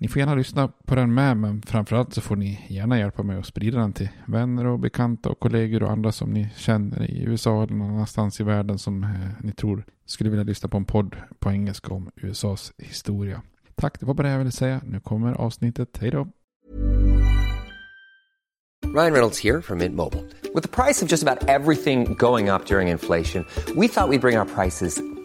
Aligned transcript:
Ni 0.00 0.08
får 0.08 0.20
gärna 0.20 0.34
lyssna 0.34 0.68
på 0.84 0.94
den 0.94 1.14
med, 1.14 1.36
men 1.36 1.62
framförallt 1.62 2.14
så 2.14 2.20
får 2.20 2.36
ni 2.36 2.66
gärna 2.68 2.98
hjälpa 2.98 3.22
mig 3.22 3.38
att 3.38 3.46
sprida 3.46 3.78
den 3.78 3.92
till 3.92 4.08
vänner 4.26 4.66
och 4.66 4.78
bekanta 4.78 5.28
och 5.28 5.40
kollegor 5.40 5.82
och 5.82 5.90
andra 5.90 6.12
som 6.12 6.30
ni 6.30 6.48
känner 6.56 7.10
i 7.10 7.22
USA 7.22 7.62
eller 7.62 7.74
någon 7.74 7.90
annanstans 7.90 8.40
i 8.40 8.44
världen 8.44 8.78
som 8.78 9.04
eh, 9.04 9.10
ni 9.40 9.52
tror 9.52 9.84
skulle 10.06 10.30
vilja 10.30 10.44
lyssna 10.44 10.68
på 10.68 10.76
en 10.76 10.84
podd 10.84 11.16
på 11.38 11.50
engelska 11.50 11.94
om 11.94 12.10
USAs 12.16 12.72
historia. 12.78 13.42
Tack, 13.74 14.00
det 14.00 14.06
var 14.06 14.14
bara 14.14 14.26
det 14.26 14.32
jag 14.32 14.38
ville 14.38 14.50
säga. 14.50 14.80
Nu 14.84 15.00
kommer 15.00 15.32
avsnittet. 15.32 15.98
Hej 16.00 16.10
då! 16.10 16.28
Ryan 18.86 19.12
Reynolds 19.12 19.44
här 19.44 19.60
från 19.60 19.78
Mint 19.78 19.94
Mobile. 19.94 20.22
Med 20.54 20.70
priset 20.70 21.08
på 21.08 21.12
nästan 21.12 21.38
allt 21.48 21.82
som 21.82 22.14
går 22.14 22.54
upp 22.54 22.70
under 22.70 22.80
inflationen, 22.80 23.44
trodde 23.66 23.80
vi 23.80 23.86
att 23.86 24.10
vi 24.10 24.18
skulle 24.18 24.18
bring 24.18 24.38
våra 24.38 24.44
priser 24.44 25.17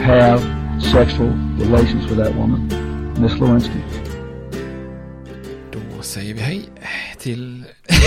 have 0.00 0.40
sexual 0.82 1.28
relations 1.58 2.06
with 2.10 2.16
that 2.16 2.34
woman, 2.34 2.68
Miss 3.20 3.38
Lewinsky. 3.40 3.80
Då 5.72 6.02
säger 6.02 6.34
vi 6.34 6.40
hej 6.40 6.68
till... 7.18 7.64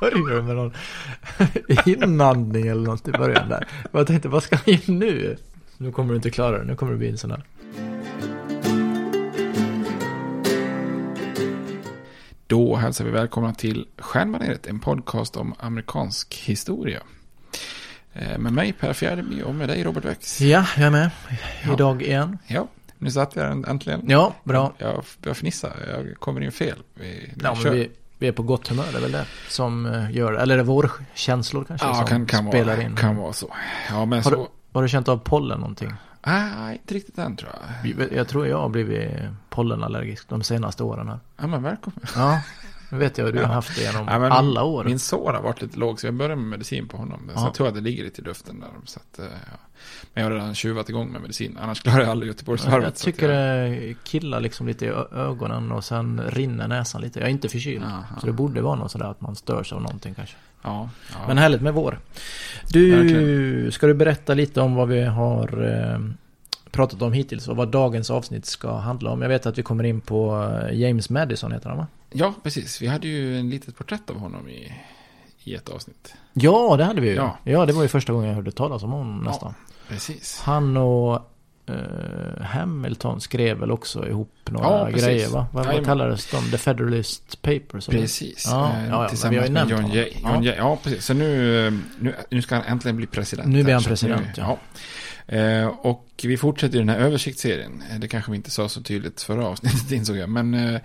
Börjar 0.00 0.36
du 0.36 0.42
med 0.42 0.56
någon 0.56 0.72
inandning 2.02 2.66
eller 2.66 2.82
något 2.82 3.08
i 3.08 3.12
början 3.12 3.48
där? 3.48 3.68
Jag 3.92 4.06
tänkte, 4.06 4.28
vad 4.28 4.42
ska 4.42 4.58
jag 4.64 4.74
in 4.74 4.98
nu? 4.98 5.36
Nu 5.76 5.92
kommer 5.92 6.10
du 6.10 6.16
inte 6.16 6.30
klara 6.30 6.58
det, 6.58 6.64
nu 6.64 6.76
kommer 6.76 6.92
det 6.92 6.98
bli 6.98 7.08
en 7.08 7.18
sån 7.18 7.30
här. 7.30 7.42
Då 12.46 12.76
hälsar 12.76 13.04
vi 13.04 13.10
välkomna 13.10 13.54
till 13.54 13.88
Stjärnbaneret, 13.98 14.66
en 14.66 14.80
podcast 14.80 15.36
om 15.36 15.54
amerikansk 15.58 16.34
historia. 16.34 17.02
Eh, 18.14 18.38
Med 18.38 18.52
mig 18.52 18.72
Per 18.72 18.92
Fjärdeby 18.92 19.42
och 19.42 19.54
med 19.54 19.68
dig 19.68 19.84
Robert 19.84 20.04
Wex. 20.04 20.40
Ja, 20.40 20.66
jag 20.76 20.86
är 20.86 20.90
med. 20.90 21.10
Idag 21.72 22.02
igen. 22.02 22.38
Ja, 22.46 22.66
nu 22.98 23.10
satt 23.10 23.36
jag 23.36 23.46
den 23.46 23.64
äntligen. 23.64 24.02
Ja, 24.08 24.34
bra. 24.44 24.72
Jag 24.78 25.04
börjar 25.22 25.34
fnissa, 25.34 25.72
jag 25.88 26.14
kommer 26.18 26.40
in 26.40 26.52
fel. 26.52 26.78
Vi, 26.94 27.32
Ja, 27.42 27.56
men 27.64 27.72
vi, 27.72 27.90
vi 28.18 28.28
är 28.28 28.32
på 28.32 28.42
gott 28.42 28.68
humör, 28.68 28.84
det 28.92 28.98
är 28.98 29.02
väl 29.02 29.12
det 29.12 29.24
som 29.48 29.86
eh, 29.86 30.10
gör 30.16 30.32
Eller 30.32 30.54
är 30.54 30.58
det 30.58 30.64
vår 30.64 30.90
känslor 31.14 31.64
kanske 31.64 31.86
ja, 31.86 31.94
som 31.94 32.06
kan, 32.06 32.26
kan, 32.26 32.48
spelar 32.48 32.76
vara, 32.76 32.86
in? 32.86 32.96
kan 32.96 33.16
vara 33.16 33.32
så. 33.32 33.54
Ja, 33.90 34.04
men 34.04 34.22
Har 34.22 34.30
så... 34.30 34.36
du, 34.36 34.46
har 34.72 34.82
du 34.82 34.88
känt 34.88 35.08
av 35.08 35.16
pollen 35.18 35.60
någonting? 35.60 35.92
Nej, 36.26 36.72
inte 36.72 36.94
riktigt 36.94 37.18
än 37.18 37.36
tror 37.36 37.50
jag. 37.84 38.12
Jag 38.12 38.28
tror 38.28 38.46
jag 38.46 38.58
har 38.58 38.68
blivit 38.68 39.10
pollenallergisk 39.50 40.28
de 40.28 40.42
senaste 40.42 40.82
åren 40.82 41.08
här. 41.08 41.18
Ja, 41.40 41.46
men 41.46 41.62
välkommen. 41.62 42.00
Ja, 42.16 42.40
nu 42.92 42.98
vet 42.98 43.18
jag 43.18 43.24
hur 43.24 43.32
du 43.32 43.38
Ja. 43.38 43.46
har 43.46 43.54
haft 43.54 43.76
det 43.76 43.82
genom 43.82 44.06
Ja, 44.08 44.30
alla 44.30 44.62
år. 44.62 44.84
Min 44.84 44.98
sår 44.98 45.32
har 45.32 45.42
varit 45.42 45.62
lite 45.62 45.78
låg 45.78 46.00
så 46.00 46.06
jag 46.06 46.14
började 46.14 46.36
med 46.36 46.44
medicin 46.46 46.88
på 46.88 46.96
honom. 46.96 47.20
Så 47.26 47.32
Ja. 47.40 47.44
jag 47.44 47.54
tror 47.54 47.68
att 47.68 47.74
det 47.74 47.80
ligger 47.80 48.04
lite 48.04 48.20
i 48.20 48.24
luften 48.24 48.60
där. 48.60 48.68
Så 48.84 49.00
att, 49.00 49.18
eh, 49.18 49.24
ja. 49.24 49.58
Men 50.14 50.24
jag 50.24 50.30
har 50.30 50.36
redan 50.36 50.54
tjuvat 50.54 50.88
igång 50.88 51.12
med 51.12 51.20
medicin. 51.20 51.58
Annars 51.62 51.82
klarar 51.82 52.00
jag 52.00 52.08
aldrig 52.08 52.28
Göteborgsvarvet. 52.28 52.84
Jag 52.84 52.94
tycker 52.94 53.28
jag- 53.32 53.70
det 53.70 53.94
killar 54.04 54.40
liksom 54.40 54.66
lite 54.66 54.84
i 54.86 54.88
ögonen 55.12 55.72
och 55.72 55.84
sen 55.84 56.20
rinner 56.28 56.68
näsan 56.68 57.00
lite. 57.02 57.18
Jag 57.20 57.26
är 57.26 57.30
inte 57.32 57.48
förkyld. 57.48 57.84
Aha. 57.84 58.04
Så 58.20 58.26
det 58.26 58.32
borde 58.32 58.60
vara 58.62 58.76
något 58.76 58.90
sådär 58.90 59.06
att 59.10 59.20
man 59.20 59.36
störs 59.36 59.72
av 59.72 59.82
någonting 59.82 60.14
kanske. 60.14 60.36
Ja, 60.62 60.88
ja. 61.12 61.18
Men 61.28 61.38
härligt 61.38 61.62
med 61.62 61.74
vår. 61.74 61.98
Du, 62.68 62.90
Verkligen. 62.96 63.72
ska 63.72 63.86
du 63.86 63.94
berätta 63.94 64.34
lite 64.34 64.60
om 64.60 64.74
vad 64.74 64.88
vi 64.88 65.02
har 65.04 65.64
eh, 65.64 65.98
pratat 66.70 67.02
om 67.02 67.12
hittills 67.12 67.48
och 67.48 67.56
vad 67.56 67.68
dagens 67.68 68.10
avsnitt 68.10 68.46
ska 68.46 68.76
handla 68.76 69.10
om? 69.10 69.22
Jag 69.22 69.28
vet 69.28 69.46
att 69.46 69.58
vi 69.58 69.62
kommer 69.62 69.84
in 69.84 70.00
på 70.00 70.48
eh, 70.70 70.78
James 70.80 71.10
Madison 71.10 71.52
heter 71.52 71.68
han 71.68 71.78
va? 71.78 71.86
Ja, 72.14 72.34
precis. 72.42 72.82
Vi 72.82 72.86
hade 72.86 73.08
ju 73.08 73.38
en 73.38 73.50
litet 73.50 73.76
porträtt 73.78 74.10
av 74.10 74.18
honom 74.18 74.48
i, 74.48 74.72
i 75.44 75.54
ett 75.54 75.68
avsnitt. 75.68 76.14
Ja, 76.32 76.74
det 76.78 76.84
hade 76.84 77.00
vi 77.00 77.08
ju. 77.08 77.14
Ja. 77.14 77.38
Ja. 77.44 77.66
det 77.66 77.72
var 77.72 77.82
ju 77.82 77.88
första 77.88 78.12
gången 78.12 78.28
jag 78.28 78.34
hörde 78.36 78.52
talas 78.52 78.82
om 78.82 78.90
honom 78.90 79.18
nästan. 79.22 79.54
Precis. 79.88 80.40
Han 80.44 80.76
och 80.76 81.14
eh, 81.66 82.42
Hamilton 82.44 83.20
skrev 83.20 83.58
väl 83.58 83.70
också 83.70 84.08
ihop 84.08 84.34
några 84.50 84.66
Ja, 84.66 84.88
grejer 84.98 85.28
va? 85.28 85.46
Vad, 85.52 85.66
vad 85.66 85.84
kallades 85.84 86.30
de? 86.30 86.50
The 86.50 86.58
Federalist 86.58 87.42
Papers? 87.42 87.88
eller? 87.88 88.00
Precis. 88.00 88.44
Ja, 88.50 88.72
Eh, 88.76 88.88
ja, 88.88 89.02
ja, 89.02 89.08
tillsammans 89.08 89.50
med 89.50 89.68
John. 89.70 89.90
Jay. 89.92 90.12
Ja. 90.22 90.34
John 90.34 90.42
Jay. 90.42 90.54
Ja, 90.56 90.78
precis. 90.82 91.04
Så 91.04 91.14
nu, 91.14 91.66
eh, 91.66 91.72
nu, 91.98 92.14
nu 92.30 92.42
ska 92.42 92.54
han 92.54 92.64
äntligen 92.64 92.96
bli 92.96 93.06
president. 93.06 93.48
Nu 93.48 93.62
blir 93.64 93.74
han 93.74 93.82
president, 93.82 94.22
nu- 94.26 94.32
ja. 94.36 94.58
Eh, 95.32 95.66
och 95.66 96.24
vi 96.24 96.36
fortsätter 96.36 96.76
i 96.76 96.78
den 96.78 96.88
här 96.88 96.98
översiktsserien. 96.98 97.82
Eh, 97.90 97.98
det 97.98 98.08
kanske 98.08 98.30
vi 98.30 98.36
inte 98.36 98.50
sa 98.50 98.68
så 98.68 98.82
tydligt 98.82 99.22
förra 99.22 99.46
avsnittet 99.46 99.92
insåg 99.92 100.16
jag. 100.16 100.28
Men 100.28 100.54
eh, 100.54 100.80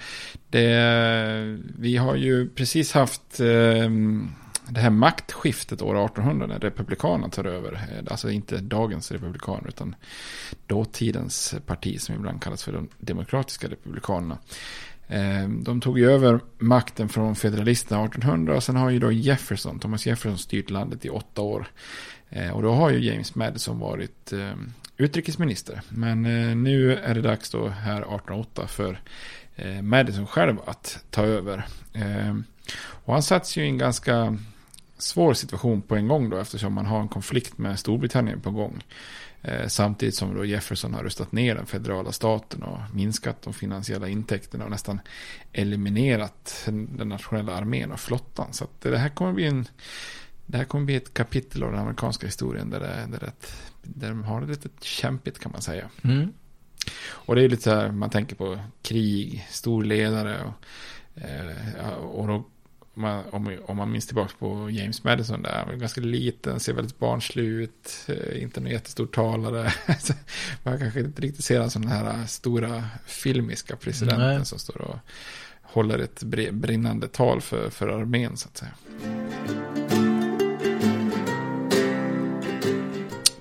det, 0.50 1.58
vi 1.80 1.98
har 1.98 2.16
ju 2.16 2.50
precis 2.50 2.92
haft 2.92 3.40
eh, 3.40 3.90
det 4.70 4.80
här 4.80 4.90
maktskiftet 4.90 5.82
år 5.82 6.06
1800 6.06 6.48
när 6.48 6.60
republikanerna 6.60 7.30
tar 7.30 7.46
över. 7.46 7.74
Eh, 7.74 8.12
alltså 8.12 8.30
inte 8.32 8.58
dagens 8.58 9.12
republikaner 9.12 9.68
utan 9.68 9.96
dåtidens 10.68 11.56
parti 11.66 12.02
som 12.02 12.16
ibland 12.16 12.42
kallas 12.42 12.64
för 12.64 12.72
de 12.72 12.90
demokratiska 12.98 13.68
republikanerna. 13.68 14.38
Eh, 15.08 15.50
de 15.50 15.82
tog 15.82 16.00
ju 16.00 16.12
över 16.12 16.40
makten 16.58 17.10
från 17.10 17.36
federalisterna 17.36 18.06
1800 18.06 18.56
och 18.56 18.64
sen 18.64 18.76
har 18.76 18.90
ju 18.90 19.00
då 19.00 19.12
Jefferson, 19.12 19.80
Thomas 19.80 20.06
Jefferson 20.06 20.38
styrt 20.38 20.70
landet 20.70 21.06
i 21.06 21.10
åtta 21.10 21.42
år. 21.42 21.68
Eh, 22.30 22.52
och 22.52 22.62
då 22.62 22.72
har 22.72 22.90
ju 22.90 23.12
James 23.12 23.36
Madison 23.36 23.80
varit 23.80 24.34
eh, 24.34 24.56
utrikesminister. 24.98 25.82
Men 25.90 26.26
eh, 26.26 26.56
nu 26.56 26.96
är 26.96 27.16
det 27.16 27.22
dags 27.22 27.50
då 27.50 27.68
här 27.68 27.98
1808 27.98 28.68
för 28.68 29.02
Madison 29.82 30.28
själv 30.28 30.58
att 30.66 31.00
ta 31.10 31.22
över. 31.22 31.66
Och 32.80 33.14
han 33.14 33.24
satts 33.24 33.58
ju 33.58 33.64
i 33.64 33.68
en 33.68 33.78
ganska 33.78 34.38
svår 34.98 35.34
situation 35.34 35.82
på 35.82 35.96
en 35.96 36.08
gång 36.08 36.30
då 36.30 36.38
eftersom 36.38 36.74
man 36.74 36.86
har 36.86 37.00
en 37.00 37.08
konflikt 37.08 37.58
med 37.58 37.80
Storbritannien 37.80 38.42
på 38.42 38.52
gång. 38.52 38.84
Samtidigt 39.68 40.16
som 40.16 40.36
då 40.36 40.46
Jefferson 40.46 40.94
har 40.94 41.04
rustat 41.04 41.32
ner 41.32 41.56
den 41.56 41.66
federala 41.66 42.12
staten 42.12 42.64
och 42.64 42.80
minskat 42.94 43.42
de 43.42 43.54
finansiella 43.54 44.08
intäkterna 44.08 44.64
och 44.64 44.72
nästan 44.72 45.00
eliminerat 45.54 46.64
den 46.66 47.10
nationella 47.10 47.56
armén 47.56 47.92
och 47.92 48.00
flottan. 48.00 48.54
Så 48.54 48.64
att 48.64 48.82
det 48.82 48.98
här 48.98 49.10
kommer 49.10 49.34
bli 49.34 49.46
en 49.46 49.68
det 50.48 50.58
här 50.58 50.66
kommer 50.66 50.86
bli 50.86 50.96
ett 50.96 51.14
kapitel 51.14 51.64
av 51.64 51.72
den 51.72 51.82
amerikanska 51.82 52.26
historien 52.26 52.70
där, 52.70 52.80
det, 52.80 53.08
där, 53.12 53.20
det, 53.20 53.32
där 53.82 54.10
de 54.10 54.24
har 54.24 54.42
det 54.42 54.48
lite 54.48 54.70
kämpigt 54.82 55.40
kan 55.40 55.52
man 55.52 55.62
säga. 55.62 55.90
Mm. 56.02 56.34
Och 57.10 57.36
det 57.36 57.44
är 57.44 57.50
lite 57.50 57.64
så 57.64 57.70
här, 57.70 57.92
man 57.92 58.10
tänker 58.10 58.36
på 58.36 58.60
krig, 58.82 59.48
storledare 59.50 60.38
och, 60.44 61.22
eh, 61.22 61.94
och 61.94 62.28
då, 62.28 62.34
om 62.94 63.02
man, 63.02 63.24
om, 63.32 63.58
om 63.66 63.78
man 63.78 63.92
minns 63.92 64.08
tillbaka 64.08 64.34
på 64.40 64.70
James 64.70 65.04
Madison 65.04 65.42
där, 65.42 65.58
han 65.58 65.68
var 65.68 65.76
ganska 65.76 66.02
liten, 66.02 66.60
ser 66.60 66.74
väldigt 66.74 67.00
barnslig 67.00 67.44
ut, 67.44 68.06
eh, 68.08 68.42
inte 68.42 68.60
någon 68.60 68.72
jättestor 68.72 69.08
talare. 69.08 69.74
Man 70.64 70.80
kanske 70.80 71.00
inte 71.00 71.22
riktigt 71.22 71.46
ser 71.46 71.60
han 71.60 71.70
som 71.70 71.82
den 71.82 71.92
här 71.92 72.26
stora 72.26 72.84
filmiska 73.06 73.76
presidenten 73.76 74.38
Nej. 74.38 74.46
som 74.46 74.60
står 74.60 74.82
och 74.82 74.98
håller 75.62 76.00
ett 76.00 76.24
brinnande 76.52 77.08
tal 77.08 77.42
för, 77.42 77.70
för 77.70 77.88
armén 77.88 78.38
så 78.38 78.50
att 78.50 78.58
säga. 78.58 78.74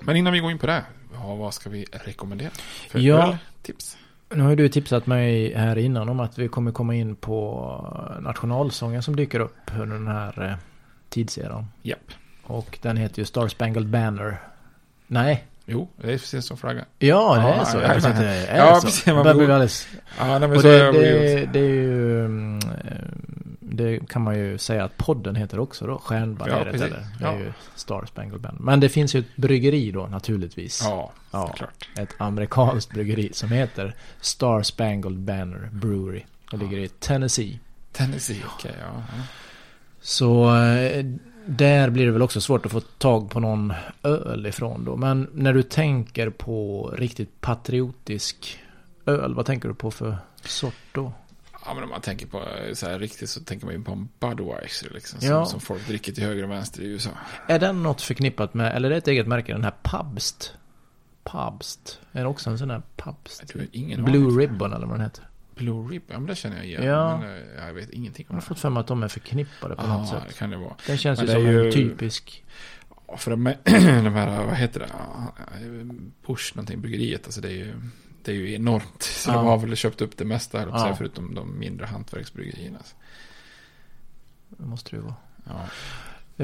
Men 0.07 0.15
innan 0.15 0.33
vi 0.33 0.39
går 0.39 0.51
in 0.51 0.57
på 0.57 0.67
det, 0.67 0.83
ja, 1.13 1.35
vad 1.35 1.53
ska 1.53 1.69
vi 1.69 1.85
rekommendera? 1.91 2.49
För 2.89 2.99
Ja. 2.99 3.37
tips? 3.61 3.97
Nu 4.35 4.43
har 4.43 4.55
du 4.55 4.69
tipsat 4.69 5.07
mig 5.07 5.53
här 5.53 5.77
innan 5.77 6.09
om 6.09 6.19
att 6.19 6.37
vi 6.37 6.47
kommer 6.47 6.71
komma 6.71 6.95
in 6.95 7.15
på 7.15 8.17
nationalsången 8.21 9.03
som 9.03 9.15
dyker 9.15 9.39
upp 9.39 9.71
under 9.79 9.95
den 9.95 10.07
här 10.07 10.43
eh, 10.51 10.53
tidseran. 11.09 11.65
Japp. 11.81 12.11
Och 12.43 12.79
den 12.81 12.97
heter 12.97 13.19
ju 13.19 13.25
Star 13.25 13.47
Spangled 13.47 13.87
Banner. 13.87 14.37
Nej. 15.07 15.43
Jo, 15.65 15.87
det 15.97 16.07
är 16.07 16.11
precis 16.17 16.45
som 16.45 16.57
flaggan. 16.57 16.85
Ja, 16.99 17.35
det 17.35 17.61
är 17.61 17.65
så. 17.65 17.77
ja, 17.77 17.93
Jag 17.93 18.03
tänkte, 18.03 18.23
ja. 18.23 18.29
det 18.29 18.47
är 18.47 18.57
Ja, 18.57 18.75
så. 18.75 18.87
precis, 18.87 19.05
man 19.05 19.15
Börjar 19.15 19.35
bli 19.35 19.45
blir- 19.45 19.53
alldeles... 19.53 19.87
Ja, 20.19 20.25
nej, 20.27 20.39
men 20.39 20.51
Och 20.51 20.61
så 20.61 20.67
det, 20.67 20.91
det, 20.91 21.59
är 21.59 21.63
ju... 21.63 22.53
eh, 22.55 22.59
Det 23.71 24.09
kan 24.09 24.21
man 24.21 24.37
ju 24.39 24.57
säga 24.57 24.83
att 24.83 24.97
podden 24.97 25.35
heter 25.35 25.59
också 25.59 25.85
då. 25.85 25.91
Ja, 25.93 25.99
Stjärnbaneret 25.99 26.63
precis. 26.63 26.81
eller? 26.81 27.07
Det 27.19 27.25
är 27.25 27.33
Ja. 27.33 27.39
ju 27.39 27.53
Star 27.75 28.05
Spangled 28.05 28.41
Banner. 28.41 28.59
Men 28.61 28.79
det 28.79 28.89
finns 28.89 29.15
ju 29.15 29.19
ett 29.19 29.35
bryggeri 29.35 29.91
då 29.91 30.07
naturligtvis. 30.07 30.81
Ja, 30.83 31.11
Ja, 31.31 31.47
såklart. 31.47 31.89
ett 31.99 32.09
amerikanskt 32.17 32.91
bryggeri 32.91 33.29
som 33.33 33.49
heter 33.51 33.95
Star 34.21 34.61
Spangled 34.63 35.19
Banner 35.19 35.69
Brewery. 35.71 36.23
Det 36.51 36.57
ligger 36.57 36.77
i 36.77 36.87
Tennessee. 36.87 37.59
Tennessee, 37.91 38.41
okej, 38.55 38.75
ja. 38.81 39.03
ja. 39.17 39.23
Så 40.01 40.55
eh, 40.55 41.05
där 41.45 41.89
blir 41.89 42.05
det 42.05 42.11
väl 42.11 42.21
också 42.21 42.41
svårt 42.41 42.65
att 42.65 42.71
få 42.71 42.79
tag 42.79 43.29
på 43.29 43.39
någon 43.39 43.73
öl 44.03 44.45
ifrån 44.45 44.85
då. 44.85 44.95
Men 44.95 45.29
när 45.33 45.53
du 45.53 45.63
tänker 45.63 46.29
på 46.29 46.87
riktigt 46.97 47.41
patriotisk 47.41 48.59
öl, 49.05 49.33
vad 49.33 49.45
tänker 49.45 49.69
du 49.69 49.75
på 49.75 49.91
för 49.91 50.17
sort 50.41 50.73
då? 50.91 51.11
Ja, 51.67 51.73
men 51.73 51.83
om 51.83 51.89
man 51.89 52.01
tänker 52.01 52.27
på 52.27 52.37
eh, 52.43 52.73
så 52.73 52.85
här 52.89 52.99
riktigt 52.99 53.29
så 53.29 53.39
tänker 53.43 53.65
man 53.65 53.75
ju 53.75 53.83
på 53.83 53.91
en 53.91 54.09
Budweiser 54.19 54.89
liksom. 54.93 55.19
Ja. 55.21 55.45
Som, 55.45 55.51
som 55.51 55.59
folk 55.59 55.87
dricker 55.87 56.11
till 56.11 56.23
höger 56.23 56.43
och 56.43 56.51
vänster 56.51 56.81
i 56.81 56.85
USA. 56.85 57.09
Är 57.47 57.59
den 57.59 57.83
något 57.83 58.01
förknippat 58.01 58.53
med, 58.53 58.75
eller 58.75 58.87
är 58.89 58.91
det 58.91 58.97
ett 58.97 59.07
eget 59.07 59.27
märke, 59.27 59.53
den 59.53 59.63
här 59.63 59.73
Pabst? 59.83 60.53
Pabst? 61.23 61.99
Är 62.11 62.21
det 62.21 62.27
också 62.27 62.49
en 62.49 62.57
sån 62.57 62.69
här 62.69 62.81
Pabst? 62.95 63.41
Har 63.53 64.03
Blue 64.03 64.25
aning. 64.27 64.39
Ribbon 64.39 64.73
eller 64.73 64.85
vad 64.87 64.95
den 64.95 65.03
heter. 65.03 65.23
Blue 65.55 65.83
Ribbon, 65.87 66.07
ja 66.09 66.19
men 66.19 66.25
det 66.27 66.35
känner 66.35 66.57
jag 66.57 66.65
igen. 66.65 66.83
Ja. 66.83 67.17
Men 67.17 67.29
eh, 67.37 67.65
jag 67.67 67.73
vet 67.73 67.89
ingenting 67.89 68.25
Jag 68.29 68.31
om 68.31 68.35
har 68.35 68.41
det. 68.41 68.47
fått 68.47 68.59
för 68.59 68.69
mig 68.69 68.81
att 68.81 68.87
de 68.87 69.03
är 69.03 69.07
förknippade 69.07 69.75
på 69.75 69.87
något 69.87 70.09
Ja, 70.11 70.19
sätt. 70.19 70.23
det 70.27 70.33
kan 70.33 70.49
det 70.49 70.57
vara. 70.57 70.75
Den 70.87 70.97
känns 70.97 71.19
Men 71.19 71.27
ju 71.27 71.33
som 71.33 71.41
ju- 71.45 71.65
en 71.67 71.71
typisk... 71.73 72.43
Ja, 73.07 73.17
För 73.17 73.31
de, 73.31 73.43
de 74.03 74.13
här, 74.13 74.45
vad 74.45 74.55
heter 74.55 74.79
det? 74.79 74.87
Ja, 74.99 75.33
Bush 76.27 76.55
någonting, 76.55 76.81
bryggeriet, 76.81 77.25
alltså 77.25 77.41
det 77.41 77.47
är 77.47 77.51
ju, 77.51 77.73
är 78.27 78.35
ju 78.35 78.53
enormt. 78.53 79.03
Så 79.03 79.29
Ja. 79.29 79.33
de 79.33 79.45
har 79.45 79.57
väl 79.57 79.75
köpt 79.75 80.01
upp 80.01 80.17
det 80.17 80.25
mesta, 80.25 80.61
Ja. 80.61 80.95
förutom 80.97 81.35
de 81.35 81.59
mindre 81.59 81.85
hantverksbryggerierna. 81.85 82.79
Det 84.49 84.65
måste 84.65 84.89
det 84.89 84.95
ju 84.95 85.01
vara. 85.03 85.15
Ja. 85.45 85.65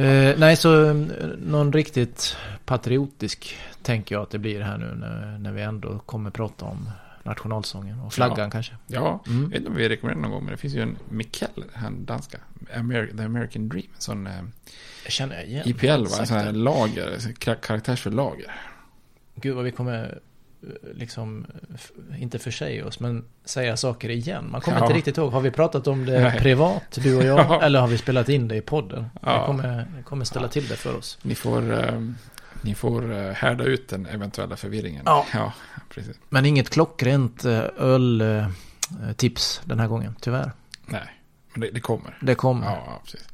Eh, 0.01 0.39
nej, 0.39 0.55
så 0.55 0.85
eh, 0.89 0.93
någon 1.37 1.73
riktigt 1.73 2.37
patriotisk 2.65 3.57
tänker 3.81 4.15
jag 4.15 4.21
att 4.21 4.29
det 4.29 4.39
blir 4.39 4.61
här 4.61 4.77
nu 4.77 4.95
när, 4.95 5.37
när 5.37 5.51
vi 5.51 5.61
ändå 5.61 5.99
kommer 5.99 6.29
prata 6.31 6.65
om 6.65 6.89
nationalsången 7.23 7.99
och 7.99 8.13
flaggan 8.13 8.39
Ja. 8.39 8.49
kanske. 8.49 8.73
Ja, 8.87 9.23
Mm. 9.27 9.41
jag 9.41 9.49
vet 9.49 9.57
inte 9.57 9.69
om 9.69 9.75
vi 9.75 9.89
rekommenderar 9.89 10.21
någon 10.21 10.31
gång, 10.31 10.43
men 10.43 10.51
det 10.51 10.57
finns 10.57 10.73
ju 10.73 10.81
en 10.81 10.97
Mikkel, 11.09 11.63
han 11.73 12.05
danska, 12.05 12.37
Amer- 12.75 13.17
The 13.17 13.23
American 13.23 13.69
Dream, 13.69 13.85
en 13.95 14.01
sån 14.01 14.27
eh, 14.27 14.33
Det 15.05 15.11
känner 15.11 15.35
jag 15.35 15.45
igen. 15.45 15.67
IPL, 15.69 15.87
va? 15.87 16.17
en 16.19 16.27
sån 16.27 16.37
här 16.37 16.45
det. 16.45 16.51
lager, 16.51 17.17
kar- 17.39 17.61
karaktärsfull 17.61 18.13
lager. 18.13 18.51
Gud 19.35 19.55
vad 19.55 19.63
vi 19.65 19.71
kommer 19.71 20.19
liksom, 20.93 21.45
inte 22.19 22.39
försäga 22.39 22.85
oss, 22.87 22.99
men 22.99 23.25
säga 23.45 23.77
saker 23.77 24.09
igen. 24.09 24.51
Man 24.51 24.61
kommer 24.61 24.77
Ja. 24.77 24.83
inte 24.85 24.97
riktigt 24.97 25.17
ihåg. 25.17 25.31
Har 25.31 25.41
vi 25.41 25.51
pratat 25.51 25.87
om 25.87 26.05
det 26.05 26.19
Nej. 26.19 26.39
privat, 26.39 26.83
du 27.03 27.15
och 27.17 27.23
jag? 27.23 27.39
Ja. 27.49 27.61
Eller 27.61 27.79
har 27.79 27.87
vi 27.87 27.97
spelat 27.97 28.29
in 28.29 28.47
det 28.47 28.55
i 28.55 28.61
podden? 28.61 29.05
Ja. 29.21 29.39
Det, 29.39 29.45
kommer, 29.45 29.87
det 29.97 30.03
kommer 30.03 30.25
ställa 30.25 30.47
till 30.47 30.67
det 30.67 30.75
för 30.75 30.95
oss. 30.97 31.17
Ni 31.21 31.35
får, 31.35 31.73
eh, 31.93 32.01
ni 32.61 32.75
får 32.75 33.13
eh, 33.13 33.31
härda 33.31 33.63
ut 33.63 33.89
den 33.89 34.05
eventuella 34.05 34.55
förvirringen. 34.55 35.03
Ja. 35.05 35.53
precis. 35.89 36.15
Men 36.29 36.45
inget 36.45 36.69
klockrent 36.69 37.45
eh, 37.45 37.63
öltips 37.77 39.61
den 39.65 39.79
här 39.79 39.87
gången, 39.87 40.15
tyvärr. 40.21 40.51
Nej, 40.85 41.21
men 41.53 41.61
det, 41.61 41.71
det 41.71 41.79
kommer. 41.79 42.17
Det 42.21 42.35
kommer. 42.35 42.65
Ja, 42.65 43.01
precis. 43.03 43.27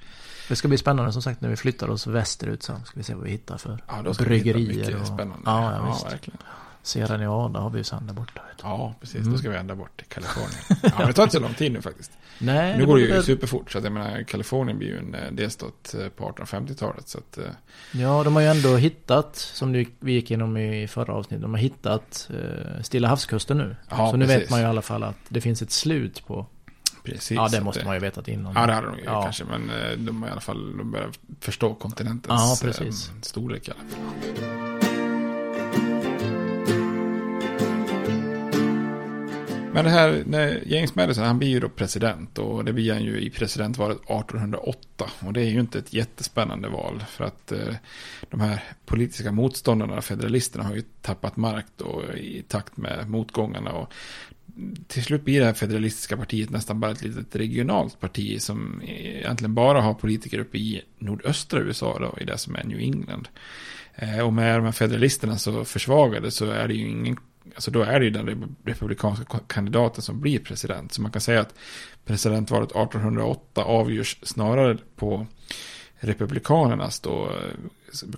Det 0.48 0.56
ska 0.56 0.68
bli 0.68 0.78
spännande 0.78 1.12
som 1.14 1.22
sagt 1.22 1.42
när 1.42 1.50
vi 1.50 1.56
flyttar 1.56 1.90
oss 1.90 2.08
västerut 2.08 2.64
sen. 2.64 2.86
Ska 2.86 2.98
vi 3.00 3.04
se 3.04 3.14
vad 3.14 3.24
vi 3.24 3.32
hittar 3.32 3.58
för 3.58 3.84
Ja, 3.88 4.02
då 4.04 4.14
ska 4.14 4.24
vi 4.24 4.38
hitta 4.38 4.44
bryggerier. 4.54 4.78
mycket 4.86 5.02
och... 5.02 5.08
spännande. 5.08 5.42
Ja, 5.46 5.72
ja, 5.72 5.98
Ja, 6.04 6.10
verkligen. 6.10 6.38
Sierra 6.84 7.18
Nevada 7.18 7.60
har 7.60 7.70
vi 7.70 7.78
ju 7.78 7.84
sen 7.84 8.08
där 8.08 8.14
borta. 8.14 8.42
Ja, 8.64 8.96
precis. 9.00 9.16
Mm. 9.22 9.32
Då 9.32 9.38
ska 9.38 9.50
vi 9.50 9.58
ända 9.58 9.76
bort 9.76 9.98
till 9.98 10.08
Kalifornien. 10.08 10.52
Ja, 10.84 10.90
men 10.98 11.08
det 11.08 11.14
tar 11.14 11.24
inte 11.24 11.36
så 11.36 11.40
lång 11.42 11.54
tid 11.54 11.72
nu 11.72 11.82
faktiskt. 11.82 12.12
Nej, 12.40 12.78
nu 12.78 12.86
går 12.86 12.96
det 12.98 13.02
ju 13.04 13.10
borde- 13.10 13.24
superfort. 13.24 13.72
Så 13.72 13.78
att 13.78 13.84
jag 13.84 13.94
menar, 13.94 14.24
Kalifornien 14.24 14.78
blir 14.78 14.88
ju 14.88 14.98
en 14.98 15.16
eh, 15.16 15.32
delstat 15.32 15.96
eh, 16.00 16.08
på 16.10 16.32
1850-talet. 16.32 17.08
Så 17.08 17.18
att, 17.18 17.38
eh, 17.38 17.44
Ja, 17.92 18.24
de 18.24 18.36
har 18.36 18.42
ju 18.42 18.48
ändå 18.48 18.76
hittat, 18.76 19.36
som 19.36 19.72
du- 19.74 19.86
vi 20.00 20.12
gick 20.12 20.32
igenom 20.32 20.58
i 20.58 20.88
förra 20.88 21.14
avsnittet, 21.14 21.42
de 21.42 21.52
har 21.54 21.60
hittat 21.62 22.30
eh, 22.34 22.82
Stilla 22.82 23.08
havskusten 23.08 23.58
nu. 23.58 23.76
Ja, 23.90 24.12
så 24.12 24.18
nu 24.18 24.26
precis. 24.26 24.42
vet 24.44 24.50
man 24.50 24.60
ju 24.60 24.66
i 24.66 24.70
alla 24.70 24.82
fall 24.82 25.04
att 25.04 25.18
det 25.30 25.42
finns 25.42 25.62
ett 25.62 25.72
slut 25.72 26.24
på... 26.28 26.46
precis. 27.04 27.32
ja, 27.32 27.48
det 27.52 27.62
måste 27.62 27.86
man 27.86 27.94
ju 27.94 28.00
vetat 28.00 28.28
innan. 28.28 28.54
Ja, 28.56 28.68
det 28.68 28.74
hade 28.74 28.88
de 28.88 28.98
ju 28.98 29.04
Ja. 29.06 29.24
kanske. 29.24 29.44
Men 29.46 29.72
de 30.06 30.22
har 30.22 30.30
i 30.30 30.32
alla 30.32 30.42
fall 30.42 30.78
de 30.78 30.92
börjar 30.92 31.10
förstå 31.40 31.74
kontinentens 31.74 32.62
Ja, 32.64 32.68
precis. 32.68 33.12
storlek 33.22 33.68
i 33.68 33.72
alla 33.72 33.80
fall. 33.80 34.69
Men 39.80 39.86
det 39.86 39.92
här, 39.92 40.24
när 40.26 40.64
James 40.66 40.96
Madison, 40.96 41.26
han 41.26 41.40
blir 41.40 41.50
ju 41.50 41.60
då 41.60 41.70
president 41.70 42.38
och 42.38 42.66
det 42.66 42.74
blir 42.74 42.94
han 42.94 43.04
ju 43.04 43.22
i 43.22 43.30
presidentvalet 43.30 43.98
1808. 43.98 45.10
Och 45.20 45.34
det 45.34 45.42
är 45.42 45.50
ju 45.50 45.60
inte 45.60 45.80
ett 45.80 45.94
jättespännande 45.94 46.68
val 46.68 47.04
för 47.10 47.24
att 47.24 47.52
eh, 47.52 47.76
de 48.30 48.40
här 48.40 48.64
politiska 48.86 49.32
motståndarna, 49.32 50.02
federalisterna, 50.02 50.64
har 50.64 50.76
ju 50.76 50.84
tappat 51.02 51.38
mark 51.38 51.66
då 51.78 52.04
i 52.18 52.44
takt 52.48 52.78
med 52.78 53.10
motgångarna. 53.10 53.72
Och 53.72 53.94
till 54.88 55.04
slut 55.04 55.26
blir 55.26 55.40
det 55.40 55.46
här 55.46 55.54
federalistiska 55.54 56.18
partiet 56.18 56.50
nästan 56.50 56.80
bara 56.80 56.92
ett 56.92 57.04
litet 57.04 57.36
regionalt 57.36 58.00
parti 58.00 58.42
som 58.42 58.82
egentligen 58.86 59.54
bara 59.54 59.82
har 59.82 59.94
politiker 59.94 60.40
uppe 60.40 60.58
i 60.58 60.82
nordöstra 60.98 61.60
USA 61.60 62.00
då, 62.00 62.22
i 62.22 62.26
det 62.26 62.38
som 62.38 62.56
är 62.56 62.64
New 62.64 62.80
England. 62.80 63.28
Eh, 63.96 64.20
och 64.20 64.34
med 64.34 64.58
de 64.58 64.66
här 64.66 64.72
federalisterna 64.72 65.38
så 65.38 65.66
försvagade 65.66 66.32
så 66.32 66.46
är 66.46 66.68
det 66.68 66.74
ju 66.74 66.90
ingen 66.90 67.18
alltså 67.56 67.72
då 67.72 67.82
är 67.82 68.00
det 68.00 68.06
ju 68.06 68.12
den 68.12 68.56
republikanska 68.64 69.40
kandidaten 69.48 70.02
som 70.02 70.20
blir 70.22 70.40
president. 70.40 70.94
Så 70.94 71.02
man 71.02 71.12
kan 71.12 71.22
säga 71.22 71.42
att 71.42 71.54
presidentvalet 72.06 72.70
1808 72.70 73.64
avgörs 73.64 74.18
snarare 74.22 74.78
på 74.96 75.28
republikanernas 76.00 77.00
då, 77.00 77.32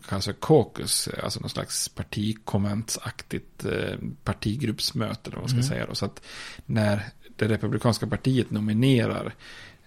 kallas 0.09 0.25
för 0.25 0.33
caucus, 0.33 1.09
alltså 1.23 1.39
någon 1.39 1.49
slags 1.49 1.89
partikonventsaktigt 1.89 3.65
eh, 3.65 3.97
partigruppsmöte, 4.23 5.29
eller 5.29 5.37
vad 5.37 5.41
man 5.41 5.49
ska 5.49 5.55
mm. 5.55 5.69
säga 5.69 5.85
då. 5.85 5.95
Så 5.95 6.05
att 6.05 6.21
när 6.65 7.05
det 7.35 7.47
republikanska 7.47 8.07
partiet 8.07 8.51
nominerar 8.51 9.33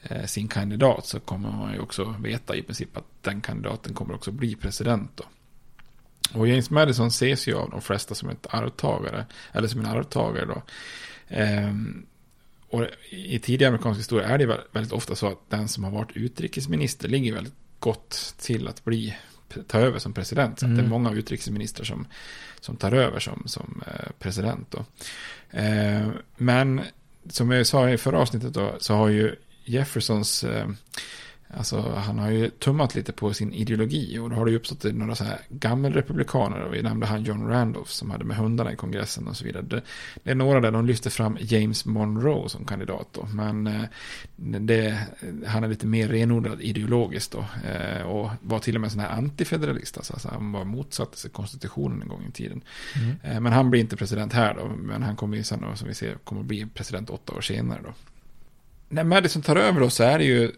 eh, 0.03 0.25
sin 0.25 0.49
kandidat 0.49 1.07
så 1.07 1.21
kommer 1.21 1.51
man 1.51 1.73
ju 1.73 1.79
också 1.79 2.15
veta 2.21 2.57
i 2.57 2.63
princip 2.63 2.97
att 2.97 3.07
den 3.21 3.41
kandidaten 3.41 3.95
kommer 3.95 4.15
också 4.15 4.33
bli 4.33 4.55
president 4.55 5.11
då. 5.15 5.25
Och 6.35 6.49
James 6.49 6.71
Madison 6.71 7.09
ses 7.09 7.49
ju 7.49 7.55
av 7.55 7.71
de 7.71 7.83
flesta 7.83 8.15
som 8.15 8.29
ett 8.29 8.47
arvtagare, 8.51 9.27
eller 9.53 9.69
som 9.69 9.81
en 9.81 9.87
arvtagare 9.87 10.47
då. 10.47 10.63
Ehm, 11.29 12.07
och 12.69 12.87
i 13.11 13.39
tidig 13.39 13.65
amerikansk 13.65 14.01
historia 14.01 14.29
är 14.29 14.39
det 14.39 14.61
väldigt 14.73 14.93
ofta 14.93 15.15
så 15.15 15.27
att 15.27 15.51
den 15.51 15.69
som 15.69 15.85
har 15.85 15.91
varit 15.91 16.17
utrikesminister 16.17 17.09
ligger 17.09 17.35
väldigt 17.35 17.55
gott 17.79 18.35
till 18.39 18.69
att 18.69 18.85
bli 18.85 19.15
ta 19.67 19.79
över 19.79 19.99
som 19.99 20.13
president. 20.13 20.59
Så 20.59 20.67
mm. 20.67 20.77
det 20.77 20.81
är 20.81 20.87
mm. 20.87 21.03
många 21.03 21.19
utrikesministrar 21.19 21.85
som, 21.85 22.07
som 22.61 22.77
tar 22.77 22.93
över 22.93 23.21
som, 23.21 23.43
som 23.47 23.83
eh, 23.87 24.11
president. 24.19 24.71
Då. 24.71 24.85
Eh, 25.59 26.09
men 26.37 26.81
som 27.31 27.51
jag 27.51 27.67
sa 27.67 27.91
i 27.91 27.99
förra 27.99 28.19
avsnittet 28.19 28.55
då, 28.55 28.77
så 28.79 28.95
har 28.95 29.09
ju 29.09 29.37
Jeffersons 29.65 30.45
eh, 30.45 30.69
Alltså 31.57 31.81
han 31.97 32.19
har 32.19 32.31
ju 32.31 32.51
tummat 32.51 32.95
lite 32.95 33.13
på 33.13 33.35
sin 33.35 33.53
ideologi 33.53 34.19
och 34.19 34.31
då 34.31 34.37
har 34.37 34.45
det 34.45 34.51
ju 34.51 34.57
uppstått 34.57 34.85
några 34.85 35.15
så 35.15 35.25
här 35.25 35.39
gammelrepublikaner 35.49 36.61
och 36.61 36.75
vi 36.75 36.83
nämnde 36.83 37.07
han 37.07 37.25
John 37.25 37.49
Randolph 37.49 37.91
som 37.91 38.11
hade 38.11 38.25
med 38.25 38.37
hundarna 38.37 38.73
i 38.73 38.77
kongressen 38.77 39.29
och 39.29 39.37
så 39.37 39.45
vidare. 39.45 39.63
Det, 39.63 39.83
det 40.23 40.31
är 40.31 40.35
några 40.35 40.61
där 40.61 40.71
de 40.71 40.87
lyfter 40.87 41.11
fram 41.11 41.39
James 41.41 41.85
Monroe 41.85 42.49
som 42.49 42.65
kandidat 42.65 43.09
då, 43.13 43.29
men 43.33 43.67
eh, 43.67 43.83
det, 44.37 44.99
han 45.47 45.65
är 45.65 45.69
lite 45.69 45.87
mer 45.87 46.09
renodlad 46.09 46.61
ideologiskt 46.61 47.33
då 47.33 47.45
eh, 47.69 48.03
och 48.03 48.31
var 48.41 48.59
till 48.59 48.75
och 48.75 48.81
med 48.81 48.93
sån 48.93 49.01
här 49.01 49.11
antifederalist, 49.11 49.97
alltså 49.97 50.29
han 50.33 50.53
var 50.53 50.65
motsatte 50.65 51.19
sig 51.19 51.31
konstitutionen 51.31 52.03
en 52.03 52.09
gång 52.09 52.27
i 52.29 52.33
tiden. 52.33 52.61
Mm. 52.97 53.17
Eh, 53.23 53.41
men 53.41 53.53
han 53.53 53.71
blir 53.71 53.81
inte 53.81 53.97
president 53.97 54.33
här 54.33 54.55
då, 54.55 54.67
men 54.67 55.03
han 55.03 55.17
kommer 55.17 55.37
ju 55.37 55.43
sen 55.43 55.61
då, 55.61 55.77
som 55.77 55.89
vi 55.89 55.95
ser, 55.95 56.15
kommer 56.15 56.43
bli 56.43 56.67
president 56.75 57.11
åtta 57.11 57.33
år 57.33 57.41
senare 57.41 57.81
då. 57.85 57.93
När 58.89 59.05
Madison 59.05 59.43
tar 59.43 59.57
över 59.57 59.81
då 59.81 59.91
så 59.91 60.03
är 60.03 60.19
det 60.19 60.25
ju 60.25 60.53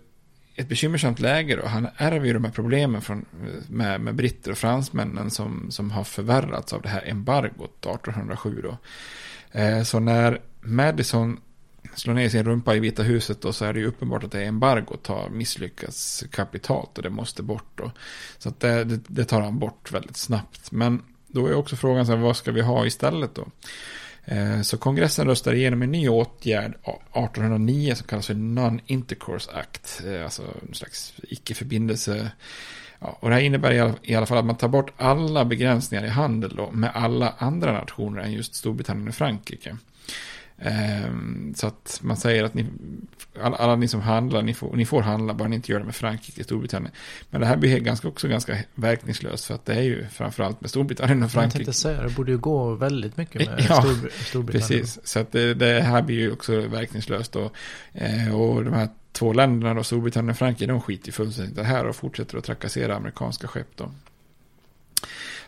ett 0.57 0.69
bekymmersamt 0.69 1.21
läge 1.21 1.57
då. 1.57 1.67
Han 1.67 1.89
ärver 1.97 2.27
ju 2.27 2.33
de 2.33 2.45
här 2.45 2.53
problemen 2.53 3.03
från, 3.03 3.25
med, 3.69 4.01
med 4.01 4.15
britter 4.15 4.51
och 4.51 4.59
fransmännen 4.59 5.31
som, 5.31 5.71
som 5.71 5.91
har 5.91 6.05
förvärrats 6.05 6.73
av 6.73 6.83
det 6.83 6.89
här 6.89 7.09
embargot 7.09 7.87
1807 7.87 8.63
då. 8.63 8.79
Eh, 9.61 9.83
så 9.83 9.99
när 9.99 10.41
Madison 10.61 11.41
slår 11.95 12.15
ner 12.15 12.29
sin 12.29 12.45
rumpa 12.45 12.75
i 12.75 12.81
Vita 12.81 13.03
huset 13.03 13.43
då 13.43 13.53
så 13.53 13.65
är 13.65 13.73
det 13.73 13.81
ju 13.81 13.87
uppenbart 13.87 14.25
att 14.25 14.33
det 14.33 14.45
embargot 14.45 15.07
har 15.07 15.31
misslyckats 15.31 16.25
kapitalt 16.31 16.97
och 16.97 17.03
det 17.03 17.11
måste 17.11 17.43
bort 17.43 17.71
då. 17.75 17.93
Så 18.39 18.49
att 18.49 18.61
det, 18.61 18.85
det, 18.85 19.01
det 19.07 19.25
tar 19.25 19.41
han 19.41 19.59
bort 19.59 19.93
väldigt 19.93 20.17
snabbt. 20.17 20.73
Men 20.73 21.03
då 21.27 21.47
är 21.47 21.55
också 21.55 21.77
frågan 21.77 22.07
så 22.07 22.13
här, 22.13 22.19
vad 22.19 22.37
ska 22.37 22.53
vi 22.53 22.61
ha 22.61 22.87
istället 22.87 23.35
då? 23.35 23.49
Eh, 24.29 24.61
så 24.61 24.79
kongressen 24.79 25.27
röstar 25.27 25.53
igenom 25.53 25.83
en 25.83 25.93
ny 25.93 26.09
åtgärd 26.09 26.71
1809 26.71 27.95
som 27.95 28.07
kallas 28.07 28.27
för 28.27 28.35
Non-Intercourse 28.35 29.51
Act. 29.53 30.03
Eh, 30.07 30.25
alltså 30.25 30.43
en 30.69 30.75
slags 30.75 31.15
icke-förbindelse. 31.23 32.31
Ja, 32.99 33.19
och 33.21 33.29
det 33.29 33.35
här 33.35 33.43
innebär 33.43 33.95
i 34.03 34.15
alla 34.15 34.27
fall 34.27 34.39
att 34.39 34.45
man 34.45 34.57
tar 34.57 34.69
bort 34.69 34.93
alla 34.97 35.45
begränsningar 35.45 36.05
i 36.05 36.09
handel 36.09 36.57
då, 36.57 36.71
med 36.71 36.91
alla 36.95 37.35
andra 37.39 37.73
nationer 37.73 38.23
än 38.23 38.33
just 38.33 38.55
Storbritannien 38.55 39.09
och 39.09 39.15
Frankrike. 39.15 39.77
Ehm, 40.59 41.55
så 41.57 41.67
att 41.67 41.99
man 42.03 42.17
säger 42.17 42.45
att 42.45 42.55
ni, 42.55 42.67
alla, 43.41 43.57
alla 43.57 43.77
ni 43.77 43.89
som 43.89 44.01
handlar, 44.01 44.43
ni 44.43 44.55
får, 44.55 44.77
ni 44.77 44.87
får 44.87 45.03
handla, 45.03 45.35
bara 45.35 45.49
ni 45.49 45.57
inte 45.57 45.73
gör 45.73 45.79
det 45.79 45.85
med 45.85 45.95
Frankrike 45.95 46.41
och 46.41 46.45
Storbritannien. 46.45 46.93
Men 47.31 47.41
det 47.41 47.47
här 47.47 47.57
blir 47.57 47.79
ganska, 47.79 48.09
också 48.09 48.29
ganska 48.29 48.59
verkningslöst, 48.75 49.45
för 49.45 49.55
att 49.55 49.65
det 49.65 49.75
är 49.75 49.83
ju 49.83 50.07
framförallt 50.07 50.61
med 50.61 50.71
Storbritannien 50.71 51.23
och 51.23 51.31
Frankrike. 51.31 51.59
Jag 51.59 51.67
tänkte 51.67 51.81
säga, 51.81 52.03
det 52.03 52.11
borde 52.11 52.33
ju 52.33 52.39
gå 52.39 52.75
väldigt 52.75 53.17
mycket 53.17 53.51
med 53.51 53.67
ja, 53.69 53.83
Stor, 53.83 54.11
Storbritannien. 54.25 54.81
Precis, 54.81 55.07
så 55.07 55.19
att 55.19 55.33
det, 55.33 55.55
det, 55.55 55.81
här 55.81 56.03
blir 56.03 56.17
ju 56.17 56.33
också 56.33 56.61
verkningslöst. 56.61 57.37
Och, 57.37 57.57
eh, 57.93 58.41
och 58.41 58.65
de 58.65 58.75
här 58.75 58.89
två 59.13 59.33
länderna, 59.33 59.75
då, 59.75 59.83
Storbritannien 59.83 60.31
och 60.31 60.39
Frankrike, 60.39 60.73
de 60.73 60.81
skiter 60.81 61.07
ju 61.07 61.13
fullständigt 61.13 61.59
i 61.59 61.61
det 61.61 61.67
här 61.67 61.87
och 61.87 61.97
fortsätter 61.97 62.39
att 62.39 62.45
trakassera 62.45 62.97
amerikanska 62.97 63.49
skepp. 63.49 63.69
Då. 63.77 63.91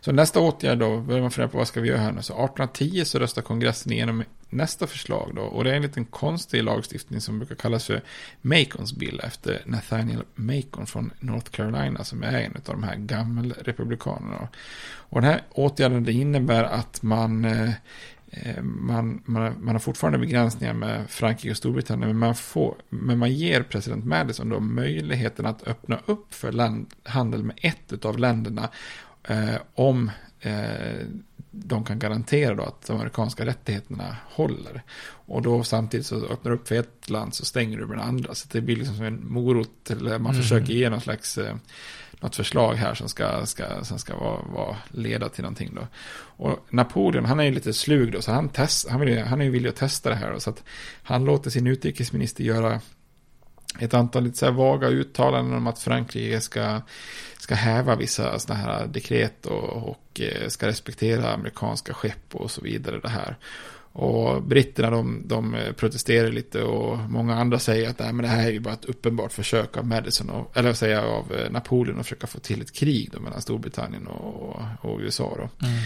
Så 0.01 0.13
nästa 0.13 0.41
åtgärd 0.41 0.79
då, 0.79 1.01
börjar 1.01 1.23
man 1.23 1.31
fundera 1.31 1.49
på 1.49 1.59
vad 1.59 1.69
ska 1.69 1.81
vi 1.81 1.89
göra 1.89 1.99
här 1.99 2.13
nu. 2.13 2.23
Så 2.23 2.33
1810 2.33 3.05
så 3.05 3.19
röstar 3.19 3.43
kongressen 3.43 3.93
igenom 3.93 4.25
nästa 4.51 4.87
förslag 4.87 5.33
då. 5.35 5.43
Och 5.43 5.65
det 5.65 5.71
är 5.71 5.75
en 5.75 5.83
liten 5.83 6.05
konstig 6.05 6.65
lagstiftning 6.65 7.21
som 7.21 7.39
brukar 7.39 7.55
kallas 7.55 7.85
för 7.85 8.03
Macons 8.41 8.93
bill 8.93 9.21
efter 9.25 9.63
Nathaniel 9.67 10.23
Macon 10.35 10.87
från 10.87 11.11
North 11.21 11.51
Carolina 11.51 12.05
som 12.05 12.23
är 12.23 12.41
en 12.41 12.53
av 12.57 12.63
de 12.75 12.83
här 12.83 12.97
gammelrepublikanerna. 12.97 14.49
Och 15.11 15.21
den 15.21 15.31
här 15.31 15.43
åtgärden 15.51 16.05
det 16.05 16.13
innebär 16.13 16.65
att 16.65 17.03
man 17.03 17.45
eh, 17.45 17.71
eh, 18.31 18.63
man, 18.63 19.23
man, 19.25 19.65
man, 19.65 19.75
har 19.75 19.79
fortfarande 19.79 20.19
begränsningar 20.19 20.75
med 20.75 21.11
Frankrike 21.11 21.51
och 21.51 21.57
Storbritannien, 21.57 22.09
men 22.09 22.19
man, 22.19 22.35
får, 22.35 22.75
men 22.89 23.19
man 23.19 23.33
ger 23.33 23.63
president 23.63 24.05
Madison 24.05 24.49
då 24.49 24.61
möjligheten 24.61 25.47
att 25.47 25.69
öppna 25.69 26.01
upp 26.07 26.35
för 26.35 26.53
land, 26.53 26.95
handel 27.03 27.43
med 27.43 27.59
ett 27.63 28.05
av 28.05 28.19
länderna 28.19 28.69
eh, 29.29 29.57
om 29.75 30.11
eh, 30.41 31.07
de 31.51 31.85
kan 31.85 31.99
garantera 31.99 32.55
då 32.55 32.63
att 32.63 32.87
de 32.87 32.97
amerikanska 32.97 33.47
rättigheterna 33.47 34.17
håller. 34.25 34.83
Och 35.11 35.43
då 35.43 35.65
samtidigt 35.65 36.07
så 36.07 36.17
öppnar 36.17 36.51
du 36.51 36.57
upp 36.57 36.69
för 36.69 36.75
ett 36.75 37.11
land 37.11 37.35
så 37.35 37.45
stänger 37.45 37.79
du 37.79 37.87
med 37.87 37.99
det 37.99 38.05
andra. 38.05 38.35
Så 38.35 38.49
det 38.53 38.61
blir 38.61 38.77
liksom 38.77 38.97
som 38.97 39.05
en 39.05 39.33
morot, 39.33 39.91
eller 39.91 40.19
man 40.19 40.33
mm. 40.33 40.43
försöker 40.43 40.73
ge 40.73 40.91
någon 40.91 41.01
slags 41.01 41.39
eh, 41.39 41.57
något 42.21 42.37
förslag 42.37 42.75
här 42.75 42.95
som 42.95 43.09
ska, 43.09 43.47
ska, 43.47 43.85
som 43.85 43.99
ska 43.99 44.17
vara, 44.17 44.43
vara, 44.43 44.77
leda 44.89 45.29
till 45.29 45.43
någonting 45.43 45.71
då. 45.75 45.87
Och 46.45 46.67
Napoleon, 46.71 47.25
han 47.25 47.41
är 47.41 47.45
ju 47.45 47.51
lite 47.51 47.73
slug 47.73 48.13
då, 48.13 48.23
så 48.23 48.33
han, 48.33 48.49
test, 48.49 48.89
han, 48.89 49.01
vill, 49.01 49.19
han 49.19 49.41
är 49.41 49.45
ju 49.45 49.51
villig 49.51 49.69
att 49.69 49.77
testa 49.77 50.09
det 50.09 50.17
här 50.17 50.33
då, 50.33 50.41
så 50.41 50.51
att 50.51 50.63
han 51.03 51.25
låter 51.25 51.51
sin 51.51 51.67
utrikesminister 51.67 52.45
göra 52.45 52.81
ett 53.79 53.95
antal 53.95 54.25
lite 54.25 54.39
så 54.39 54.47
här 54.47 54.53
vaga 54.53 54.89
uttalanden 54.89 55.57
om 55.57 55.67
att 55.67 55.79
Frankrike 55.79 56.41
ska, 56.41 56.81
ska 57.39 57.55
häva 57.55 57.97
vissa 57.97 58.39
sådana 58.39 58.63
här 58.63 58.87
dekret 58.87 59.47
och, 59.47 59.89
och 59.89 60.21
eh, 60.21 60.49
ska 60.49 60.67
respektera 60.67 61.33
amerikanska 61.33 61.95
skepp 61.95 62.35
och 62.35 62.51
så 62.51 62.61
vidare 62.61 63.01
det 63.03 63.09
här. 63.09 63.37
Och 63.93 64.43
britterna 64.43 64.91
de, 64.91 65.23
de 65.25 65.57
protesterar 65.77 66.33
lite 66.33 66.63
och 66.63 66.99
många 66.99 67.35
andra 67.35 67.59
säger 67.59 67.91
att 67.91 67.99
Nej, 67.99 68.13
men 68.13 68.23
det 68.23 68.29
här 68.29 68.47
är 68.47 68.51
ju 68.51 68.61
bara 68.61 68.75
ett 68.75 68.85
uppenbart 68.85 69.33
försök 69.33 69.77
av 69.77 69.87
Madison, 69.87 70.31
och, 70.31 70.57
eller 70.57 70.73
säga 70.73 71.03
av 71.03 71.35
eh, 71.35 71.51
Napoleon 71.51 72.01
att 72.01 72.07
försöka 72.07 72.27
få 72.27 72.39
till 72.39 72.63
ett 72.63 72.73
krig 72.73 73.11
då 73.13 73.21
mellan 73.21 73.41
Storbritannien 73.41 74.07
och, 74.07 74.63
och 74.81 75.01
USA. 75.01 75.35
Då. 75.37 75.67
Mm. 75.67 75.79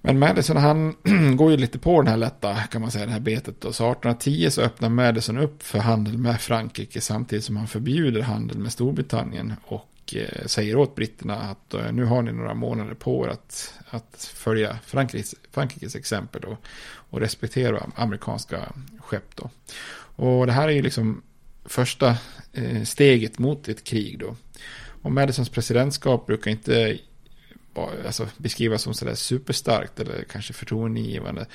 Men 0.00 0.18
Madison 0.18 0.56
han 0.56 0.96
går 1.36 1.50
ju 1.50 1.56
lite 1.56 1.78
på 1.78 2.02
den 2.02 2.10
här 2.10 2.16
lätta, 2.16 2.56
kan 2.56 2.80
man 2.80 2.90
säga, 2.90 3.06
det 3.06 3.12
här 3.12 3.20
betet. 3.20 3.60
Då. 3.60 3.72
Så 3.72 3.84
1810 3.84 4.50
så 4.50 4.62
öppnar 4.62 4.88
Madison 4.88 5.38
upp 5.38 5.62
för 5.62 5.78
handel 5.78 6.18
med 6.18 6.40
Frankrike 6.40 7.00
samtidigt 7.00 7.44
som 7.44 7.56
han 7.56 7.66
förbjuder 7.66 8.22
handel 8.22 8.58
med 8.58 8.72
Storbritannien. 8.72 9.54
Och 9.64 10.14
eh, 10.16 10.46
säger 10.46 10.76
åt 10.76 10.94
britterna 10.94 11.34
att 11.34 11.74
eh, 11.74 11.92
nu 11.92 12.04
har 12.04 12.22
ni 12.22 12.32
några 12.32 12.54
månader 12.54 12.94
på 12.94 13.26
er 13.26 13.30
att, 13.30 13.74
att 13.90 14.32
följa 14.34 14.78
Frankrikes, 14.86 15.34
Frankrikes 15.50 15.96
exempel 15.96 16.40
då, 16.40 16.56
och 17.10 17.20
respektera 17.20 17.86
amerikanska 17.96 18.72
skepp. 18.98 19.36
Då. 19.36 19.50
Och 20.24 20.46
det 20.46 20.52
här 20.52 20.68
är 20.68 20.72
ju 20.72 20.82
liksom 20.82 21.22
första 21.64 22.16
eh, 22.52 22.82
steget 22.82 23.38
mot 23.38 23.68
ett 23.68 23.84
krig 23.84 24.18
då. 24.18 24.36
Och 25.02 25.12
Madisons 25.12 25.48
presidentskap 25.48 26.26
brukar 26.26 26.50
inte 26.50 26.98
alltså, 27.74 28.28
beskrivas 28.36 28.82
som 28.82 28.94
sådär 28.94 29.14
superstarkt 29.14 30.00
eller 30.00 30.24
kanske 30.24 30.52
förtroendeingivande. 30.52 31.46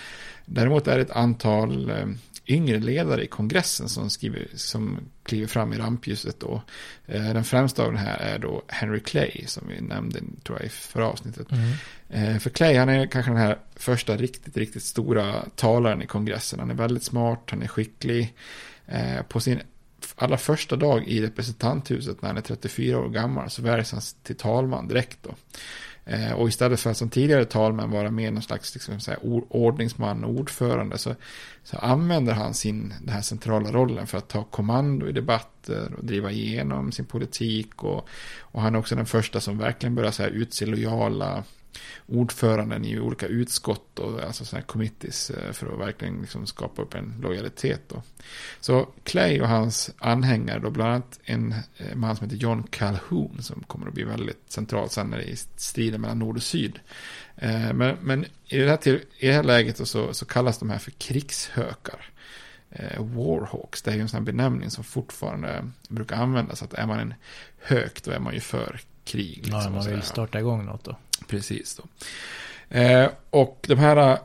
Däremot 0.46 0.88
är 0.88 0.96
det 0.96 1.02
ett 1.02 1.12
antal 1.12 1.90
eh, 1.90 2.08
yngre 2.48 2.80
ledare 2.80 3.24
i 3.24 3.28
kongressen 3.28 3.90
som, 3.90 4.10
skriver, 4.10 4.48
som 4.56 5.00
kliver 5.24 5.48
fram 5.48 5.74
i 5.74 5.78
rampljuset. 5.78 6.40
Då. 6.40 6.62
Eh, 7.06 7.24
den 7.24 7.44
främsta 7.44 7.84
av 7.84 7.92
den 7.92 8.02
här 8.02 8.18
är 8.18 8.40
då 8.40 8.64
Henry 8.68 9.00
Clay 9.00 9.44
som 9.48 9.68
vi 9.68 9.82
nämnde 9.82 10.20
tror 10.44 10.58
jag, 10.58 10.66
i 10.66 10.70
förra 10.70 11.08
avsnittet. 11.08 11.48
Mm. 11.52 11.72
Eh, 12.10 12.40
för 12.40 12.50
Clay 12.50 12.76
han 12.76 12.90
är 12.90 13.08
kanske 13.08 13.32
den 13.32 13.42
här 13.42 13.58
första 13.76 14.18
riktigt, 14.18 14.58
riktigt 14.58 14.84
stora 14.84 15.46
talaren 15.56 16.02
i 16.02 16.08
kongressen. 16.08 16.60
Han 16.60 16.72
är 16.72 16.76
väldigt 16.76 17.04
smart, 17.04 17.48
han 17.50 17.62
är 17.62 17.68
skicklig. 17.68 18.34
På 19.28 19.40
sin 19.40 19.60
allra 20.16 20.38
första 20.38 20.76
dag 20.76 21.08
i 21.08 21.22
representanthuset 21.22 22.22
när 22.22 22.30
han 22.30 22.38
är 22.38 22.42
34 22.42 23.00
år 23.00 23.10
gammal 23.10 23.50
så 23.50 23.62
väljs 23.62 23.92
han 23.92 24.02
till 24.24 24.36
talman 24.36 24.88
direkt 24.88 25.18
då. 25.22 25.36
Eh, 26.06 26.32
och 26.32 26.48
istället 26.48 26.80
för 26.80 26.90
att 26.90 26.98
som 26.98 27.10
tidigare 27.10 27.46
talmän 27.46 27.92
vara 27.92 28.12
med 28.12 28.34
någon 28.34 28.44
slags 28.44 28.74
liksom, 28.74 29.00
så 29.00 29.12
här, 29.12 29.20
ordningsman 29.50 30.24
och 30.24 30.32
ordförande 30.32 30.98
så, 30.98 31.16
så 31.64 31.78
använder 31.78 32.34
han 32.34 32.54
sin, 32.54 32.94
den 33.02 33.14
här 33.14 33.22
centrala 33.22 33.72
rollen 33.72 34.08
för 34.08 34.18
att 34.18 34.28
ta 34.28 34.44
kommando 34.44 35.08
i 35.08 35.12
debatter 35.12 35.94
och 35.98 36.06
driva 36.06 36.32
igenom 36.32 36.92
sin 36.92 37.06
politik. 37.06 37.84
Och, 37.84 38.08
och 38.40 38.62
han 38.62 38.76
är 38.76 38.80
också 38.80 38.96
den 38.96 39.06
första 39.06 39.40
som 39.40 39.58
verkligen 39.58 39.96
börjar 39.96 40.12
så 40.12 40.24
här, 40.24 40.30
utse 40.30 40.66
lojala 40.66 41.44
ordföranden 42.08 42.86
i 42.86 43.00
olika 43.00 43.28
utskott 43.28 44.00
och 44.00 44.24
alltså 44.24 44.46
sådana 44.46 44.62
här 44.62 44.68
committees 44.68 45.30
eh, 45.30 45.52
för 45.52 45.74
att 45.74 45.80
verkligen 45.80 46.22
liksom 46.22 46.48
skapa 46.48 46.82
upp 46.82 46.94
en 46.94 47.14
lojalitet. 47.22 47.82
Då. 47.88 48.04
Så 48.60 48.90
Clay 49.04 49.42
och 49.42 49.48
hans 49.48 49.92
anhängare, 49.98 50.60
då 50.60 50.70
bland 50.70 50.92
annat 50.92 51.20
en 51.24 51.56
eh, 51.78 51.96
man 51.96 52.16
som 52.16 52.26
heter 52.26 52.38
John 52.38 52.64
Calhoun 52.64 53.38
som 53.42 53.64
kommer 53.64 53.88
att 53.88 53.94
bli 53.94 54.04
väldigt 54.04 54.52
central 54.52 54.90
sen 54.90 55.08
när 55.08 55.18
det 55.18 55.32
är 55.32 55.38
striden 55.56 56.02
mellan 56.02 56.20
nord 56.20 56.36
och 56.38 56.44
syd. 56.44 56.80
Eh, 57.36 57.74
men, 57.74 57.98
men 58.02 58.26
i, 58.46 58.58
det 58.58 58.70
här 58.70 58.78
till, 58.78 59.02
i 59.18 59.28
det 59.28 59.34
här 59.34 59.44
läget 59.44 59.88
så, 59.88 60.14
så 60.14 60.26
kallas 60.26 60.60
de 60.60 60.70
här 60.70 60.80
för 60.80 60.92
krigshökar. 60.92 62.10
Warhawks, 62.98 63.82
det 63.82 63.92
är 63.92 63.96
ju 63.96 64.02
en 64.02 64.10
sån 64.10 64.18
här 64.18 64.26
benämning 64.26 64.70
som 64.70 64.84
fortfarande 64.84 65.72
brukar 65.90 66.16
användas. 66.16 66.64
Att 66.64 66.74
är 66.74 66.86
man 66.86 67.00
en 67.00 67.14
hök 67.60 68.04
då 68.04 68.12
är 68.12 68.20
man 68.20 68.34
ju 68.34 68.40
för 68.40 68.82
krig. 69.06 69.38
Liksom, 69.38 69.62
ja, 69.64 69.70
man 69.70 69.86
vill 69.86 70.02
starta 70.02 70.40
igång 70.40 70.66
något 70.66 70.84
då. 70.84 70.96
Precis 71.28 71.76
då. 71.76 71.84
Eh, 72.80 73.10
och 73.30 73.66
de 73.68 73.76
här 73.76 74.18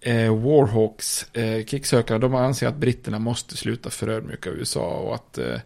eh, 0.00 0.36
Warhawks, 0.36 1.34
eh, 1.34 1.64
krigssökarna, 1.64 2.18
de 2.18 2.34
anser 2.34 2.68
att 2.68 2.76
britterna 2.76 3.18
måste 3.18 3.56
sluta 3.56 3.90
förödmjuka 3.90 4.50
USA 4.50 4.86
och 4.86 5.14
att 5.14 5.38
eh, 5.38 5.60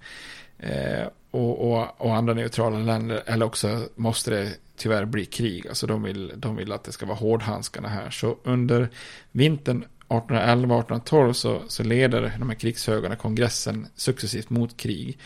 eh, 0.59 1.07
och, 1.31 1.73
och, 1.73 2.01
och, 2.01 2.17
andra 2.17 2.35
neutrala 2.35 2.79
länder, 2.79 3.23
eller 3.27 3.47
också 3.47 3.89
måste 3.95 4.31
det 4.31 4.53
tyvärr 4.77 5.05
bli 5.05 5.25
krig. 5.25 5.69
Alltså 5.69 5.87
de 5.87 6.03
vill, 6.03 6.33
de 6.37 6.57
vill 6.57 6.73
att 6.73 6.85
det 6.85 6.93
ska 6.93 7.07
vara 7.07 7.17
hårdhandskarna 7.17 7.89
här. 7.89 8.11
Så 8.11 8.37
under 8.45 8.89
vintern 9.33 9.85
1811-1812 10.09 11.33
så, 11.33 11.63
så 11.69 11.83
leder 11.83 12.35
de 12.39 12.49
här 12.49 12.57
krigshögarna 12.57 13.17
kongressen 13.17 13.87
successivt 13.97 14.51
mot 14.51 14.77
krig. 14.77 15.19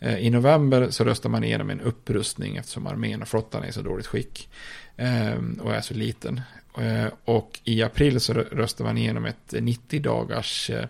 Eh, 0.00 0.18
I 0.18 0.30
november 0.30 0.90
så 0.90 1.04
röstar 1.04 1.30
man 1.30 1.44
igenom 1.44 1.70
en 1.70 1.80
upprustning 1.80 2.56
eftersom 2.56 2.86
armén 2.86 3.22
och 3.22 3.28
flottan 3.28 3.62
är 3.62 3.68
i 3.68 3.72
så 3.72 3.82
dåligt 3.82 4.06
skick. 4.06 4.48
Ehm, 4.96 5.60
och 5.62 5.74
är 5.74 5.80
så 5.80 5.94
liten. 5.94 6.40
Eh, 6.78 7.06
och 7.24 7.60
i 7.64 7.82
april 7.82 8.20
så 8.20 8.32
röstar 8.32 8.84
man 8.84 8.98
igenom 8.98 9.24
ett 9.24 9.54
90 9.60 10.02
dagars 10.02 10.70
eh, 10.70 10.86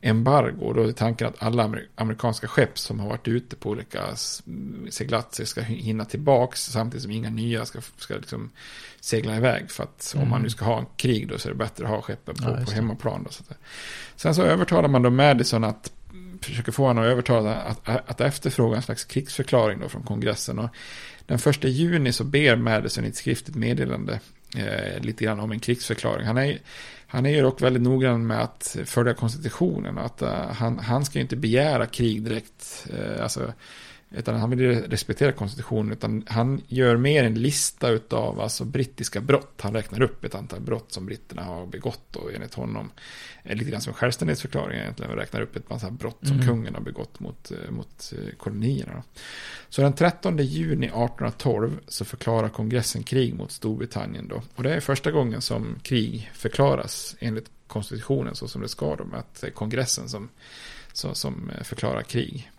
embargo. 0.00 0.64
Och 0.64 0.74
då 0.74 0.82
är 0.82 0.92
tanken 0.92 1.26
att 1.26 1.42
alla 1.42 1.74
amerikanska 1.94 2.48
skepp 2.48 2.78
som 2.78 3.00
har 3.00 3.08
varit 3.08 3.28
ute 3.28 3.56
på 3.56 3.70
olika 3.70 4.04
seglatser 4.90 5.44
ska 5.44 5.60
hinna 5.60 6.04
tillbaks 6.04 6.64
samtidigt 6.64 7.02
som 7.02 7.12
inga 7.12 7.30
nya 7.30 7.64
ska, 7.64 7.80
ska 7.96 8.14
liksom 8.14 8.50
segla 9.00 9.36
iväg. 9.36 9.70
För 9.70 9.82
att 9.82 10.12
mm. 10.14 10.24
om 10.24 10.30
man 10.30 10.42
nu 10.42 10.50
ska 10.50 10.64
ha 10.64 10.78
en 10.78 10.86
krig 10.96 11.28
då 11.28 11.38
så 11.38 11.48
är 11.48 11.52
det 11.52 11.58
bättre 11.58 11.84
att 11.84 11.90
ha 11.90 12.02
skeppen 12.02 12.34
på, 12.34 12.50
ja, 12.50 12.64
på 12.64 12.70
hemmaplan. 12.70 13.22
Då, 13.22 13.30
så 13.30 13.42
att, 13.48 13.58
sen 14.16 14.34
så 14.34 14.42
övertalar 14.42 14.88
man 14.88 15.02
då 15.02 15.10
Madison 15.10 15.64
att 15.64 15.92
försöker 16.42 16.72
få 16.72 16.86
honom 16.86 17.04
att 17.04 17.10
övertala 17.10 17.54
att, 17.54 17.88
att 17.88 18.20
efterfråga 18.20 18.76
en 18.76 18.82
slags 18.82 19.04
krigsförklaring 19.04 19.80
då 19.80 19.88
från 19.88 20.02
kongressen. 20.02 20.58
Och 20.58 20.70
den 21.26 21.38
första 21.38 21.68
juni 21.68 22.12
så 22.12 22.24
ber 22.24 22.56
Madison 22.56 23.04
i 23.04 23.08
ett 23.08 23.16
skriftligt 23.16 23.56
meddelande 23.56 24.20
eh, 24.56 25.00
lite 25.00 25.24
grann 25.24 25.40
om 25.40 25.52
en 25.52 25.60
krigsförklaring. 25.60 26.26
Han 26.26 26.38
är, 26.38 26.58
han 27.06 27.26
är 27.26 27.30
ju 27.30 27.42
dock 27.42 27.62
väldigt 27.62 27.82
noggrann 27.82 28.26
med 28.26 28.42
att 28.42 28.76
följa 28.84 29.14
konstitutionen. 29.14 29.98
Att, 29.98 30.22
uh, 30.22 30.28
han, 30.28 30.78
han 30.78 31.04
ska 31.04 31.18
ju 31.18 31.22
inte 31.22 31.36
begära 31.36 31.86
krig 31.86 32.22
direkt. 32.22 32.86
Uh, 32.94 33.22
alltså, 33.22 33.52
utan 34.10 34.34
han 34.34 34.50
vill 34.50 34.82
respektera 34.82 35.32
konstitutionen. 35.32 35.92
Utan 35.92 36.24
han 36.26 36.62
gör 36.68 36.96
mer 36.96 37.24
en 37.24 37.34
lista 37.34 37.98
av 38.10 38.40
alltså, 38.40 38.64
brittiska 38.64 39.20
brott. 39.20 39.60
Han 39.60 39.74
räknar 39.74 40.02
upp 40.02 40.24
ett 40.24 40.34
antal 40.34 40.60
brott 40.60 40.92
som 40.92 41.06
britterna 41.06 41.42
har 41.42 41.66
begått. 41.66 42.16
Och 42.16 42.32
enligt 42.34 42.54
honom 42.54 42.90
är 43.42 43.54
lite 43.54 43.70
grann 43.70 43.80
som 43.80 43.92
självständighetsförklaring 43.92 44.80
egentligen. 44.80 45.12
Räknar 45.12 45.40
upp 45.40 45.56
ett 45.56 45.70
massa 45.70 45.90
brott 45.90 46.18
som 46.22 46.36
mm. 46.36 46.46
kungen 46.46 46.74
har 46.74 46.80
begått 46.80 47.20
mot, 47.20 47.50
eh, 47.50 47.70
mot 47.70 48.12
eh, 48.16 48.36
kolonierna. 48.36 49.02
Så 49.68 49.82
den 49.82 49.92
13 49.92 50.38
juni 50.38 50.86
1812 50.86 51.78
så 51.88 52.04
förklarar 52.04 52.48
kongressen 52.48 53.02
krig 53.02 53.34
mot 53.34 53.52
Storbritannien. 53.52 54.28
Då. 54.28 54.42
Och 54.54 54.62
det 54.62 54.74
är 54.74 54.80
första 54.80 55.10
gången 55.10 55.40
som 55.40 55.78
krig 55.82 56.30
förklaras 56.34 57.16
enligt 57.18 57.50
konstitutionen 57.66 58.34
så 58.34 58.48
som 58.48 58.62
det 58.62 58.68
ska. 58.68 58.96
Då, 58.96 59.04
med 59.04 59.18
att 59.18 59.40
det 59.40 59.46
är 59.46 59.50
kongressen 59.50 60.08
som, 60.08 60.28
som, 60.92 61.14
som 61.14 61.50
förklarar 61.62 62.02
krig. 62.02 62.50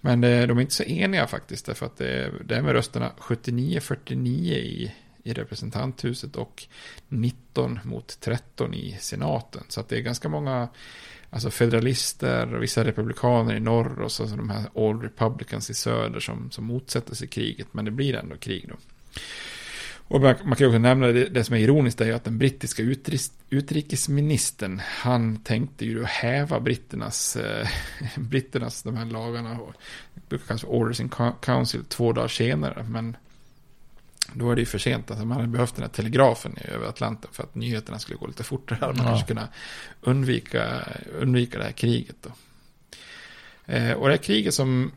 Men 0.00 0.24
eh, 0.24 0.46
de 0.46 0.58
är 0.58 0.62
inte 0.62 0.74
så 0.74 0.82
eniga 0.82 1.26
faktiskt. 1.26 1.66
Därför 1.66 1.86
att 1.86 2.00
eh, 2.00 2.06
det, 2.06 2.32
det 2.44 2.56
är 2.56 2.62
med 2.62 2.72
rösterna 2.72 3.12
79-49 3.18 4.26
i, 4.52 4.92
i 5.22 5.32
representanthuset 5.32 6.36
och 6.36 6.66
19 7.08 7.80
mot 7.84 8.20
13 8.20 8.74
i 8.74 8.96
senaten. 9.00 9.62
Så 9.68 9.80
att 9.80 9.88
det 9.88 9.96
är 9.96 10.00
ganska 10.00 10.28
många 10.28 10.68
alltså 11.30 11.50
federalister 11.50 12.54
och 12.54 12.62
vissa 12.62 12.84
republikaner 12.84 13.54
i 13.54 13.60
norr 13.60 14.00
och 14.00 14.12
så, 14.12 14.22
alltså 14.22 14.36
de 14.36 14.50
här 14.50 14.64
All 14.74 15.02
Republicans 15.02 15.70
i 15.70 15.74
söder 15.74 16.20
som, 16.20 16.50
som 16.50 16.64
motsätter 16.64 17.14
sig 17.14 17.28
kriget. 17.28 17.66
Men 17.72 17.84
det 17.84 17.90
blir 17.90 18.14
ändå 18.14 18.36
krig 18.36 18.68
då. 18.68 18.74
Och 20.12 20.20
man, 20.20 20.34
man 20.44 20.56
kan 20.56 20.66
också 20.66 20.78
nämna 20.78 21.06
det, 21.06 21.28
det 21.28 21.44
som 21.44 21.56
är 21.56 21.60
ironiskt 21.60 22.00
är 22.00 22.12
att 22.12 22.24
den 22.24 22.38
brittiska 22.38 22.82
utris, 22.82 23.32
utrikesministern, 23.50 24.80
han 24.84 25.36
tänkte 25.36 25.84
ju 25.84 26.04
häva 26.04 26.60
britternas, 26.60 27.36
eh, 27.36 27.68
britternas 28.16 28.82
de 28.82 28.96
här 28.96 29.04
lagarna, 29.04 29.60
och, 29.60 29.72
det 30.14 30.28
brukar 30.28 30.46
kallas 30.46 30.60
för 30.60 30.68
Orders 30.68 31.00
in 31.00 31.10
Council, 31.42 31.84
två 31.84 32.12
dagar 32.12 32.28
senare. 32.28 32.86
Men 32.88 33.16
då 34.32 34.50
är 34.50 34.54
det 34.54 34.60
ju 34.60 34.66
för 34.66 34.78
sent. 34.78 35.10
Alltså 35.10 35.26
man 35.26 35.36
hade 35.36 35.48
behövt 35.48 35.74
den 35.74 35.82
här 35.82 35.90
telegrafen 35.90 36.56
över 36.64 36.86
Atlanten 36.86 37.30
för 37.32 37.42
att 37.42 37.54
nyheterna 37.54 37.98
skulle 37.98 38.18
gå 38.18 38.26
lite 38.26 38.44
fortare. 38.44 38.78
Man 38.80 38.96
ja. 38.96 39.04
kanske 39.04 39.26
kunna 39.26 39.48
undvika, 40.00 40.88
undvika 41.20 41.58
det 41.58 41.64
här 41.64 41.72
kriget. 41.72 42.16
Då. 42.20 42.30
Eh, 43.72 43.92
och 43.92 44.08
det 44.08 44.14
här 44.14 44.22
kriget 44.22 44.54
som 44.54 44.92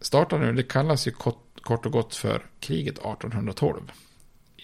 startar 0.00 0.38
nu, 0.38 0.52
det 0.52 0.62
kallas 0.62 1.06
ju 1.06 1.10
kort, 1.10 1.60
kort 1.62 1.86
och 1.86 1.92
gott 1.92 2.14
för 2.14 2.46
kriget 2.60 2.94
1812 2.94 3.92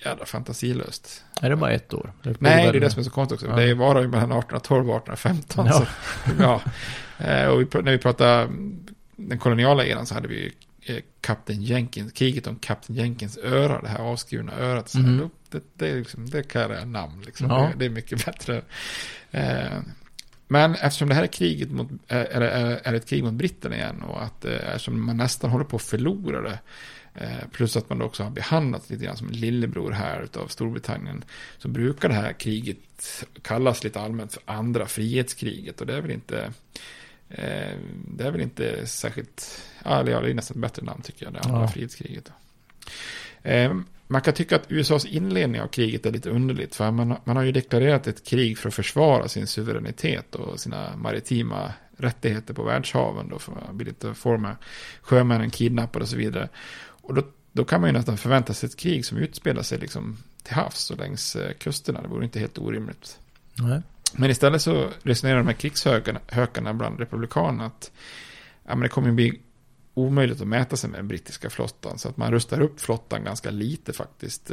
jävla 0.05 0.27
fantasilöst. 0.27 1.25
Är 1.43 1.51
det 1.51 1.57
bara 1.57 1.73
ett 1.73 1.95
år? 1.95 2.13
Det 2.23 2.41
Nej, 2.41 2.73
det 2.73 2.79
är 2.79 2.81
det 2.81 2.91
som 2.91 3.01
är 3.01 3.05
så 3.05 3.11
konstigt 3.11 3.35
också. 3.43 3.61
Ja. 3.61 3.67
Det 3.67 3.75
var 3.75 4.01
ju 4.01 4.09
mellan 4.09 4.33
1812 4.33 4.91
och 4.91 4.97
1815. 4.97 5.67
Ja. 5.67 5.73
Så, 5.73 5.87
ja. 6.39 6.61
Eh, 7.27 7.49
och 7.49 7.61
vi, 7.61 7.67
när 7.83 7.93
vi 7.93 7.99
pratar 7.99 8.49
den 9.17 9.39
koloniala 9.39 9.85
eran 9.85 10.07
så 10.07 10.15
hade 10.15 10.29
vi 10.29 10.53
ju 10.87 11.03
Kapten 11.21 11.57
eh, 11.57 11.63
Jenkins, 11.63 12.13
kriget 12.13 12.47
om 12.47 12.57
Kapten 12.57 12.97
Jenkins 12.97 13.39
öra, 13.39 13.81
det 13.81 13.89
här 13.89 13.99
avskurna 13.99 14.53
örat. 14.53 14.89
Så 14.89 14.99
mm. 14.99 15.31
det, 15.51 15.63
det, 15.75 15.89
är 15.91 15.97
liksom, 15.97 16.31
det 16.31 16.43
kallar 16.43 16.75
jag 16.75 16.89
namn, 16.89 17.23
liksom. 17.27 17.51
Ja. 17.51 17.59
Det, 17.59 17.79
det, 17.79 17.85
är 17.85 17.91
mycket 17.91 18.25
bättre. 18.25 18.63
Eh, 19.31 19.79
men 20.49 20.75
eftersom 20.75 21.09
det 21.09 21.15
här 21.15 21.23
är 21.23 21.27
kriget 21.27 21.71
mot, 21.71 21.89
är, 22.09 22.25
är, 22.25 22.81
är 22.85 22.95
ett 22.95 23.09
krig 23.09 23.25
mot 23.25 23.33
britterna 23.33 23.77
igen 23.77 24.03
och 24.03 24.23
att 24.23 24.45
eftersom 24.45 25.07
man 25.07 25.17
nästan 25.17 25.51
håller 25.51 25.65
på 25.65 25.77
att 25.77 25.83
förlora 25.83 26.41
det 26.41 26.59
Eh, 26.59 26.59
plus 27.53 27.77
att 27.77 27.89
man 27.89 28.03
också 28.03 28.23
har 28.23 28.31
behandlat 28.31 28.91
lite 28.91 29.05
grann 29.05 29.17
som 29.17 29.29
en 29.29 29.35
lillebror 29.35 29.91
här 29.91 30.23
utav 30.23 30.47
Storbritannien. 30.47 31.25
Så 31.59 31.69
brukar 31.69 32.09
det 32.09 32.15
här 32.15 32.33
kriget 32.33 33.25
kallas 33.43 33.85
lite 33.85 34.01
allmänt 34.01 34.33
för 34.33 34.43
andra 34.47 34.87
frihetskriget. 34.87 35.81
Och 35.81 35.87
det 35.87 35.95
är 35.95 36.01
väl 36.01 36.11
inte, 36.11 36.53
eh, 37.29 37.79
det 38.09 38.25
är 38.25 38.31
väl 38.31 38.41
inte 38.41 38.87
särskilt, 38.87 39.63
ja 39.85 40.03
det 40.03 40.13
är 40.13 40.35
nästan 40.35 40.57
ett 40.57 40.63
bättre 40.63 40.83
namn 40.83 41.03
tycker 41.03 41.25
jag, 41.25 41.35
det 41.35 41.41
andra 41.41 41.61
ja. 41.61 41.69
frihetskriget. 41.69 42.33
Eh, 43.43 43.75
man 44.09 44.23
kan 44.23 44.35
tycka 44.35 44.57
att 44.57 44.73
USAs 44.73 45.05
inledning 45.05 45.61
av 45.61 45.67
kriget 45.67 46.07
är 46.07 46.11
lite 46.11 46.31
underligt. 46.31 46.75
För 46.75 46.91
man, 46.91 47.17
man 47.25 47.37
har 47.37 47.43
ju 47.43 47.53
deklarerat 47.53 48.07
ett 48.07 48.27
krig 48.27 48.59
för 48.59 48.69
att 48.69 48.75
försvara 48.75 49.29
sin 49.29 49.47
suveränitet 49.47 50.35
och 50.35 50.61
sina 50.61 50.97
maritima 50.97 51.73
rättigheter 51.97 52.55
på 52.55 52.63
världshaven. 52.63 53.29
Då, 53.29 53.39
för 53.39 54.15
få 54.15 54.37
med 54.37 54.57
sjömännen 55.01 55.51
kidnappade 55.51 56.03
och 56.03 56.09
så 56.09 56.17
vidare. 56.17 56.49
Och 57.07 57.15
då, 57.15 57.23
då 57.53 57.65
kan 57.65 57.81
man 57.81 57.91
ju 57.91 57.93
nästan 57.93 58.17
förvänta 58.19 58.55
sig 58.55 58.67
ett 58.67 58.77
krig 58.77 59.07
som 59.07 59.19
utspelar 59.19 59.63
sig 59.63 59.79
liksom 59.79 60.17
till 60.43 60.55
havs 60.55 60.91
och 60.91 60.99
längs 60.99 61.37
eh, 61.37 61.53
kusterna. 61.53 62.03
Det 62.03 62.09
vore 62.09 62.25
inte 62.25 62.39
helt 62.39 62.59
orimligt. 62.59 63.19
Nej. 63.55 63.83
Men 64.13 64.31
istället 64.31 64.63
så 64.63 64.91
resonerar 65.03 65.39
de 65.39 65.47
här 65.47 65.55
krigshökarna 65.55 66.75
bland 66.75 66.99
republikanerna 66.99 67.67
att 67.67 67.91
ja, 68.65 68.71
men 68.71 68.81
det 68.81 68.89
kommer 68.89 69.13
bli 69.13 69.41
omöjligt 69.95 70.41
att 70.41 70.49
mäta 70.49 70.77
sig 70.77 70.91
med 70.91 70.99
den 70.99 71.09
brittiska 71.09 71.51
flottan. 71.51 71.99
Så 71.99 72.09
att 72.09 72.17
man 72.17 72.33
rustar 72.33 72.61
upp 72.61 72.81
flottan 72.81 73.25
ganska 73.25 73.51
lite 73.51 73.93
faktiskt. 73.93 74.51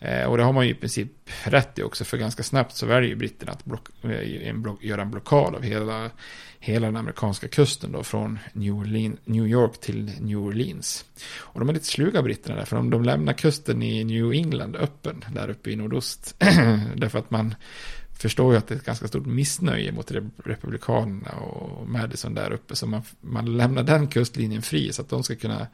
Eh, 0.00 0.24
och 0.24 0.36
det 0.36 0.42
har 0.42 0.52
man 0.52 0.66
ju 0.66 0.70
i 0.70 0.74
princip 0.74 1.12
rätt 1.44 1.78
i 1.78 1.82
också, 1.82 2.04
för 2.04 2.16
ganska 2.16 2.42
snabbt 2.42 2.76
så 2.76 2.86
väljer 2.86 3.10
ju 3.10 3.16
britterna 3.16 3.52
att 3.52 3.64
block, 3.64 3.88
eh, 4.02 4.48
en 4.48 4.62
block, 4.62 4.84
göra 4.84 5.02
en 5.02 5.10
blockad 5.10 5.54
av 5.54 5.62
hela, 5.62 6.10
hela 6.58 6.86
den 6.86 6.96
amerikanska 6.96 7.48
kusten 7.48 7.92
då, 7.92 8.02
från 8.02 8.38
New, 8.52 8.74
Orleans, 8.74 9.18
New 9.24 9.46
York 9.46 9.80
till 9.80 10.12
New 10.20 10.38
Orleans. 10.38 11.04
Och 11.36 11.60
de 11.60 11.68
är 11.68 11.72
lite 11.72 11.86
sluga 11.86 12.22
britterna 12.22 12.56
där, 12.56 12.64
för 12.64 12.76
de, 12.76 12.90
de 12.90 13.04
lämnar 13.04 13.32
kusten 13.32 13.82
i 13.82 14.04
New 14.04 14.32
England 14.32 14.76
öppen, 14.76 15.24
där 15.34 15.50
uppe 15.50 15.70
i 15.70 15.76
nordost. 15.76 16.34
Därför 16.96 17.18
att 17.18 17.30
man 17.30 17.54
förstår 18.18 18.52
ju 18.52 18.58
att 18.58 18.66
det 18.66 18.74
är 18.74 18.78
ett 18.78 18.84
ganska 18.84 19.08
stort 19.08 19.26
missnöje 19.26 19.92
mot 19.92 20.12
republikanerna 20.44 21.30
och 21.30 21.88
Madison 21.88 22.34
där 22.34 22.52
uppe. 22.52 22.76
Så 22.76 22.86
man, 22.86 23.02
man 23.20 23.56
lämnar 23.56 23.82
den 23.82 24.08
kustlinjen 24.08 24.62
fri 24.62 24.92
så 24.92 25.02
att 25.02 25.08
de 25.08 25.22
ska 25.22 25.36
kunna 25.36 25.66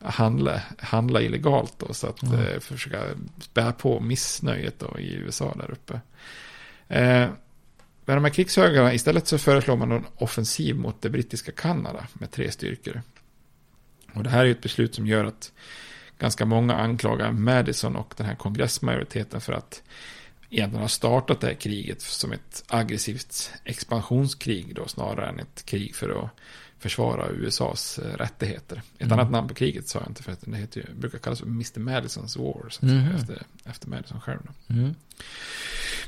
handla, 0.00 0.62
handla 0.78 1.22
illegalt 1.22 1.74
då, 1.78 1.94
så 1.94 2.06
att 2.06 2.22
mm. 2.22 2.40
eh, 2.40 2.60
försöka 2.60 3.02
spä 3.40 3.72
på 3.72 4.00
missnöjet 4.00 4.78
då 4.78 4.98
i 4.98 5.14
USA 5.14 5.54
där 5.54 5.70
uppe. 5.70 6.00
Eh, 6.88 7.28
men 8.04 8.16
de 8.16 8.24
här 8.24 8.32
krigshögarna, 8.32 8.94
istället 8.94 9.28
så 9.28 9.38
föreslår 9.38 9.76
man 9.76 9.92
en 9.92 10.04
offensiv 10.16 10.76
mot 10.76 11.02
det 11.02 11.10
brittiska 11.10 11.52
Kanada 11.52 12.06
med 12.12 12.30
tre 12.30 12.50
styrkor. 12.50 13.02
Och 14.14 14.22
det 14.22 14.30
här 14.30 14.46
är 14.46 14.50
ett 14.50 14.62
beslut 14.62 14.94
som 14.94 15.06
gör 15.06 15.24
att 15.24 15.52
ganska 16.18 16.44
många 16.44 16.74
anklagar 16.74 17.32
Madison 17.32 17.96
och 17.96 18.14
den 18.16 18.26
här 18.26 18.34
kongressmajoriteten 18.34 19.40
för 19.40 19.52
att 19.52 19.82
egentligen 20.50 20.82
ha 20.82 20.88
startat 20.88 21.40
det 21.40 21.46
här 21.46 21.54
kriget 21.54 22.02
som 22.02 22.32
ett 22.32 22.64
aggressivt 22.68 23.50
expansionskrig 23.64 24.74
då 24.74 24.86
snarare 24.88 25.28
än 25.28 25.38
ett 25.40 25.62
krig 25.66 25.94
för 25.94 26.24
att 26.24 26.30
försvara 26.78 27.28
USAs 27.28 27.98
eh, 27.98 28.16
rättigheter. 28.16 28.82
Ett 28.98 29.02
Mm. 29.06 29.18
annat 29.18 29.30
namn 29.30 29.48
på 29.48 29.54
kriget 29.54 29.88
sa 29.88 29.98
jag 29.98 30.08
inte 30.08 30.22
för 30.22 30.32
att 30.32 30.40
det 30.40 30.56
heter 30.56 30.80
ju, 30.80 30.94
brukar 31.00 31.18
kallas 31.18 31.38
för 31.38 31.46
Mr. 31.46 31.78
Madisons 31.80 32.36
War. 32.36 32.68
Säga, 32.70 33.08
efter, 33.16 33.42
efter 33.64 33.88
Madison 33.88 34.20
själv. 34.20 34.40
Mm. 34.68 34.94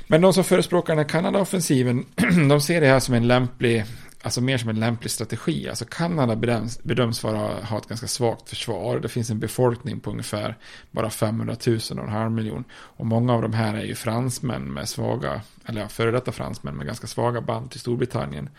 Men 0.07 0.21
de 0.21 0.33
som 0.33 0.43
förespråkar 0.43 0.95
den 0.95 1.03
här 1.05 1.09
Kanada-offensiven, 1.09 2.05
de 2.49 2.61
ser 2.61 2.81
det 2.81 2.87
här 2.87 2.99
som 2.99 3.13
en 3.15 3.27
lämplig, 3.27 3.85
alltså 4.21 4.41
mer 4.41 4.57
som 4.57 4.69
en 4.69 4.79
lämplig 4.79 5.11
strategi. 5.11 5.69
Alltså 5.69 5.85
Kanada 5.85 6.35
bedöms, 6.35 6.83
bedöms 6.83 7.23
vara, 7.23 7.63
ha 7.65 7.77
ett 7.77 7.87
ganska 7.87 8.07
svagt 8.07 8.49
försvar. 8.49 8.99
Det 8.99 9.09
finns 9.09 9.29
en 9.29 9.39
befolkning 9.39 9.99
på 9.99 10.11
ungefär 10.11 10.57
bara 10.91 11.09
500 11.09 11.55
000 11.67 11.77
och 11.77 12.03
en 12.03 12.09
halv 12.09 12.31
miljon. 12.31 12.63
Och 12.71 13.05
många 13.05 13.33
av 13.33 13.41
de 13.41 13.53
här 13.53 13.73
är 13.73 13.83
ju 13.83 13.95
fransmän 13.95 14.73
med 14.73 14.89
svaga, 14.89 15.41
eller 15.65 15.81
ja, 15.81 15.87
före 15.87 16.11
detta 16.11 16.31
fransmän 16.31 16.75
med 16.75 16.85
ganska 16.85 17.07
svaga 17.07 17.41
band 17.41 17.71
till 17.71 17.79
Storbritannien. 17.79 18.49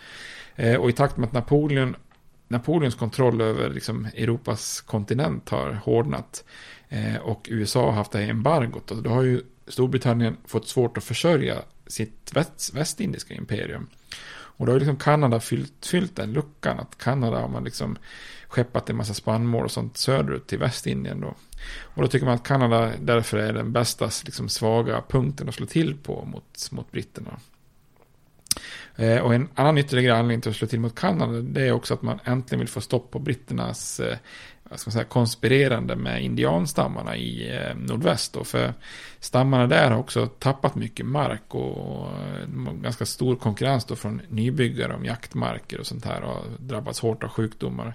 Eh, 0.57 0.81
och 0.81 0.90
i 0.90 0.92
takt 0.92 1.16
med 1.16 1.27
att 1.27 1.33
Napoleon, 1.33 1.96
Napoleons 2.49 2.94
kontroll 2.94 3.40
över 3.40 3.70
liksom, 3.70 4.05
Europas 4.05 4.81
kontinent 4.81 5.49
har 5.49 5.73
hårdnat 5.73 6.44
eh, 6.88 7.16
och 7.16 7.46
USA 7.51 7.85
har 7.85 7.92
haft 7.92 8.12
det 8.12 8.18
här 8.18 8.29
embargot, 8.29 8.90
och 8.90 9.03
då 9.03 9.11
har 9.11 9.23
ju 9.23 9.42
Storbritannien 9.68 10.37
fått 10.46 10.68
svårt 10.68 10.99
att 10.99 11.05
försörja 11.05 11.57
sitt 11.87 12.31
väst, 12.35 12.75
västindiska 12.75 13.35
imperium. 13.35 13.87
Och 14.61 14.66
då 14.66 14.73
har 14.73 14.75
ju 14.75 14.81
liksom 14.81 14.96
Kanada 14.96 15.40
fyllt, 15.40 15.87
fyllt 15.87 16.16
den 16.16 16.33
luckan, 16.33 16.81
att 16.81 16.99
Kanada 16.99 17.40
har 17.40 17.49
man 17.49 17.64
liksom 17.64 17.99
skeppat 18.49 18.90
en 18.90 18.96
massa 18.96 19.14
spannmål 19.14 19.64
och 19.64 19.70
sånt 19.70 19.96
söderut 19.96 20.46
till 20.46 20.59
Västindien 20.59 21.20
då. 21.20 21.35
Och 21.83 22.03
då 22.03 22.09
tycker 22.09 22.27
man 22.27 22.35
att 22.35 22.46
Kanada 22.46 22.92
därför 23.01 23.38
är 23.38 23.53
den 23.53 23.73
bästa 23.73 24.11
liksom, 24.25 24.49
svaga 24.49 25.03
punkten 25.09 25.49
att 25.49 25.55
slå 25.55 25.66
till 25.66 25.96
på 25.96 26.25
mot, 26.25 26.68
mot 26.70 26.92
britterna. 26.92 27.38
Eh, 28.96 29.18
och 29.18 29.35
en 29.35 29.49
annan 29.55 29.79
ytterligare 29.79 30.18
anledning 30.18 30.40
till 30.40 30.51
att 30.51 30.57
slå 30.57 30.68
till 30.68 30.81
mot 30.81 30.94
Kanada 30.94 31.33
det 31.33 31.66
är 31.66 31.73
också 31.73 31.94
att 31.94 32.03
man 32.03 32.18
äntligen 32.25 32.59
vill 32.59 32.68
få 32.68 32.81
stopp 32.81 33.11
på 33.11 33.18
britternas 33.18 34.01
eh, 34.01 34.18
ska 34.78 34.90
säga, 34.90 35.04
konspirerande 35.04 35.96
med 35.96 36.24
indianstammarna 36.24 37.16
i 37.16 37.56
eh, 37.56 37.76
nordväst. 37.76 38.33
Då, 38.33 38.44
för 38.44 38.74
stammarna 39.20 39.66
där 39.66 39.90
har 39.90 39.98
också 39.98 40.26
tappat 40.26 40.74
mycket 40.74 41.06
mark 41.06 41.54
och 41.54 42.09
ganska 42.83 43.06
stor 43.06 43.37
konkurrens 43.37 43.85
då 43.85 43.96
från 43.96 44.20
nybyggare 44.28 44.94
om 44.94 45.04
jaktmarker 45.04 45.80
och 45.80 45.87
sånt 45.87 46.04
här 46.04 46.22
och 46.22 46.35
har 46.35 46.44
drabbats 46.59 47.00
hårt 47.00 47.22
av 47.22 47.28
sjukdomar. 47.28 47.94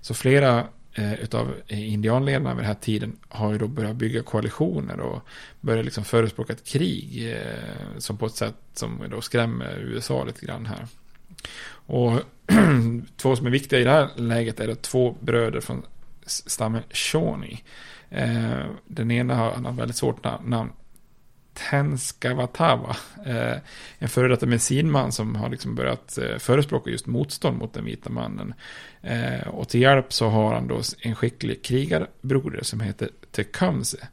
Så 0.00 0.14
flera 0.14 0.64
eh, 0.92 1.14
utav 1.14 1.54
indianledarna 1.66 2.54
vid 2.54 2.58
den 2.58 2.66
här 2.66 2.74
tiden 2.74 3.16
har 3.28 3.52
ju 3.52 3.58
då 3.58 3.66
börjat 3.66 3.96
bygga 3.96 4.22
koalitioner 4.22 5.00
och 5.00 5.22
börjat 5.60 5.84
liksom 5.84 6.04
förespråka 6.04 6.52
ett 6.52 6.64
krig 6.64 7.32
eh, 7.32 7.98
som 7.98 8.16
på 8.16 8.26
ett 8.26 8.34
sätt 8.34 8.56
som 8.74 9.02
då 9.10 9.20
skrämmer 9.20 9.78
USA 9.78 10.24
lite 10.24 10.46
grann 10.46 10.66
här. 10.66 10.86
Och 11.70 12.12
två 13.16 13.36
som 13.36 13.46
är 13.46 13.50
viktiga 13.50 13.80
i 13.80 13.84
det 13.84 13.90
här 13.90 14.08
läget 14.16 14.60
är 14.60 14.66
det 14.66 14.82
två 14.82 15.16
bröder 15.20 15.60
från 15.60 15.82
stammen 16.28 16.82
Shawnee. 16.90 17.58
Eh, 18.10 18.64
den 18.86 19.10
ena 19.10 19.34
har, 19.34 19.50
han 19.52 19.64
har 19.64 19.72
väldigt 19.72 19.96
svårt 19.96 20.24
namn, 20.24 20.72
Tenskavatava. 21.70 22.94
Tenskavatawa. 22.94 22.96
Eh, 23.26 23.58
en 23.98 24.08
före 24.08 24.28
detta 24.28 24.46
medicinman 24.46 25.12
som 25.12 25.36
har 25.36 25.48
liksom 25.48 25.74
börjat 25.74 26.18
eh, 26.18 26.38
förespråka 26.38 26.90
just 26.90 27.06
motstånd 27.06 27.58
mot 27.58 27.72
den 27.72 27.84
vita 27.84 28.10
mannen. 28.10 28.54
Eh, 29.02 29.48
och 29.48 29.68
till 29.68 29.80
hjälp 29.80 30.12
så 30.12 30.28
har 30.28 30.54
han 30.54 30.68
då 30.68 30.80
en 31.00 31.14
skicklig 31.14 31.64
krigarbroder 31.64 32.62
som 32.62 32.80
heter 32.80 33.08
Tecumseh. 33.32 34.04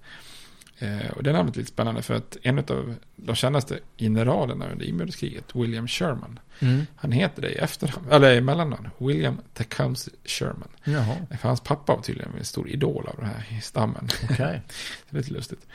Eh, 0.79 1.09
och 1.15 1.23
det 1.23 1.31
namnet 1.33 1.55
är 1.55 1.59
lite 1.59 1.71
spännande 1.71 2.01
för 2.01 2.13
att 2.13 2.37
en 2.41 2.59
av 2.59 2.95
de 3.15 3.35
kändaste 3.35 3.79
generalerna 3.97 4.67
under 4.71 4.85
inbördeskriget, 4.85 5.55
William 5.55 5.87
Sherman, 5.87 6.39
Mm. 6.59 6.85
han 6.95 7.11
heter 7.11 7.41
det 7.41 7.49
i 7.49 7.55
efternamn, 7.55 8.07
eller 8.11 8.33
i 8.35 8.41
mellannamn, 8.41 8.89
William 8.97 9.37
Tecumseh 9.53 10.13
Sherman. 10.25 10.67
Jaha. 10.83 11.15
För 11.41 11.47
hans 11.47 11.61
pappa 11.61 11.95
var 11.95 12.01
tydligen 12.01 12.31
en 12.37 12.45
stor 12.45 12.69
idol 12.69 13.07
av 13.07 13.15
den 13.17 13.25
här 13.25 13.59
stammen. 13.61 14.07
Okej. 14.23 14.35
det 15.09 15.17
är 15.17 15.21
lite 15.21 15.33
lustigt. 15.33 15.67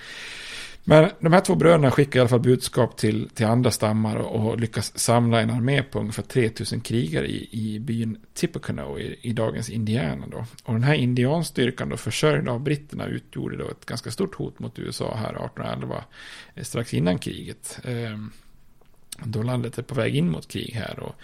Men 0.85 1.11
de 1.21 1.33
här 1.33 1.41
två 1.41 1.55
bröderna 1.55 1.91
skickar 1.91 2.19
i 2.19 2.21
alla 2.21 2.29
fall 2.29 2.41
budskap 2.41 2.97
till, 2.97 3.29
till 3.35 3.47
andra 3.47 3.71
stammar 3.71 4.17
och, 4.17 4.47
och 4.47 4.61
lyckas 4.61 4.99
samla 4.99 5.41
en 5.41 5.51
armé 5.51 5.83
på 5.83 6.01
ungefär 6.01 6.23
3000 6.23 6.81
krigare 6.81 7.27
i, 7.27 7.49
i 7.53 7.79
byn 7.81 8.19
Tippecanoe 8.35 9.01
i, 9.01 9.19
i 9.23 9.33
dagens 9.33 9.71
Indiana. 9.71 10.27
Då. 10.27 10.45
Och 10.65 10.73
den 10.73 10.83
här 10.83 10.95
indianstyrkan 10.95 11.89
då 11.89 11.97
försörjd 11.97 12.49
av 12.49 12.61
britterna 12.61 13.07
utgjorde 13.07 13.57
då 13.57 13.69
ett 13.69 13.87
ganska 13.87 14.11
stort 14.11 14.35
hot 14.35 14.59
mot 14.59 14.79
USA 14.79 15.15
här 15.15 15.31
1811, 15.31 16.05
eh, 16.55 16.63
strax 16.63 16.95
innan 16.95 17.19
kriget. 17.19 17.81
Ehm, 17.85 18.31
då 19.25 19.43
landet 19.43 19.79
är 19.79 19.83
på 19.83 19.95
väg 19.95 20.17
in 20.17 20.31
mot 20.31 20.49
krig 20.49 20.73
här 20.75 21.01
och 21.01 21.15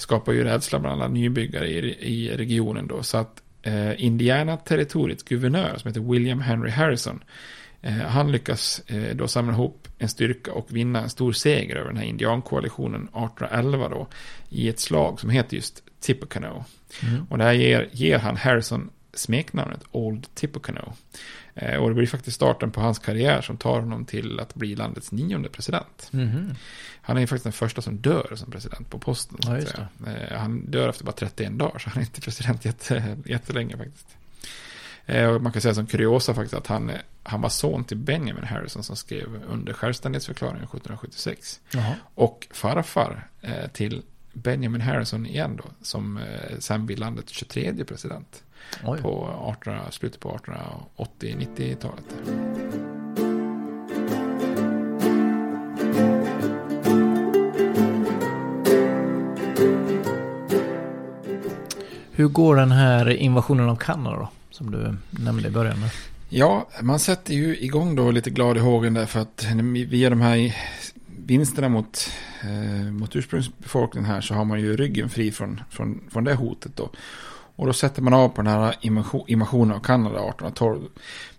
skapar 0.00 0.32
ju 0.32 0.44
rädsla 0.44 0.78
bland 0.78 1.02
alla 1.02 1.12
nybyggare 1.12 1.68
i, 1.68 1.78
i 2.00 2.36
regionen 2.36 2.86
då. 2.86 3.02
Så 3.02 3.16
att 3.18 3.42
eh, 3.62 4.04
Indiana-territoriets 4.04 5.22
guvernör 5.22 5.76
som 5.76 5.88
heter 5.88 6.12
William 6.12 6.40
Henry 6.40 6.70
Harrison 6.70 7.20
han 7.82 8.32
lyckas 8.32 8.82
eh, 8.86 9.16
då 9.16 9.28
samla 9.28 9.52
ihop 9.52 9.88
en 9.98 10.08
styrka 10.08 10.52
och 10.52 10.66
vinna 10.76 11.02
en 11.02 11.10
stor 11.10 11.32
seger 11.32 11.76
över 11.76 11.88
den 11.88 11.96
här 11.96 12.04
indiankoalitionen 12.04 13.02
1811 13.02 13.88
då 13.88 14.06
i 14.48 14.68
ett 14.68 14.80
slag 14.80 15.20
som 15.20 15.30
heter 15.30 15.56
just 15.56 15.82
Tippecanoe. 16.00 16.64
Mm. 17.02 17.26
Och 17.30 17.38
det 17.38 17.44
här 17.44 17.52
ger, 17.52 17.88
ger 17.92 18.18
han 18.18 18.36
Harrison 18.36 18.90
smeknamnet 19.14 19.80
Old 19.90 20.34
Tippecanoe. 20.34 20.92
Eh, 21.54 21.76
och 21.76 21.88
det 21.88 21.94
blir 21.94 22.06
faktiskt 22.06 22.34
starten 22.34 22.70
på 22.70 22.80
hans 22.80 22.98
karriär 22.98 23.40
som 23.40 23.56
tar 23.56 23.80
honom 23.80 24.04
till 24.04 24.40
att 24.40 24.54
bli 24.54 24.76
landets 24.76 25.12
nionde 25.12 25.48
president. 25.48 26.08
Mhm. 26.10 26.54
Han 27.02 27.16
är 27.16 27.20
ju 27.20 27.26
faktiskt 27.26 27.44
den 27.44 27.52
första 27.52 27.82
som 27.82 27.96
dör 27.96 28.32
som 28.34 28.50
president 28.50 28.90
på 28.90 28.98
posten. 28.98 29.38
Ja. 29.42 29.56
Eh, 30.10 30.38
Han 30.38 30.70
dör 30.70 30.88
efter 30.88 31.04
bara 31.04 31.12
31 31.12 31.58
dagar, 31.58 31.78
så 31.78 31.90
han 31.90 32.02
är 32.02 32.06
inte 32.06 32.20
president 32.20 32.64
jätte, 32.64 33.16
jättelänge 33.24 33.76
faktiskt. 33.76 34.16
Eh, 35.06 35.38
man 35.38 35.52
kan 35.52 35.62
säga 35.62 35.74
som 35.74 35.86
kuriosa 35.86 36.34
faktiskt 36.34 36.54
att 36.54 36.66
han, 36.66 36.90
han 37.22 37.40
var 37.40 37.48
son 37.48 37.84
till 37.84 37.96
Benjamin 37.96 38.44
Harrison 38.44 38.82
som 38.82 38.96
skrev 38.96 39.42
under 39.48 39.72
självständighetsförklaringen 39.72 40.64
1776. 40.64 41.60
Jaha. 41.70 41.94
Och 42.14 42.48
farfar 42.50 43.28
eh, 43.40 43.66
till 43.72 44.02
Benjamin 44.32 44.80
Harrison 44.80 45.26
igen 45.26 45.56
då, 45.56 45.64
som 45.82 46.16
eh, 46.16 46.58
sen 46.58 46.86
blir 46.86 46.96
landets 46.96 47.32
23 47.32 47.84
president 47.84 48.42
Oj. 48.84 49.02
på 49.02 49.30
18, 49.42 49.78
slutet 49.90 50.20
på 50.20 50.38
1880-90-talet. 50.98 52.04
Hur 62.12 62.28
går 62.28 62.56
den 62.56 62.72
här 62.72 63.10
invasionen 63.10 63.68
av 63.68 63.76
Kanada 63.76 64.16
då? 64.16 64.28
Som 64.56 64.70
du 64.70 64.96
nämnde 65.10 65.48
i 65.48 65.50
början. 65.50 65.80
där? 65.80 65.90
Ja, 66.28 66.68
man 66.82 66.98
sätter 66.98 67.34
ju 67.34 67.58
igång 67.58 67.96
då 67.96 68.10
lite 68.10 68.30
glad 68.30 68.56
i 68.56 68.60
hågen 68.60 68.94
därför 68.94 69.20
att 69.20 69.46
via 69.88 70.10
de 70.10 70.20
här 70.20 70.56
vinsterna 71.26 71.68
mot, 71.68 72.10
eh, 72.42 72.92
mot 72.92 73.16
ursprungsbefolkningen 73.16 74.10
här 74.10 74.20
så 74.20 74.34
har 74.34 74.44
man 74.44 74.60
ju 74.60 74.76
ryggen 74.76 75.10
fri 75.10 75.32
från, 75.32 75.60
från, 75.70 76.00
från 76.10 76.24
det 76.24 76.34
hotet 76.34 76.76
då. 76.76 76.90
Och 77.56 77.66
då 77.66 77.72
sätter 77.72 78.02
man 78.02 78.14
av 78.14 78.28
på 78.28 78.42
den 78.42 78.52
här 78.52 78.74
invasion- 78.80 79.24
invasionen 79.26 79.76
av 79.76 79.80
Kanada 79.80 80.16
1812. 80.16 80.82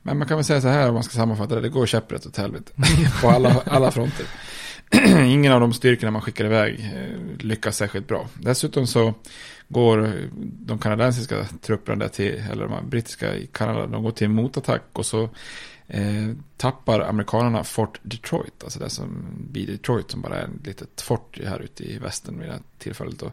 Men 0.02 0.18
man 0.18 0.28
kan 0.28 0.38
väl 0.38 0.46
säga 0.46 0.62
så 0.62 0.68
här 0.68 0.88
om 0.88 0.94
man 0.94 1.04
ska 1.04 1.14
sammanfatta 1.14 1.56
det, 1.56 1.62
det 1.62 1.70
går 1.70 1.86
käpprätt 1.86 2.26
åt 2.26 2.38
helvete 2.38 2.72
på 3.22 3.30
alla, 3.30 3.62
alla 3.66 3.92
fronter. 3.92 4.26
Ingen 5.26 5.54
av 5.54 5.60
de 5.60 5.74
styrkorna 5.74 6.12
man 6.12 6.22
skickar 6.22 6.46
iväg 6.46 6.94
eh, 6.96 7.46
lyckas 7.46 7.78
särskilt 7.78 8.08
bra. 8.08 8.28
Dessutom 8.34 8.88
så 8.88 9.14
går 9.68 10.14
de 10.42 10.80
kanadensiska 10.80 11.46
trupperna 11.62 11.96
där 12.04 12.08
till, 12.08 12.44
eller 12.52 12.68
de 12.68 12.90
brittiska 12.90 13.36
i 13.36 13.48
Kanada, 13.48 13.88
de 13.88 14.04
går 14.04 14.12
till 14.12 14.30
motattack 14.30 14.84
och 14.94 15.06
så 15.06 15.30
eh, 15.88 16.30
tappar 16.58 17.00
amerikanerna 17.00 17.64
Fort 17.64 18.00
Detroit, 18.04 18.64
alltså 18.64 18.80
det 18.80 18.90
som 18.90 19.26
blir 19.52 19.68
Detroit 19.68 20.12
som 20.12 20.22
bara 20.22 20.36
är 20.36 20.44
ett 20.44 20.68
litet 20.68 21.02
fort 21.02 21.40
här 21.46 21.60
ute 21.60 21.84
i 21.84 21.98
västern 21.98 22.40
vid 22.40 22.48
det 22.48 22.52
här 22.52 22.62
tillfället. 22.78 23.20
Då. 23.20 23.32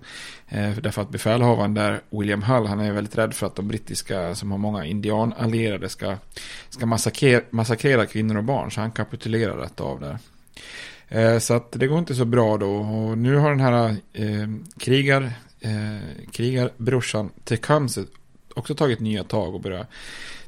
Eh, 0.48 0.76
därför 0.76 1.02
att 1.02 1.10
befälhavaren 1.10 1.74
där, 1.74 2.00
William 2.10 2.42
Hull, 2.42 2.66
han 2.66 2.80
är 2.80 2.92
väldigt 2.92 3.18
rädd 3.18 3.34
för 3.34 3.46
att 3.46 3.56
de 3.56 3.68
brittiska 3.68 4.34
som 4.34 4.50
har 4.50 4.58
många 4.58 4.84
indianallierade 4.84 5.88
ska, 5.88 6.16
ska 6.68 6.86
massakrera, 6.86 7.42
massakrera 7.50 8.06
kvinnor 8.06 8.36
och 8.36 8.44
barn, 8.44 8.70
så 8.70 8.80
han 8.80 8.92
kapitulerar 8.92 9.56
rätt 9.56 9.80
av 9.80 10.00
där. 10.00 10.18
Eh, 11.08 11.38
Så 11.38 11.54
att 11.54 11.72
det 11.72 11.86
går 11.86 11.98
inte 11.98 12.14
så 12.14 12.24
bra 12.24 12.56
då. 12.56 12.70
Och 12.74 13.18
nu 13.18 13.36
har 13.36 13.50
den 13.50 13.60
här 13.60 13.96
eh, 14.12 14.48
krigar, 14.78 15.32
eh, 15.64 16.31
krigarbrorsan 16.33 17.31
Tecumseh 17.44 18.05
också 18.55 18.74
tagit 18.74 19.00
nya 19.00 19.24
tag 19.24 19.55
och 19.55 19.61
börjat 19.61 19.88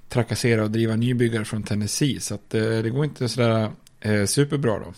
trakassera 0.09 0.63
och 0.63 0.71
driva 0.71 0.97
nybyggare 0.97 1.45
från 1.45 1.63
Tennessee. 1.63 2.21
Så 2.21 2.35
att 2.35 2.55
eh, 2.55 2.63
det 2.63 2.91
går 2.91 3.05
inte 3.05 3.29
sådär 3.29 3.71
eh, 4.01 4.25
superbra 4.25 4.79
då. 4.79 4.95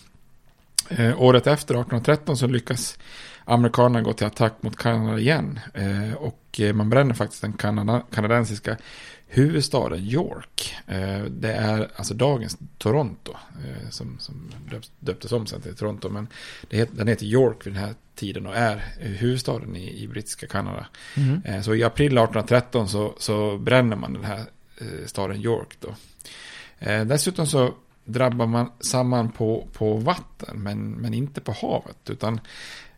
Eh, 0.95 1.21
året 1.21 1.47
efter, 1.47 1.73
1813, 1.73 2.37
så 2.37 2.47
lyckas 2.47 2.97
amerikanerna 3.49 4.01
går 4.01 4.13
till 4.13 4.27
attack 4.27 4.53
mot 4.61 4.77
Kanada 4.77 5.19
igen. 5.19 5.59
Eh, 5.73 6.13
och 6.13 6.59
eh, 6.59 6.73
man 6.73 6.89
bränner 6.89 7.13
faktiskt 7.13 7.41
den 7.41 7.53
kanada, 7.53 8.03
kanadensiska 8.11 8.77
huvudstaden 9.27 9.99
York. 9.99 10.75
Eh, 10.87 11.23
det 11.23 11.53
är 11.53 11.91
alltså 11.95 12.13
dagens 12.13 12.57
Toronto 12.77 13.33
som, 13.89 14.19
som 14.19 14.51
döptes 14.99 15.31
om 15.31 15.47
sen 15.47 15.61
till 15.61 15.75
Toronto. 15.75 16.09
Men 16.09 16.27
det 16.69 16.97
den 16.97 17.07
heter 17.07 17.25
York 17.25 17.67
vid 17.67 17.73
den 17.73 17.83
här 17.83 17.93
tiden 18.15 18.47
och 18.47 18.55
är 18.55 18.95
huvudstaden 18.97 19.75
i, 19.75 20.03
i 20.03 20.07
brittiska 20.07 20.47
Kanada. 20.47 20.85
Mm. 21.17 21.63
Så 21.63 21.75
i 21.75 21.83
april 21.83 22.07
1813 22.07 22.89
så, 22.89 23.13
så 23.17 23.57
bränner 23.57 23.95
man 23.95 24.13
den 24.13 24.23
här 24.23 24.43
staden 25.05 25.41
York 25.41 25.77
då. 25.79 25.95
Dessutom 27.05 27.47
så 27.47 27.73
drabbar 28.05 28.45
man 28.45 28.71
samman 28.79 29.31
på, 29.31 29.67
på 29.73 29.93
vatten 29.93 30.63
men, 30.63 30.91
men 30.91 31.13
inte 31.13 31.41
på 31.41 31.51
havet. 31.51 32.09
Utan 32.09 32.39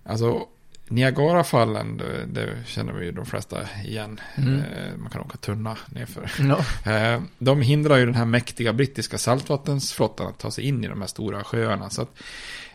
alltså 0.04 0.48
Niagarafallen, 0.92 1.98
det, 1.98 2.26
det 2.26 2.58
känner 2.66 2.94
vi 2.94 3.06
ju 3.06 3.12
de 3.12 3.26
flesta 3.26 3.58
igen. 3.86 4.20
Mm. 4.36 4.60
Eh, 4.60 4.98
man 4.98 5.10
kan 5.10 5.22
åka 5.22 5.38
tunna 5.38 5.78
nerför. 5.90 6.32
No. 6.40 6.90
Eh, 6.92 7.22
de 7.38 7.62
hindrar 7.62 7.98
ju 7.98 8.06
den 8.06 8.16
här 8.16 8.26
mäktiga 8.26 8.74
brittiska 8.74 9.18
saltvattensflottan 9.18 10.28
att 10.28 10.40
ta 10.40 10.52
sig 10.52 10.64
in 10.64 10.84
i 10.84 10.88
de 10.88 11.02
här 11.02 11.08
stora 11.08 11.44
sjöarna. 11.44 11.90
Så 11.90 12.02
att, 12.02 12.10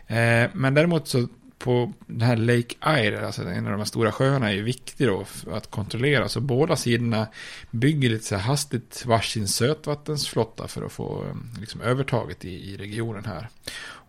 eh, 0.07 0.49
men 0.53 0.73
däremot 0.73 1.07
så 1.07 1.27
på 1.59 1.93
den 2.07 2.21
här 2.21 2.35
Lake 2.35 2.75
Erie, 2.81 3.25
alltså 3.25 3.41
en 3.41 3.65
av 3.65 3.71
de 3.71 3.77
här 3.77 3.85
stora 3.85 4.11
sjöarna, 4.11 4.49
är 4.49 4.55
ju 4.55 4.63
viktig 4.63 5.07
då 5.07 5.25
att 5.51 5.71
kontrollera. 5.71 6.29
Så 6.29 6.41
båda 6.41 6.75
sidorna 6.75 7.27
bygger 7.71 8.09
lite 8.09 8.25
så 8.25 8.35
här 8.35 8.41
hastigt 8.41 9.05
varsin 9.05 9.47
sötvattensflotta 9.47 10.67
för 10.67 10.85
att 10.85 10.91
få 10.91 11.25
liksom, 11.59 11.81
övertaget 11.81 12.45
i, 12.45 12.71
i 12.71 12.77
regionen 12.77 13.25
här. 13.25 13.49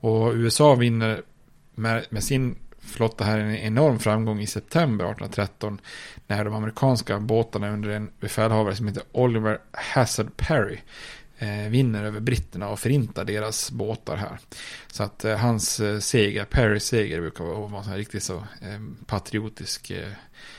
Och 0.01 0.33
USA 0.33 0.75
vinner 0.75 1.23
med, 1.75 2.07
med 2.11 2.25
sin 2.25 2.57
flotta 2.89 3.25
här 3.25 3.39
en 3.39 3.57
enorm 3.57 3.99
framgång 3.99 4.41
i 4.41 4.47
september 4.47 5.05
1813 5.05 5.81
när 6.27 6.45
de 6.45 6.55
amerikanska 6.55 7.21
båtarna 7.21 7.71
under 7.71 7.89
en 7.89 8.11
befälhavare 8.21 8.77
som 8.77 8.89
heter 8.89 9.03
Oliver 9.13 9.59
Hazard 9.73 10.37
Perry 10.37 10.79
eh, 11.39 11.69
vinner 11.69 12.05
över 12.05 12.21
britterna 12.21 12.69
och 12.69 12.79
förintar 12.79 13.25
deras 13.25 13.71
båtar 13.71 14.17
här. 14.17 14.39
Så 14.93 15.03
att 15.03 15.25
eh, 15.25 15.37
hans 15.37 15.81
eh, 15.81 15.99
seger, 15.99 16.45
Perrys 16.45 16.85
seger, 16.85 17.21
brukar 17.21 17.45
vara 17.45 17.85
en 17.85 17.97
riktigt 17.97 18.23
så 18.23 18.37
eh, 18.37 18.81
patriotisk 19.07 19.91
eh, 19.91 20.09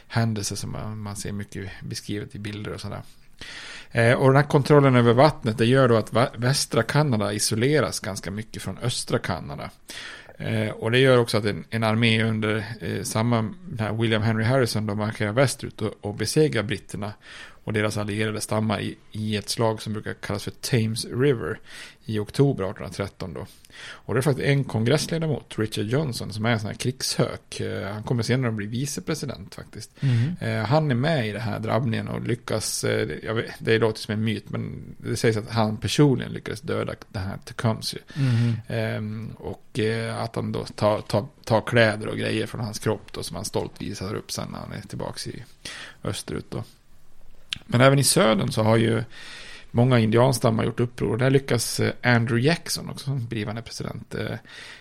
händelse 0.07 0.55
som 0.55 0.71
man, 0.71 0.99
man, 0.99 1.15
ser 1.15 1.31
mycket 1.31 1.71
beskrivet 1.81 2.35
i 2.35 2.39
bilder 2.39 2.73
och 2.73 2.81
sådär. 2.81 3.01
Eh, 3.91 4.13
och 4.13 4.27
den 4.27 4.35
här 4.35 4.49
kontrollen 4.49 4.95
över 4.95 5.13
vattnet 5.13 5.57
det 5.57 5.65
gör 5.65 5.87
då 5.87 5.97
att 5.97 6.13
västra 6.37 6.83
Kanada 6.83 7.33
isoleras 7.33 7.99
ganska 7.99 8.31
mycket 8.31 8.61
från 8.61 8.77
östra 8.77 9.19
Kanada. 9.19 9.69
Eh, 10.39 10.69
och 10.69 10.91
det 10.91 10.99
gör 10.99 11.17
också 11.17 11.37
att 11.37 11.45
en, 11.45 11.65
en 11.69 11.83
armé 11.83 12.23
under 12.23 12.65
eh, 12.81 13.03
samma 13.03 13.53
William 13.99 14.21
Henry 14.21 14.43
Harrison 14.43 14.85
då 14.85 14.95
marscherar 14.95 15.31
västerut 15.31 15.81
och, 15.81 15.93
och 16.01 16.15
besegrar 16.15 16.63
britterna 16.63 17.13
och 17.63 17.73
deras 17.73 17.97
allierade 17.97 18.41
stammar 18.41 18.79
i, 18.79 18.97
i 19.11 19.35
ett 19.35 19.49
slag 19.49 19.81
som 19.81 19.93
brukar 19.93 20.13
kallas 20.13 20.43
för 20.43 20.51
Thames 20.51 21.05
River 21.05 21.59
i 22.09 22.19
oktober 22.19 22.63
1813 22.63 23.33
då. 23.33 23.45
Och 23.81 24.13
det 24.13 24.19
är 24.19 24.21
faktiskt 24.21 24.47
en 24.47 24.63
kongressledamot, 24.63 25.59
Richard 25.59 25.85
Johnson, 25.85 26.33
som 26.33 26.45
är 26.45 26.49
en 26.49 26.59
sån 26.59 26.67
här 26.67 26.75
krigshök. 26.75 27.59
Eh, 27.59 27.91
han 27.91 28.03
kommer 28.03 28.23
senare 28.23 28.49
att 28.49 28.55
bli 28.55 28.65
vicepresident 28.65 29.55
faktiskt. 29.55 29.91
Mm. 29.99 30.65
Han 30.65 30.91
är 30.91 30.95
med 30.95 31.27
i 31.27 31.31
den 31.31 31.41
här 31.41 31.59
drabbningen 31.59 32.07
och 32.07 32.21
lyckas, 32.21 32.83
eh, 32.83 33.09
jag 33.23 33.33
vet, 33.33 33.51
det 33.59 33.77
låter 33.77 33.99
som 33.99 34.13
en 34.13 34.23
myt, 34.23 34.49
men 34.49 34.95
det 34.97 35.15
sägs 35.15 35.37
att 35.37 35.49
han 35.49 35.77
personligen 35.77 36.31
lyckades 36.33 36.61
döda 36.61 36.93
den 37.09 37.23
här 37.23 37.37
Tecumseh. 37.45 38.01
Mm. 38.67 39.31
Och 39.37 39.79
att 40.19 40.35
han 40.35 40.51
då 40.51 40.65
tar, 40.65 41.01
tar, 41.01 41.25
tar 41.43 41.61
kläder 41.61 42.07
och 42.07 42.17
grejer 42.17 42.47
från 42.47 42.61
hans 42.61 42.79
kropp 42.79 43.13
då, 43.13 43.23
som 43.23 43.35
han 43.35 43.45
stolt 43.45 43.81
visar 43.81 44.15
upp 44.15 44.31
sen 44.31 44.47
när 44.51 44.59
han 44.59 44.71
är 44.71 44.81
tillbaka 44.81 45.29
i 45.29 45.43
österut 46.03 46.45
då. 46.49 46.63
Men 47.65 47.81
även 47.81 47.99
i 47.99 48.03
södern 48.03 48.51
så 48.51 48.63
har 48.63 48.77
ju 48.77 49.03
många 49.71 49.99
indianstammar 49.99 50.63
gjort 50.63 50.79
uppror. 50.79 51.11
Och 51.11 51.17
där 51.17 51.29
lyckas 51.29 51.79
eh, 51.79 51.93
Andrew 52.03 52.47
Jackson, 52.47 52.89
också 52.89 53.05
som 53.05 53.27
blivande 53.27 53.61
president. 53.61 54.15
Eh, 54.15 54.35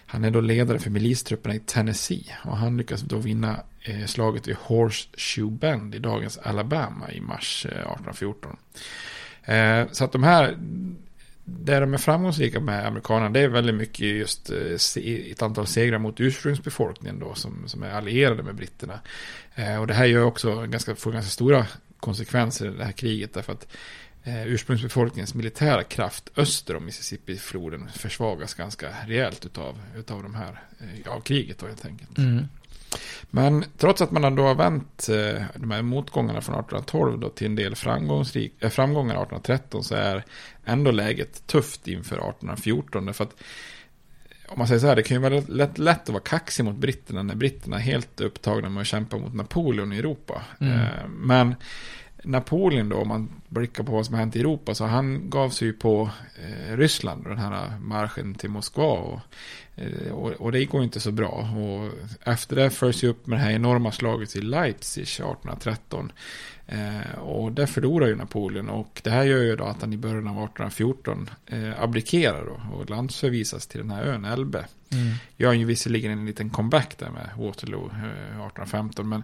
han 0.07 0.25
är 0.25 0.31
då 0.31 0.41
ledare 0.41 0.79
för 0.79 0.91
milistrupperna 0.91 1.55
i 1.55 1.61
Tennessee. 1.61 2.25
Och 2.45 2.57
han 2.57 2.77
lyckas 2.77 3.01
då 3.01 3.19
vinna 3.19 3.61
eh, 3.81 4.07
slaget 4.07 4.49
vid 4.49 4.57
Horseshoe 4.57 5.51
Bend 5.51 5.95
i 5.95 5.99
dagens 5.99 6.39
Alabama 6.39 7.13
i 7.13 7.21
mars 7.21 7.67
1814. 7.67 8.57
Så 9.93 10.05
att 10.05 10.13
de 10.13 10.23
här, 10.23 10.59
där 11.45 11.81
de 11.81 11.95
är 11.95 11.99
framgångsrika 11.99 12.61
med 12.61 12.87
amerikanerna, 12.87 13.31
det 13.31 13.41
är 13.41 13.49
väldigt 13.49 13.75
mycket 13.75 14.07
just 14.07 14.51
ett 15.31 15.43
antal 15.43 15.67
segrar 15.67 15.99
mot 15.99 16.21
ursprungsbefolkningen 16.21 17.19
då, 17.19 17.35
som, 17.35 17.69
som 17.69 17.83
är 17.83 17.91
allierade 17.91 18.43
med 18.43 18.55
britterna. 18.55 19.01
Och 19.81 19.87
det 19.87 19.95
här 19.95 20.05
gör 20.05 20.25
också 20.25 20.67
ganska, 20.67 20.95
får 20.95 21.13
ganska 21.13 21.31
stora 21.31 21.67
konsekvenser 22.01 22.67
i 22.67 22.77
det 22.77 22.85
här 22.85 22.93
kriget, 22.93 23.35
därför 23.35 23.53
att 23.53 23.67
ursprungsbefolkningens 24.47 25.35
militära 25.35 25.85
kraft 25.85 26.31
öster 26.37 26.77
om 26.77 26.85
Mississippi-floden 26.85 27.89
försvagas 27.89 28.55
ganska 28.55 28.89
rejält 29.07 29.47
utav, 29.47 29.79
utav 29.97 30.23
de 30.23 30.35
här, 30.35 30.63
eh, 30.81 31.13
av 31.13 31.21
kriget 31.21 31.59
då 31.59 31.67
helt 31.67 31.87
enkelt. 31.87 32.19
Mm. 32.19 32.45
Men 33.31 33.65
trots 33.77 34.03
att 34.03 34.11
man 34.11 34.35
då 34.35 34.43
har 34.43 34.55
vänt 34.55 35.09
eh, 35.09 35.43
de 35.55 35.71
här 35.71 35.83
motgångarna 35.83 36.41
från 36.41 36.55
1812 36.55 37.21
då 37.21 37.29
till 37.29 37.47
en 37.47 37.57
del 37.57 37.77
framgångsrik, 37.77 38.55
äh, 38.61 38.71
framgångar 38.71 39.15
1813 39.15 39.85
så 39.85 39.95
är 39.95 40.25
ändå 40.65 40.91
läget 40.91 41.47
tufft 41.47 41.89
inför 41.89 42.17
1814. 42.17 43.07
Därför 43.07 43.25
att 43.25 43.35
om 44.49 44.59
man 44.59 44.69
säger 44.69 44.81
så 44.81 44.87
här, 44.87 44.97
det 44.97 45.03
kan 45.03 45.15
ju 45.15 45.21
vara 45.21 45.43
lätt, 45.49 45.79
lätt 45.79 46.03
att 46.03 46.09
vara 46.09 46.23
kaxig 46.23 46.65
mot 46.65 46.77
britterna 46.77 47.23
när 47.23 47.35
britterna 47.35 47.77
är 47.77 47.81
helt 47.81 48.21
upptagna 48.21 48.69
med 48.69 48.81
att 48.81 48.87
kämpa 48.87 49.19
mot 49.19 49.35
Napoleon 49.35 49.93
i 49.93 49.99
Europa. 49.99 50.43
Mm. 50.61 50.87
Men 51.11 51.55
Napoleon 52.25 52.89
då, 52.89 52.97
om 52.97 53.09
man 53.09 53.29
blickar 53.49 53.85
på 53.85 53.93
vad 53.93 54.07
som 54.07 54.15
har 54.15 54.21
hänt 54.21 54.37
i 54.37 54.41
Europa, 54.41 54.75
så 54.75 54.85
han 54.85 55.31
gav 55.31 55.51
sig 55.51 55.69
ju 55.69 55.73
på 55.73 56.11
eh, 56.37 56.77
Ryssland, 56.77 57.25
den 57.25 57.39
här 57.39 57.79
marschen 57.79 58.35
till 58.35 58.51
Moskva. 58.51 58.85
Och, 58.85 59.21
eh, 59.77 60.13
och, 60.13 60.31
och, 60.31 60.53
det 60.53 60.65
går 60.65 60.83
inte 60.83 61.01
så 61.01 61.13
bra. 61.13 61.49
Och 61.57 61.93
efter 62.29 62.57
det 62.57 62.71
följs 62.71 63.05
ju 63.05 63.09
upp 63.09 63.27
med 63.27 63.39
det 63.39 63.43
här 63.43 63.51
enorma 63.51 63.93
slaget 63.93 64.37
i 64.37 64.41
Leipzig 64.41 65.03
1813. 65.03 66.13
Eh, 66.69 67.19
och 67.19 67.53
där 67.53 67.67
förlorar 67.67 68.07
ju 68.07 68.17
Napoleon 68.17 68.69
och 68.69 69.01
det 69.05 69.11
här 69.11 69.25
gör 69.25 69.43
ju 69.43 69.57
då 69.57 69.65
att 69.65 69.81
han 69.81 69.93
i 69.93 69.97
början 69.97 70.29
av 70.29 70.45
1814 70.45 71.31
eh, 71.47 71.83
abdikerar 71.83 72.45
då 72.45 72.77
och 72.77 72.91
landsförvisas 72.91 73.67
till 73.67 73.81
den 73.81 73.91
här 73.91 74.03
ön 74.03 74.25
Elbe. 74.25 74.65
Mm. 74.91 75.15
Gör 75.37 75.53
ju 75.53 75.65
visserligen 75.65 76.13
en 76.13 76.27
liten 76.27 76.51
comeback 76.51 76.99
där 76.99 77.11
med 77.11 77.31
Waterloo 77.39 77.87
eh, 77.87 78.47
1815 78.47 79.09
men 79.09 79.23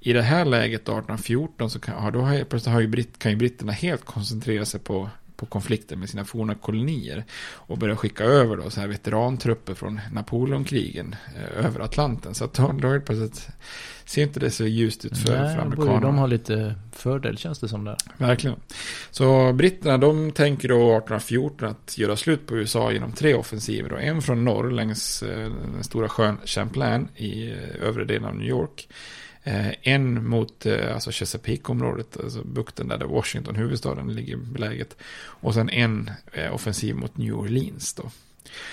i 0.00 0.12
det 0.12 0.22
här 0.22 0.44
läget 0.44 0.84
då, 0.84 0.92
1814 0.92 1.70
så 1.70 1.80
kan, 1.80 2.12
då 2.12 2.20
har, 2.20 2.44
plötsligt 2.44 2.72
har 2.72 2.80
ju 2.80 2.88
britt, 2.88 3.18
kan 3.18 3.32
ju 3.32 3.36
britterna 3.36 3.72
helt 3.72 4.04
koncentrera 4.04 4.64
sig 4.64 4.80
på 4.80 5.10
på 5.38 5.46
konflikter 5.46 5.96
med 5.96 6.10
sina 6.10 6.24
forna 6.24 6.54
kolonier 6.54 7.24
och 7.52 7.78
börja 7.78 7.96
skicka 7.96 8.24
över 8.24 8.56
då 8.56 8.70
så 8.70 8.80
här 8.80 8.88
veterantrupper 8.88 9.74
från 9.74 10.00
Napoleonkrigen 10.12 11.16
eh, 11.36 11.66
över 11.66 11.80
Atlanten. 11.80 12.34
Så 12.34 12.44
att 12.44 12.54
då, 12.54 12.72
då 12.72 13.00
plötsligt 13.00 13.48
ser 14.04 14.22
inte 14.22 14.40
det 14.40 14.50
så 14.50 14.64
ljust 14.64 15.04
ut 15.04 15.18
för, 15.18 15.42
Nej, 15.42 15.54
för 15.54 15.62
amerikanerna. 15.62 16.00
De 16.00 16.18
har 16.18 16.28
lite 16.28 16.74
fördel 16.92 17.38
känns 17.38 17.58
det 17.58 17.68
som 17.68 17.84
där. 17.84 17.96
Verkligen. 18.16 18.56
Så 19.10 19.52
britterna 19.52 19.98
de 19.98 20.32
tänker 20.32 20.68
då 20.68 20.74
1814 20.74 21.68
att 21.68 21.98
göra 21.98 22.16
slut 22.16 22.46
på 22.46 22.56
USA 22.56 22.92
genom 22.92 23.12
tre 23.12 23.34
offensiver. 23.34 23.90
Då. 23.90 23.96
En 23.96 24.22
från 24.22 24.44
norr 24.44 24.70
längs 24.70 25.22
eh, 25.22 25.50
den 25.72 25.84
stora 25.84 26.08
sjön 26.08 26.38
Champlain 26.44 27.08
i 27.16 27.50
eh, 27.50 27.88
övre 27.88 28.04
delen 28.04 28.24
av 28.24 28.36
New 28.36 28.48
York. 28.48 28.88
Eh, 29.48 29.72
en 29.82 30.28
mot 30.28 30.66
eh, 30.66 30.94
alltså 30.94 31.10
Chesapeake-området, 31.10 32.16
alltså 32.16 32.44
bukten 32.44 32.88
där, 32.88 32.98
Washington, 32.98 33.56
huvudstaden, 33.56 34.14
ligger 34.14 34.36
beläget. 34.36 34.96
Och 35.18 35.54
sen 35.54 35.70
en 35.70 36.10
eh, 36.32 36.54
offensiv 36.54 36.96
mot 36.96 37.16
New 37.16 37.34
Orleans 37.34 37.94
då. 37.94 38.10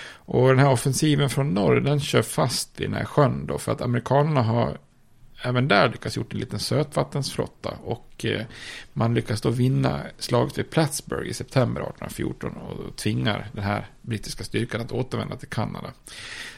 Och 0.08 0.48
den 0.48 0.58
här 0.58 0.72
offensiven 0.72 1.30
från 1.30 1.54
norr, 1.54 1.80
den 1.80 2.00
kör 2.00 2.22
fast 2.22 2.80
i 2.80 2.84
den 2.84 2.94
här 2.94 3.04
sjön 3.04 3.46
då, 3.46 3.58
för 3.58 3.72
att 3.72 3.80
amerikanerna 3.80 4.42
har 4.42 4.78
även 5.42 5.68
där 5.68 5.88
lyckats 5.88 6.16
gjort 6.16 6.32
en 6.32 6.40
liten 6.40 6.58
sötvattensflotta. 6.58 7.70
Och 7.84 8.24
eh, 8.24 8.42
man 8.92 9.14
lyckas 9.14 9.40
då 9.40 9.50
vinna 9.50 10.02
slaget 10.18 10.58
vid 10.58 10.70
Plattsburgh 10.70 11.30
i 11.30 11.34
september 11.34 11.80
1814 11.80 12.52
och 12.52 12.96
tvingar 12.96 13.48
den 13.52 13.64
här 13.64 13.86
brittiska 14.02 14.44
styrkan 14.44 14.80
att 14.80 14.92
återvända 14.92 15.36
till 15.36 15.48
Kanada. 15.48 15.92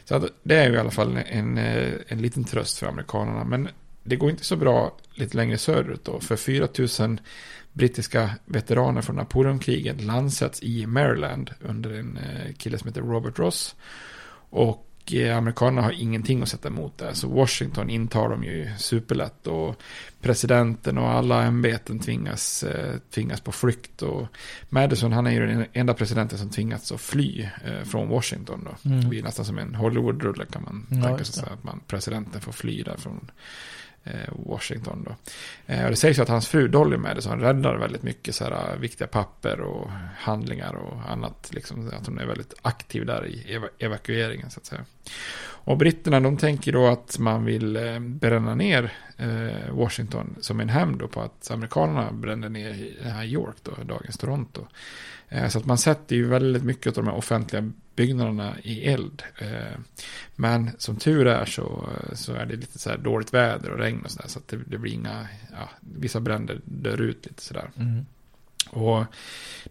Så 0.04 0.28
det 0.42 0.56
är 0.56 0.68
ju 0.68 0.74
i 0.74 0.78
alla 0.78 0.90
fall 0.90 1.16
en, 1.16 1.16
en, 1.16 1.58
eh, 1.58 1.92
en 2.08 2.22
liten 2.22 2.44
tröst 2.44 2.78
för 2.78 2.86
amerikanerna. 2.86 3.44
Men 3.44 3.68
det 4.08 4.16
går 4.16 4.30
inte 4.30 4.44
så 4.44 4.56
bra 4.56 4.96
lite 5.14 5.36
längre 5.36 5.58
söderut 5.58 6.04
då. 6.04 6.20
För 6.20 6.36
4000 6.36 7.20
brittiska 7.72 8.30
veteraner 8.44 9.02
från 9.02 9.16
Napoleonkriget 9.16 10.00
landsätts 10.00 10.62
i 10.62 10.86
Maryland 10.86 11.50
under 11.60 11.90
en 11.90 12.16
eh, 12.16 12.52
kille 12.54 12.78
som 12.78 12.88
heter 12.88 13.00
Robert 13.00 13.38
Ross. 13.38 13.76
Och 14.50 15.12
eh, 15.12 15.36
amerikanerna 15.36 15.82
har 15.82 15.92
ingenting 15.92 16.42
att 16.42 16.48
sätta 16.48 16.68
emot 16.68 16.98
det. 16.98 17.14
Så 17.14 17.28
Washington 17.28 17.90
intar 17.90 18.28
de 18.28 18.44
ju 18.44 18.70
superlätt. 18.78 19.46
Och 19.46 19.82
presidenten 20.20 20.98
och 20.98 21.10
alla 21.10 21.42
ämbeten 21.42 21.98
tvingas, 21.98 22.62
eh, 22.62 22.96
tvingas 23.10 23.40
på 23.40 23.52
flykt. 23.52 24.02
Och 24.02 24.26
Madison 24.68 25.12
han 25.12 25.26
är 25.26 25.30
ju 25.30 25.46
den 25.46 25.66
enda 25.72 25.94
presidenten 25.94 26.38
som 26.38 26.50
tvingats 26.50 26.92
att 26.92 27.00
fly 27.00 27.48
från 27.84 28.08
Washington. 28.08 28.64
Då. 28.64 28.90
Mm. 28.90 29.10
Det 29.10 29.18
är 29.18 29.22
nästan 29.22 29.44
som 29.44 29.58
en 29.58 29.74
Hollywood-rulle 29.74 30.46
kan 30.46 30.62
man 30.62 30.86
Ja, 30.90 31.08
tänka 31.08 31.24
sig. 31.24 31.44
Att 31.52 31.64
man, 31.64 31.80
presidenten 31.86 32.40
får 32.40 32.52
fly 32.52 32.82
därifrån. 32.82 33.30
Eh, 34.12 34.32
Washington 34.46 35.04
då. 35.04 35.16
Eh, 35.72 35.84
och 35.84 35.90
det 35.90 35.96
sägs 35.96 36.18
ju 36.18 36.22
att 36.22 36.28
hans 36.28 36.48
fru 36.48 36.68
Dolly 36.68 36.96
Madison 36.96 37.40
räddar 37.40 37.76
väldigt 37.76 38.02
mycket 38.02 38.34
så 38.34 38.44
här, 38.44 38.52
eh, 38.52 38.78
viktiga 38.78 39.06
papper 39.06 39.60
och 39.60 39.90
handlingar 40.18 40.74
och 40.74 41.10
annat. 41.10 41.48
Liksom, 41.52 41.90
att 42.00 42.06
hon 42.06 42.18
är 42.18 42.26
väldigt 42.26 42.54
aktiv 42.62 43.06
där 43.06 43.26
i 43.26 43.60
evakueringen 43.78 44.50
så 44.50 44.60
att 44.60 44.66
säga. 44.66 44.84
Och 45.68 45.76
britterna 45.76 46.20
de 46.20 46.36
tänker 46.36 46.72
då 46.72 46.86
att 46.86 47.18
man 47.18 47.44
vill 47.44 47.76
eh, 47.76 47.98
bränna 47.98 48.54
ner 48.54 48.92
eh, 49.16 49.72
Washington 49.72 50.36
som 50.40 50.60
en 50.60 50.68
hämnd 50.68 51.10
på 51.10 51.20
att 51.20 51.50
amerikanerna 51.50 52.12
brände 52.12 52.48
ner 52.48 52.70
i 52.70 52.96
här 53.02 53.24
York 53.24 53.56
då, 53.62 53.72
dagens 53.84 54.18
Toronto. 54.18 54.66
Eh, 55.28 55.48
så 55.48 55.58
att 55.58 55.66
man 55.66 55.78
sätter 55.78 56.16
ju 56.16 56.26
väldigt 56.26 56.64
mycket 56.64 56.98
av 56.98 57.04
de 57.04 57.10
här 57.10 57.16
offentliga 57.16 57.70
byggnaderna 57.96 58.54
i 58.62 58.84
eld. 58.84 59.22
Men 60.36 60.70
som 60.78 60.96
tur 60.96 61.26
är 61.26 61.44
så, 61.44 61.88
så 62.12 62.32
är 62.32 62.46
det 62.46 62.56
lite 62.56 62.78
så 62.78 62.90
här 62.90 62.98
dåligt 62.98 63.34
väder 63.34 63.70
och 63.70 63.78
regn 63.78 64.00
och 64.04 64.10
sådär. 64.10 64.28
Så 64.28 64.38
att 64.38 64.48
det, 64.48 64.56
det 64.66 64.78
blir 64.78 64.92
inga, 64.92 65.28
ja, 65.50 65.68
vissa 65.80 66.20
bränder 66.20 66.60
dör 66.64 67.00
ut 67.00 67.26
lite 67.26 67.42
sådär. 67.42 67.70
Mm. 67.76 68.06
Och 68.70 69.04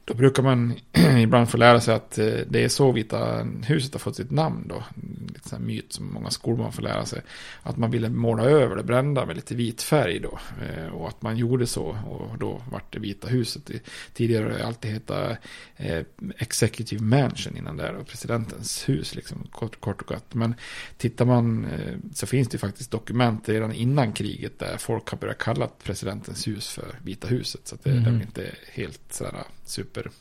då 0.05 0.13
brukar 0.13 0.43
man 0.43 0.73
ibland 1.19 1.49
få 1.49 1.57
lära 1.57 1.81
sig 1.81 1.95
att 1.95 2.17
eh, 2.17 2.33
det 2.47 2.63
är 2.63 2.69
så 2.69 2.91
Vita 2.91 3.47
huset 3.63 3.93
har 3.93 3.99
fått 3.99 4.15
sitt 4.15 4.31
namn 4.31 4.67
då. 4.67 4.83
Lite 5.27 5.49
sån 5.49 5.65
myt 5.65 5.93
som 5.93 6.13
många 6.13 6.29
skolbarn 6.29 6.71
får 6.71 6.81
lära 6.81 7.05
sig. 7.05 7.21
Att 7.63 7.77
man 7.77 7.91
ville 7.91 8.09
måla 8.09 8.43
över 8.43 8.75
det 8.75 8.83
brända 8.83 9.25
med 9.25 9.35
lite 9.35 9.55
vit 9.55 9.81
färg 9.81 10.19
då. 10.19 10.39
Eh, 10.61 10.93
Och 10.93 11.07
att 11.07 11.21
man 11.21 11.37
gjorde 11.37 11.67
så 11.67 11.83
och 11.85 12.37
då 12.37 12.61
vart 12.71 12.93
det 12.93 12.99
Vita 12.99 13.27
huset. 13.27 13.71
Tidigare 14.13 14.43
har 14.43 14.51
det 14.51 14.65
alltid 14.65 14.91
hetat 14.91 15.37
eh, 15.77 16.03
Executive 16.37 17.03
Mansion 17.03 17.57
innan 17.57 17.77
där 17.77 17.95
och 17.95 18.07
presidentens 18.07 18.89
hus 18.89 19.15
liksom 19.15 19.47
kort, 19.51 19.79
kort 19.79 20.01
och 20.01 20.07
gott. 20.07 20.33
Men 20.33 20.55
tittar 20.97 21.25
man 21.25 21.67
så 22.13 22.27
finns 22.27 22.47
det 22.47 22.57
faktiskt 22.57 22.91
dokument 22.91 23.49
redan 23.49 23.71
innan 23.73 24.13
kriget 24.13 24.59
där 24.59 24.77
folk 24.77 25.09
har 25.09 25.17
börjat 25.17 25.37
kalla 25.37 25.67
presidentens 25.83 26.47
hus 26.47 26.69
för 26.69 26.99
Vita 27.03 27.27
huset. 27.27 27.67
Så 27.67 27.77
det, 27.83 27.89
är 27.89 27.99
väl 27.99 28.21
inte 28.21 28.51
helt 28.73 28.86
sådär 29.09 29.43
super, 29.65 30.11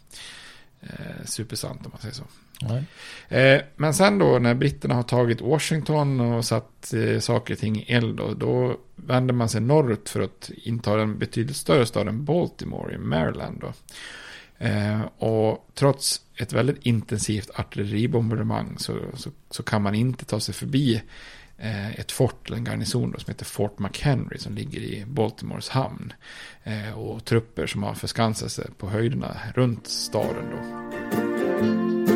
eh, 0.80 1.24
supersant 1.24 1.86
om 1.86 1.92
man 1.92 2.00
säger 2.00 2.14
så. 2.14 2.24
Eh, 3.28 3.60
men 3.76 3.94
sen 3.94 4.18
då 4.18 4.38
när 4.38 4.54
britterna 4.54 4.94
har 4.94 5.02
tagit 5.02 5.40
Washington 5.40 6.20
och 6.20 6.44
satt 6.44 6.94
eh, 6.94 7.20
saker 7.20 7.54
och 7.54 7.60
ting 7.60 7.76
i 7.76 7.92
eld 7.92 8.16
då, 8.16 8.34
då 8.34 8.76
vänder 8.96 9.34
man 9.34 9.48
sig 9.48 9.60
norrut 9.60 10.08
för 10.08 10.20
att 10.20 10.50
inta 10.56 10.96
den 10.96 11.18
betydligt 11.18 11.56
större 11.56 11.86
staden 11.86 12.24
Baltimore 12.24 12.94
i 12.94 12.98
Maryland 12.98 13.60
då. 13.60 13.72
Eh, 14.58 15.00
och 15.18 15.68
trots 15.74 16.20
ett 16.36 16.52
väldigt 16.52 16.86
intensivt 16.86 17.50
artilleribombardemang 17.54 18.78
så, 18.78 18.98
så, 19.14 19.30
så 19.50 19.62
kan 19.62 19.82
man 19.82 19.94
inte 19.94 20.24
ta 20.24 20.40
sig 20.40 20.54
förbi 20.54 21.02
Eh, 21.58 22.00
ett 22.00 22.12
fort, 22.12 22.50
en 22.50 22.64
garnison 22.64 23.10
då, 23.10 23.18
som 23.18 23.30
heter 23.30 23.44
Fort 23.44 23.78
McHenry 23.78 24.38
som 24.38 24.54
ligger 24.54 24.80
i 24.80 25.04
Baltimores 25.06 25.68
hamn. 25.68 26.12
Eh, 26.64 26.98
och 26.98 27.24
trupper 27.24 27.66
som 27.66 27.82
har 27.82 27.94
förskansat 27.94 28.52
sig 28.52 28.66
på 28.78 28.88
höjderna 28.88 29.36
runt 29.54 29.86
staden 29.86 30.44
då. 30.50 32.15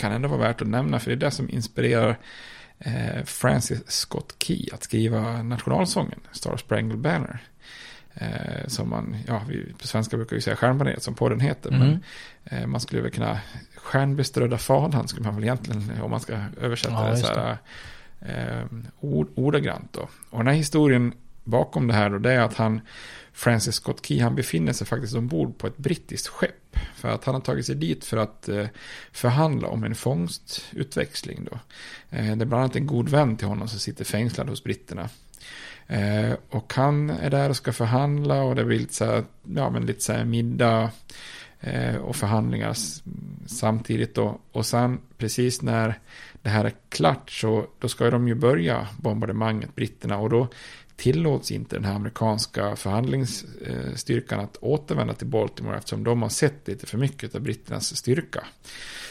kan 0.00 0.12
ändå 0.12 0.28
vara 0.28 0.40
värt 0.40 0.62
att 0.62 0.68
nämna, 0.68 0.98
för 0.98 1.10
det 1.10 1.14
är 1.14 1.16
det 1.16 1.30
som 1.30 1.50
inspirerar 1.50 2.18
eh, 2.78 3.24
Francis 3.24 3.90
Scott 3.90 4.34
Key 4.38 4.66
att 4.72 4.82
skriva 4.82 5.42
nationalsången, 5.42 6.20
Star 6.32 6.56
Spangled 6.56 6.98
Banner. 6.98 7.38
Eh, 8.14 8.66
som 8.66 8.88
man, 8.90 9.16
ja, 9.26 9.42
vi, 9.48 9.72
på 9.78 9.86
svenska 9.86 10.16
brukar 10.16 10.36
vi 10.36 10.42
säga 10.42 10.56
stjärnbaneret 10.56 11.02
som 11.02 11.14
podden 11.14 11.40
heter, 11.40 11.70
Mm. 11.70 11.80
men 11.80 12.02
eh, 12.44 12.66
man 12.66 12.80
skulle 12.80 13.02
väl 13.02 13.10
kunna, 13.10 13.40
stjärnbeströdda 13.76 14.58
fanan 14.58 15.08
skulle 15.08 15.26
man 15.26 15.34
väl 15.34 15.44
egentligen, 15.44 16.00
om 16.02 16.10
man 16.10 16.20
ska 16.20 16.38
översätta 16.60 16.94
Ja, 16.94 17.10
det 17.10 17.16
så 17.16 17.26
här, 17.26 17.58
eh, 18.20 18.64
ord, 19.00 19.28
ordagrant 19.34 19.92
då. 19.92 20.08
Och 20.30 20.38
den 20.38 20.46
här 20.46 20.54
historien 20.54 21.12
bakom 21.44 21.86
det 21.86 21.94
här 21.94 22.10
då, 22.10 22.18
det 22.18 22.32
är 22.32 22.40
att 22.40 22.54
han, 22.54 22.80
Francis 23.40 23.74
Scott 23.74 24.06
Key, 24.06 24.20
han 24.20 24.34
befinner 24.34 24.72
sig 24.72 24.86
faktiskt 24.86 25.14
ombord 25.14 25.58
på 25.58 25.66
ett 25.66 25.76
brittiskt 25.76 26.28
skepp. 26.28 26.76
För 26.94 27.08
att 27.08 27.24
han 27.24 27.34
har 27.34 27.42
tagit 27.42 27.66
sig 27.66 27.74
dit 27.74 28.04
för 28.04 28.16
att 28.16 28.48
eh, 28.48 28.66
förhandla 29.12 29.68
om 29.68 29.84
en 29.84 29.94
fångstutväxling 29.94 31.48
då. 31.50 31.58
Eh, 32.10 32.36
det 32.36 32.44
är 32.44 32.46
bland 32.46 32.54
annat 32.54 32.76
en 32.76 32.86
god 32.86 33.08
vän 33.08 33.36
till 33.36 33.46
honom 33.46 33.68
som 33.68 33.78
sitter 33.78 34.04
fängslad 34.04 34.48
hos 34.48 34.64
britterna. 34.64 35.08
Eh, 35.86 36.32
och 36.50 36.72
han 36.74 37.10
är 37.10 37.30
där 37.30 37.50
och 37.50 37.56
ska 37.56 37.72
förhandla 37.72 38.42
och 38.42 38.54
det 38.56 38.64
blir 38.64 38.78
lite 38.78 38.94
så 38.94 39.04
här, 39.04 39.24
ja 39.54 39.70
men 39.70 39.86
lite 39.86 40.04
så 40.04 40.12
här 40.12 40.24
middag 40.24 40.90
och 42.00 42.16
förhandlingar 42.16 42.76
samtidigt 43.46 44.14
då. 44.14 44.40
Och 44.52 44.66
sen 44.66 45.00
precis 45.18 45.62
när 45.62 45.98
det 46.42 46.48
här 46.48 46.64
är 46.64 46.72
klart 46.88 47.30
så 47.30 47.66
då 47.78 47.88
ska 47.88 48.10
de 48.10 48.28
ju 48.28 48.34
börja 48.34 48.88
bombardemanget, 48.96 49.74
britterna, 49.74 50.18
och 50.18 50.30
då 50.30 50.48
tillåts 51.00 51.50
inte 51.50 51.76
den 51.76 51.84
här 51.84 51.94
amerikanska 51.94 52.76
förhandlingsstyrkan 52.76 54.40
att 54.40 54.56
återvända 54.60 55.14
till 55.14 55.26
Baltimore 55.26 55.76
eftersom 55.76 56.04
de 56.04 56.22
har 56.22 56.28
sett 56.28 56.68
lite 56.68 56.86
för 56.86 56.98
mycket 56.98 57.34
av 57.34 57.40
britternas 57.40 57.96
styrka. 57.96 58.44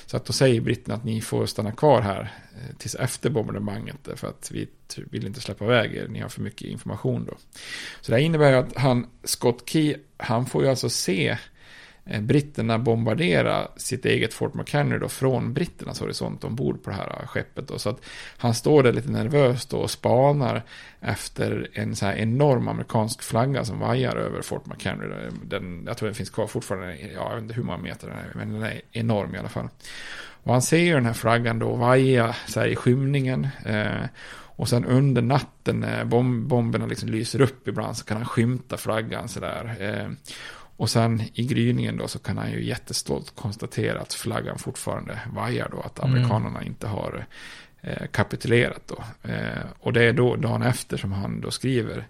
Så 0.06 0.18
att 0.18 0.26
då 0.26 0.34
säger 0.34 0.62
britterna 0.62 0.96
att 0.96 1.04
ni 1.04 1.22
får 1.22 1.46
stanna 1.46 1.72
kvar 1.72 2.02
här 2.02 2.34
eh, 2.54 2.76
tills 2.78 2.96
efter 2.96 3.30
bombardemanget 3.30 4.10
för 4.16 4.28
att 4.28 4.52
vi 4.52 4.68
vill 4.96 5.28
inte 5.28 5.42
släppa 5.42 5.66
iväg 5.66 5.96
er, 5.96 6.08
ni 6.08 6.20
har 6.20 6.30
för 6.30 6.42
mycket 6.42 6.68
information 6.68 7.26
då. 7.26 7.38
Så 8.02 8.12
det 8.12 8.18
här 8.18 8.24
innebär 8.24 8.50
ju 8.52 8.58
att 8.58 8.78
han, 8.78 9.08
Scott 9.24 9.70
Key, 9.70 9.96
han 10.18 10.46
får 10.46 10.64
ju 10.64 10.70
alltså 10.70 10.90
se 10.90 11.38
Eh, 12.10 12.22
britterna 12.22 12.80
bombardera 12.80 13.68
sitt 13.78 14.06
eget 14.06 14.34
Fort 14.34 14.54
McHenry 14.54 15.00
då 15.00 15.08
från 15.08 15.54
britternas 15.54 16.00
horisont 16.00 16.44
ombord 16.44 16.84
på 16.84 16.90
det 16.90 16.96
här 16.96 17.20
eh, 17.22 17.28
skeppet. 17.28 17.68
Då. 17.68 17.80
Så 17.80 17.90
att 17.90 18.06
han 18.38 18.54
står 18.54 18.84
där 18.84 18.94
lite 18.94 19.12
nervöst 19.12 19.70
då 19.70 19.78
och 19.78 19.92
spanar 19.92 20.64
efter 21.02 21.70
en 21.74 21.96
så 21.96 22.06
här 22.06 22.16
enorm 22.16 22.68
amerikansk 22.68 23.24
flagga 23.24 23.66
som 23.66 23.80
vajar 23.80 24.16
över 24.16 24.42
Fort 24.42 24.66
McHenry. 24.66 25.08
Den, 25.44 25.84
jag 25.88 25.98
tror 25.98 26.08
den 26.08 26.16
finns 26.16 26.30
kvar 26.30 26.48
fortfarande, 26.48 26.98
ja, 26.98 27.30
jag 27.30 27.36
vet 27.36 27.42
inte 27.42 27.54
hur 27.54 27.64
många 27.64 27.78
meter 27.78 28.08
den 28.08 28.18
är, 28.18 28.32
men 28.36 28.54
den 28.54 28.64
är 28.64 28.82
enorm 28.92 29.36
i 29.36 29.38
alla 29.38 29.50
fall. 29.50 29.70
Och 30.44 30.54
han 30.54 30.62
ser 30.62 30.78
ju 30.78 30.94
den 30.94 31.06
här 31.06 31.14
flaggan 31.14 31.60
då 31.60 31.76
vaja 31.76 32.36
så 32.48 32.60
här 32.60 32.68
i 32.68 32.76
skymningen. 32.76 33.48
Eh, 33.66 34.06
och 34.60 34.70
sen 34.70 34.86
under 34.86 35.22
natten 35.22 35.80
när 35.80 36.06
bomberna 36.06 36.86
liksom 36.86 37.10
lyser 37.10 37.42
upp 37.42 37.68
ibland 37.68 37.98
så 37.98 38.06
kan 38.06 38.18
han 38.18 38.26
skymta 38.26 38.78
flaggan 38.78 39.30
sådär. 39.30 39.76
Eh, 39.80 40.12
och 40.80 40.90
sen 40.90 41.24
i 41.34 41.44
gryningen 41.46 41.98
då 41.98 42.08
så 42.08 42.20
kan 42.20 42.38
han 42.38 42.52
ju 42.52 42.64
jättestolt 42.66 43.36
konstatera 43.36 44.02
att 44.02 44.14
flaggan 44.14 44.58
fortfarande 44.60 45.20
vajar 45.34 45.70
då. 45.72 45.82
Att 45.82 46.00
Mm. 46.00 46.12
amerikanerna 46.12 46.64
inte 46.64 46.88
har 46.88 47.26
eh, 47.82 48.08
kapitulerat 48.12 48.82
då. 48.88 49.30
Eh, 49.30 49.66
och 49.80 49.94
det 49.94 50.04
är 50.04 50.14
då 50.14 50.36
dagen 50.36 50.62
efter 50.62 50.98
som 50.98 51.12
han 51.12 51.42
då 51.42 51.52
skriver 51.52 52.08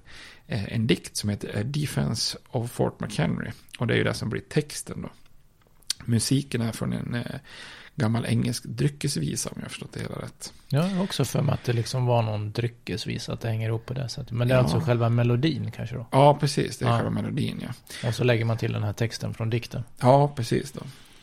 eh, 0.47 0.73
en 0.73 0.87
dikt 0.87 1.17
som 1.17 1.29
heter 1.29 1.63
Defense 1.63 2.37
of 2.49 2.71
Fort 2.71 2.99
McHenry. 2.99 3.51
Och 3.79 3.87
det 3.87 3.93
är 3.93 3.97
ju 3.97 4.03
det 4.03 4.13
som 4.13 4.29
blir 4.29 4.41
texten 4.41 5.01
då. 5.01 5.09
Musiken 6.05 6.61
är 6.61 6.71
från 6.71 6.93
en 6.93 7.23
gammal 7.99 8.25
engelsk 8.25 8.63
dryckesvisa 8.63 9.49
om 9.49 9.55
jag 9.57 9.63
har 9.65 9.69
förstått 9.69 9.93
det 9.93 9.99
hela 9.99 10.15
rätt. 10.15 10.53
Ja, 10.69 10.87
jag 10.87 10.95
har 10.95 11.03
också 11.03 11.25
för 11.25 11.41
mig 11.41 11.53
att 11.53 11.63
det 11.63 11.73
liksom 11.73 12.05
var 12.05 12.21
någon 12.21 12.51
dryckesvisa, 12.51 13.33
att 13.33 13.41
det 13.41 13.47
hänger 13.47 13.67
ihop 13.69 13.85
på 13.85 13.93
det 13.93 14.09
sättet. 14.09 14.31
Men 14.31 14.47
det 14.47 14.53
är 14.53 14.57
Ja. 14.57 14.63
alltså 14.63 14.79
själva 14.79 15.09
melodin 15.09 15.71
kanske 15.71 15.95
då? 15.95 16.07
Ja, 16.11 16.37
precis. 16.39 16.77
Det 16.77 16.85
är 16.85 16.89
Ja. 16.89 16.95
själva 16.95 17.09
melodin, 17.11 17.59
ja. 17.61 18.07
Och 18.09 18.15
så 18.15 18.23
lägger 18.23 18.45
man 18.45 18.57
till 18.57 18.73
den 18.73 18.83
här 18.83 18.93
texten 18.93 19.33
från 19.33 19.49
dikten. 19.49 19.83
Ja, 19.99 20.27
precis 20.35 20.71
då. 20.71 20.81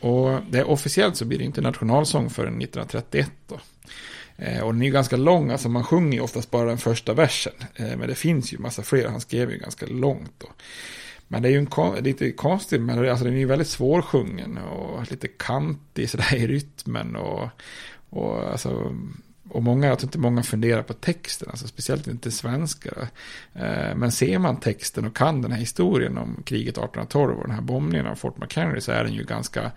Och 0.09 0.39
det, 0.49 0.63
officiellt 0.63 1.15
så 1.15 1.25
blir 1.25 1.37
det 1.37 1.43
inte 1.43 1.61
nationalsång 1.61 2.29
förrän 2.29 2.57
1931 2.61 3.31
då. 3.47 3.59
Eh, 4.37 4.61
och 4.61 4.73
den 4.73 4.81
är 4.81 4.85
ju 4.85 4.91
ganska 4.91 5.17
lång, 5.17 5.51
alltså 5.51 5.69
man 5.69 5.83
sjunger 5.83 6.13
ju 6.17 6.23
oftast 6.23 6.51
bara 6.51 6.65
den 6.69 6.77
första 6.77 7.13
versen. 7.13 7.53
Eh, 7.75 7.97
men 7.97 8.07
det 8.07 8.15
finns 8.15 8.53
ju 8.53 8.57
massa 8.57 8.83
fler, 8.83 9.07
han 9.09 9.21
skrev 9.21 9.51
ju 9.51 9.57
ganska 9.57 9.85
långt 9.85 10.33
då. 10.37 10.47
Men 11.27 11.41
det 11.41 11.49
är 11.49 11.51
ju 11.51 11.57
en 11.57 12.03
lite 12.03 12.31
konstig 12.31 12.81
melodi, 12.81 13.09
alltså 13.09 13.25
den 13.25 13.33
är 13.33 13.37
ju 13.37 13.45
väldigt 13.45 13.67
svårsjungen 13.67 14.57
och 14.57 15.11
lite 15.11 15.27
kantig 15.27 16.09
sådär 16.09 16.35
i 16.35 16.47
rytmen 16.47 17.15
och, 17.15 17.49
och 18.09 18.51
alltså 18.51 18.95
och 19.49 19.63
många, 19.63 19.87
jag 19.87 19.99
tror 19.99 20.07
inte 20.07 20.19
många 20.19 20.43
funderar 20.43 20.83
på 20.83 20.93
texten, 20.93 21.49
alltså 21.49 21.67
speciellt 21.67 22.07
inte 22.07 22.31
svenskar. 22.31 23.07
Eh, 23.53 23.95
Men 23.95 24.11
ser 24.11 24.39
man 24.39 24.59
texten 24.59 25.05
och 25.05 25.15
kan 25.15 25.41
den 25.41 25.51
här 25.51 25.59
historien 25.59 26.17
om 26.17 26.43
kriget 26.45 26.77
1812 26.77 27.37
och 27.37 27.47
den 27.47 27.55
här 27.55 27.61
bombningen 27.61 28.07
av 28.07 28.15
Fort 28.15 28.37
McHenry 28.37 28.81
så 28.81 28.91
är 28.91 29.03
den 29.03 29.13
ju 29.13 29.23
ganska 29.23 29.71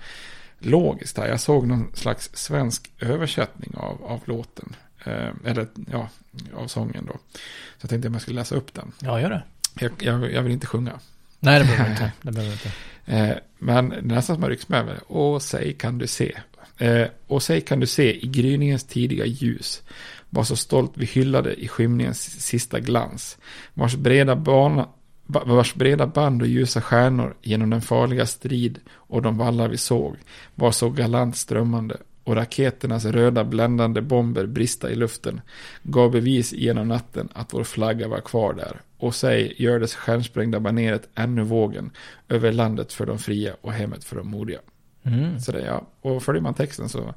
logisk 0.58 1.16
där. 1.16 1.28
Jag 1.28 1.40
såg 1.40 1.66
någon 1.66 1.90
slags 1.94 2.30
svensk 2.32 2.90
översättning 2.98 3.74
av, 3.76 4.04
av 4.04 4.20
låten. 4.24 4.76
Eh, 5.04 5.28
eller 5.44 5.66
ja, 5.90 6.08
av 6.54 6.66
sången 6.66 7.06
då. 7.06 7.12
Så 7.32 7.38
jag 7.80 7.90
tänkte 7.90 8.08
att 8.08 8.14
jag 8.14 8.22
skulle 8.22 8.40
läsa 8.40 8.54
upp 8.54 8.74
den. 8.74 8.92
Ja, 8.98 9.20
gör 9.20 9.30
det. 9.30 9.42
Jag, 9.80 9.92
jag, 9.98 10.32
jag 10.32 10.42
vill 10.42 10.52
inte 10.52 10.66
sjunga. 10.66 11.00
Nej, 11.40 11.58
det 11.58 11.64
behöver 11.64 11.90
inte. 11.90 12.12
Det 12.22 12.32
behöver 12.32 12.52
inte. 12.52 12.70
Eh, 13.04 13.36
men 13.58 13.94
nästan 14.02 14.36
som 14.36 14.44
en 14.44 14.50
rycks 14.50 14.68
med. 14.68 15.00
säg 15.42 15.72
kan 15.72 15.98
du 15.98 16.06
se. 16.06 16.38
Eh, 16.78 17.06
och 17.26 17.42
säg 17.42 17.60
kan 17.60 17.80
du 17.80 17.86
se 17.86 18.24
i 18.24 18.26
gryningens 18.26 18.84
tidiga 18.84 19.26
ljus. 19.26 19.82
Var 20.30 20.44
så 20.44 20.56
stolt 20.56 20.92
vi 20.94 21.06
hyllade 21.06 21.54
i 21.54 21.68
skymningens 21.68 22.40
sista 22.40 22.80
glans. 22.80 23.38
Vars 23.74 23.94
breda 23.94 24.36
bana 24.36 24.88
vars 25.26 25.74
breda 25.74 26.06
band 26.06 26.42
och 26.42 26.48
ljusa 26.48 26.80
stjärnor 26.80 27.34
genom 27.42 27.70
den 27.70 27.80
farliga 27.80 28.26
strid 28.26 28.78
och 28.90 29.22
de 29.22 29.38
vallar 29.38 29.68
vi 29.68 29.76
såg 29.76 30.16
var 30.54 30.72
så 30.72 30.90
galant 30.90 31.36
strömmande 31.36 31.96
och 32.30 32.36
raketernas 32.36 33.04
röda 33.04 33.44
bländande 33.44 34.00
bomber 34.00 34.46
brista 34.46 34.90
i 34.90 34.94
luften 34.94 35.40
gav 35.82 36.10
bevis 36.10 36.52
genom 36.52 36.88
natten 36.88 37.28
att 37.32 37.54
vår 37.54 37.64
flagga 37.64 38.08
var 38.08 38.20
kvar 38.20 38.54
där 38.54 38.80
och 38.98 39.14
säg 39.14 39.54
gör 39.56 39.80
det 39.80 39.86
stjärnsprängda 39.86 40.60
baneret 40.60 41.08
ännu 41.14 41.42
vågen 41.42 41.90
över 42.28 42.52
landet 42.52 42.92
för 42.92 43.06
de 43.06 43.18
fria 43.18 43.56
och 43.60 43.72
hemmet 43.72 44.04
för 44.04 44.16
de 44.16 44.28
modiga. 44.28 44.58
Mm. 45.02 45.40
Så 45.40 45.52
det, 45.52 45.64
ja. 45.64 45.86
Och 46.00 46.22
följer 46.22 46.42
man 46.42 46.54
texten 46.54 46.88
så, 46.88 47.14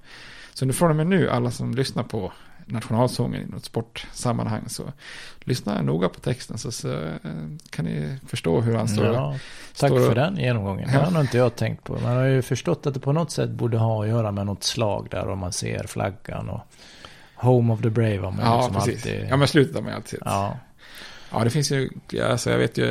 så 0.54 0.66
nu 0.66 0.74
från 0.74 0.90
och 0.90 0.96
med 0.96 1.08
nu, 1.08 1.30
alla 1.30 1.52
som 1.52 1.74
lyssnar 1.74 2.04
på 2.04 2.34
nationalsången 2.66 3.42
i 3.42 3.46
något 3.52 3.66
sportsammanhang 3.66 4.64
så 4.70 4.84
lyssna 5.40 5.82
noga 5.82 6.10
på 6.10 6.20
texten 6.20 6.58
så, 6.58 6.72
så 6.72 6.94
eh, 7.04 7.10
kan 7.70 7.86
ni 7.86 8.18
förstå 8.28 8.62
hur 8.62 8.76
han 8.76 8.88
står. 8.88 9.06
Ja, 9.06 9.32
tack 9.78 9.90
står- 9.90 10.08
för 10.08 10.16
den 10.16 10.38
genomgången. 10.38 10.90
Det 10.92 10.98
har 10.98 11.22
inte 11.22 11.38
jag 11.38 11.56
tänkt 11.56 11.84
på. 11.84 11.94
Man 11.94 12.16
har 12.18 12.24
ju 12.26 12.42
förstått 12.42 12.86
att 12.88 12.94
det 12.94 13.00
på 13.00 13.12
något 13.12 13.32
sätt 13.32 13.50
borde 13.50 13.78
ha 13.78 14.04
att 14.04 14.10
göra 14.10 14.32
med 14.32 14.46
något 14.46 14.64
slag 14.64 15.08
där 15.12 15.28
om 15.30 15.40
man 15.40 15.54
ser 15.54 15.88
flaggan 15.88 16.50
och 16.50 16.62
Home 17.36 17.74
of 17.74 17.82
the 17.82 17.90
Brave 17.90 18.18
har 18.20 18.32
man 18.32 18.46
Ja, 18.46 18.58
liksom 18.58 18.76
precis. 18.76 19.06
alltid... 19.06 19.28
Ja, 19.30 19.38
men 19.38 19.48
slutet 19.48 19.76
har 19.76 19.82
man 19.82 19.94
alltid 19.94 20.10
sett. 20.10 20.20
Ja. 20.26 20.58
Ja, 21.36 21.44
det 21.44 21.50
finns 21.50 21.72
ju, 21.72 21.90
alltså 22.24 22.52
jag 22.52 22.58
vet 22.58 22.78
ju, 22.78 22.84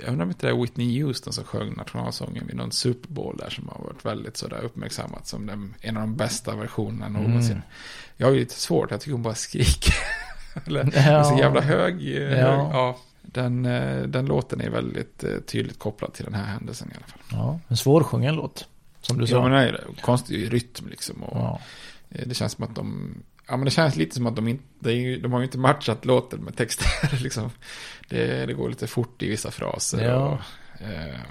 jag 0.00 0.08
undrar 0.08 0.22
om 0.24 0.28
inte 0.30 0.46
det 0.46 0.52
är 0.52 0.60
Whitney 0.62 1.02
Houston 1.02 1.32
som 1.32 1.44
sjöng 1.44 1.74
nationalsången 1.76 2.46
vid 2.46 2.56
någon 2.56 2.72
Super 2.72 3.08
Bowl 3.08 3.36
där 3.36 3.50
som 3.50 3.68
har 3.68 3.84
varit 3.84 4.04
väldigt 4.04 4.36
sådär 4.36 4.60
uppmärksammat 4.64 5.26
som 5.26 5.46
den, 5.46 5.74
en 5.80 5.96
av 5.96 6.00
de 6.00 6.16
bästa 6.16 6.56
versionerna 6.56 7.08
någonsin. 7.08 7.52
Mm. 7.52 7.62
Jag 8.16 8.26
har 8.26 8.32
ju 8.34 8.38
lite 8.40 8.54
svårt, 8.54 8.90
jag 8.90 9.00
tycker 9.00 9.12
hon 9.12 9.22
bara 9.22 9.34
skriker. 9.34 9.94
Eller, 10.66 10.92
Ja. 11.10 11.24
så 11.24 11.38
jävla 11.38 11.60
hög. 11.60 12.16
eh, 12.16 12.22
Ja. 12.22 12.46
hög 12.46 12.58
ja. 12.72 12.98
Den, 13.22 13.66
eh, 13.66 14.02
den 14.02 14.26
låten 14.26 14.60
är 14.60 14.70
väldigt 14.70 15.24
eh, 15.24 15.30
tydligt 15.46 15.78
kopplad 15.78 16.12
till 16.14 16.24
den 16.24 16.34
här 16.34 16.44
händelsen 16.44 16.88
i 16.92 16.94
alla 16.96 17.06
fall. 17.06 17.20
ja, 17.32 17.60
en 17.68 17.76
svårsjungen 17.76 18.34
låt. 18.34 18.68
Som 19.00 19.18
du 19.18 19.26
sa. 19.26 19.36
Ja, 19.36 19.48
men 19.48 19.52
det. 19.72 19.80
Konstig 20.02 20.52
rytm 20.52 20.88
liksom. 20.90 21.22
Och 21.22 21.36
Ja. 21.36 21.60
Det 22.08 22.34
känns 22.34 22.52
som 22.52 22.64
att 22.64 22.74
de, 22.74 23.14
ja 23.48 23.56
men 23.56 23.64
det 23.64 23.70
känns 23.70 23.96
lite 23.96 24.14
som 24.14 24.26
att 24.26 24.36
de 24.36 24.48
inte, 24.48 24.64
de 25.22 25.32
har 25.32 25.38
ju 25.40 25.44
inte 25.44 25.58
matchat 25.58 26.04
låten 26.04 26.40
med 26.40 26.56
texten 26.56 26.86
liksom. 27.22 27.50
Det, 28.08 28.46
det 28.46 28.52
går 28.52 28.68
lite 28.68 28.86
fort 28.86 29.22
i 29.22 29.28
vissa 29.28 29.50
fraser. 29.50 30.04
Ja. 30.04 30.16
Och, 30.16 30.38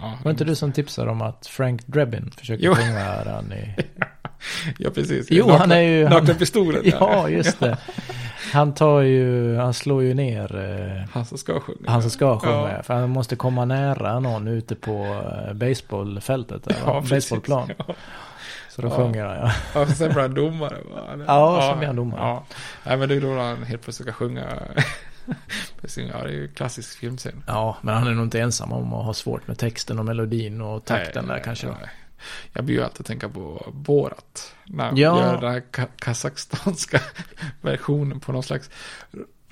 ja, 0.02 0.18
Var 0.24 0.32
inte 0.32 0.44
du 0.44 0.56
som 0.56 0.72
tipsade 0.72 1.12
om 1.12 1.22
att 1.22 1.48
Frank 1.48 1.88
Drebin 1.88 2.32
försöker 2.38 2.76
sjunga 2.76 3.24
den 3.24 3.54
i... 3.54 3.76
ja, 4.78 4.90
precis. 4.90 5.28
Jo, 5.32 5.46
Nakna- 5.46 5.58
han 5.58 5.72
är 5.72 5.80
ju... 5.82 6.04
Nakna 6.04 6.16
han- 6.28 6.36
pistolen. 6.36 6.82
Ja, 7.00 7.30
just 7.30 7.60
det. 7.60 7.78
Han 8.54 8.74
tar 8.74 9.02
ju, 9.02 9.56
han 9.58 9.74
slår 9.74 10.04
ju 10.04 10.14
ner 10.14 10.56
eh, 10.56 11.10
Han 11.14 11.26
som 11.26 11.38
ska 11.38 11.60
sjunga. 11.60 11.92
han 11.92 12.02
som 12.02 12.12
ska 12.12 12.40
sjunga. 12.40 12.72
Ja. 12.78 12.84
För 12.84 12.94
han 12.94 13.10
måste 13.10 13.36
komma 13.36 13.66
nära 13.66 14.20
någon 14.20 14.48
ute 14.48 14.76
på 14.76 15.06
eh, 15.48 15.54
baseballfältet. 15.54 16.68
Ja, 16.86 17.04
baseballplan. 17.10 17.70
Ja. 17.78 17.96
Så 18.70 18.82
då 18.82 18.88
Ja. 18.88 18.92
sjunger 18.96 19.26
han 19.26 19.36
ja. 19.38 19.52
Ja, 19.76 19.88
sen 19.88 20.12
blir 20.12 20.22
han 20.22 20.34
domare. 20.34 20.76
va? 20.94 21.24
Ja, 21.28 21.70
så 21.72 21.78
blir 21.78 21.88
han 21.88 21.96
domare. 21.96 22.20
Ja. 22.22 22.46
Nej, 22.84 22.98
men 22.98 23.10
det 23.10 23.16
är 23.16 23.22
då 23.22 23.38
han 23.40 23.64
helt 23.64 23.82
plötsligt 23.82 24.08
ska 24.08 24.14
sjunga. 24.14 24.44
ja, 25.26 26.24
det 26.24 26.30
är 26.30 26.34
ju 26.34 26.48
klassisk 26.48 26.98
filmscen. 26.98 27.44
Ja, 27.48 27.78
men 27.82 27.96
han 27.96 28.08
är 28.08 28.12
nog 28.12 28.26
inte 28.26 28.40
ensam 28.40 28.72
om 28.72 28.94
att 28.94 29.06
ha 29.06 29.14
svårt 29.14 29.48
med 29.48 29.58
texten 29.58 30.00
och 30.00 30.06
melodin 30.06 30.62
och 30.62 30.86
takten 30.86 31.26
Nej, 31.28 31.36
där 31.38 31.44
kanske. 31.44 31.68
Då. 31.68 31.74
nej. 31.82 31.90
Jag 32.54 32.64
blir 32.66 32.76
ju 32.76 32.84
alltid 32.84 33.06
tänka 33.06 33.30
på 33.30 33.72
Borat. 33.74 34.54
När 34.66 34.86
han 34.86 34.98
Ja. 34.98 35.20
gör 35.22 35.42
den 35.42 35.52
här 35.52 35.64
ka- 35.72 35.88
kazakstanska 36.00 37.00
versionen 37.62 38.20
på 38.20 38.32
någon 38.32 38.44
slags 38.44 38.70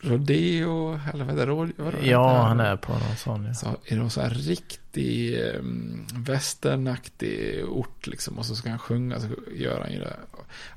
rodeo. 0.01 0.99
Eller 1.13 1.25
vad 1.25 1.33
är 1.39 1.45
det? 1.45 1.45
Ro- 1.51 1.71
vad 1.77 1.87
är 1.87 1.91
det? 2.01 2.07
Ja, 2.07 2.41
han 2.43 2.59
är 2.59 2.75
på 2.75 2.91
någon 2.91 3.17
sån. 3.17 3.45
Ja. 3.45 3.53
Så 3.53 3.67
är 3.67 3.75
det 3.89 3.95
någon 3.95 4.09
sån 4.09 4.23
här 4.23 4.29
riktig 4.29 5.39
um, 5.55 6.07
västernaktig 6.13 7.63
ort 7.69 8.07
liksom. 8.07 8.37
Och 8.37 8.45
så 8.45 8.55
ska 8.55 8.69
han 8.69 8.79
sjunga 8.79 9.19
så 9.19 9.27
gör 9.55 9.81
han 9.81 9.91
ju 9.91 9.99
det. 9.99 10.15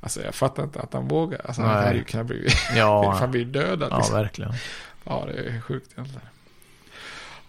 Alltså 0.01 0.23
jag 0.23 0.35
fattar 0.35 0.63
inte 0.65 0.81
att 0.81 0.93
han 0.93 1.09
vågar. 1.09 1.41
Alltså 1.45 1.63
han 1.63 1.75
Nej. 1.77 1.85
hade 1.87 1.99
ju 1.99 2.05
kunnat 2.05 2.27
bli, 2.27 2.49
Ja. 2.77 3.11
han 3.21 3.31
blir 3.31 3.45
dödad 3.45 3.89
ja, 3.93 3.97
liksom. 3.97 4.15
verkligen. 4.17 4.53
Ja, 5.05 5.25
det 5.27 5.33
är 5.49 5.61
sjukt 5.61 5.93
egentligen. 5.93 6.27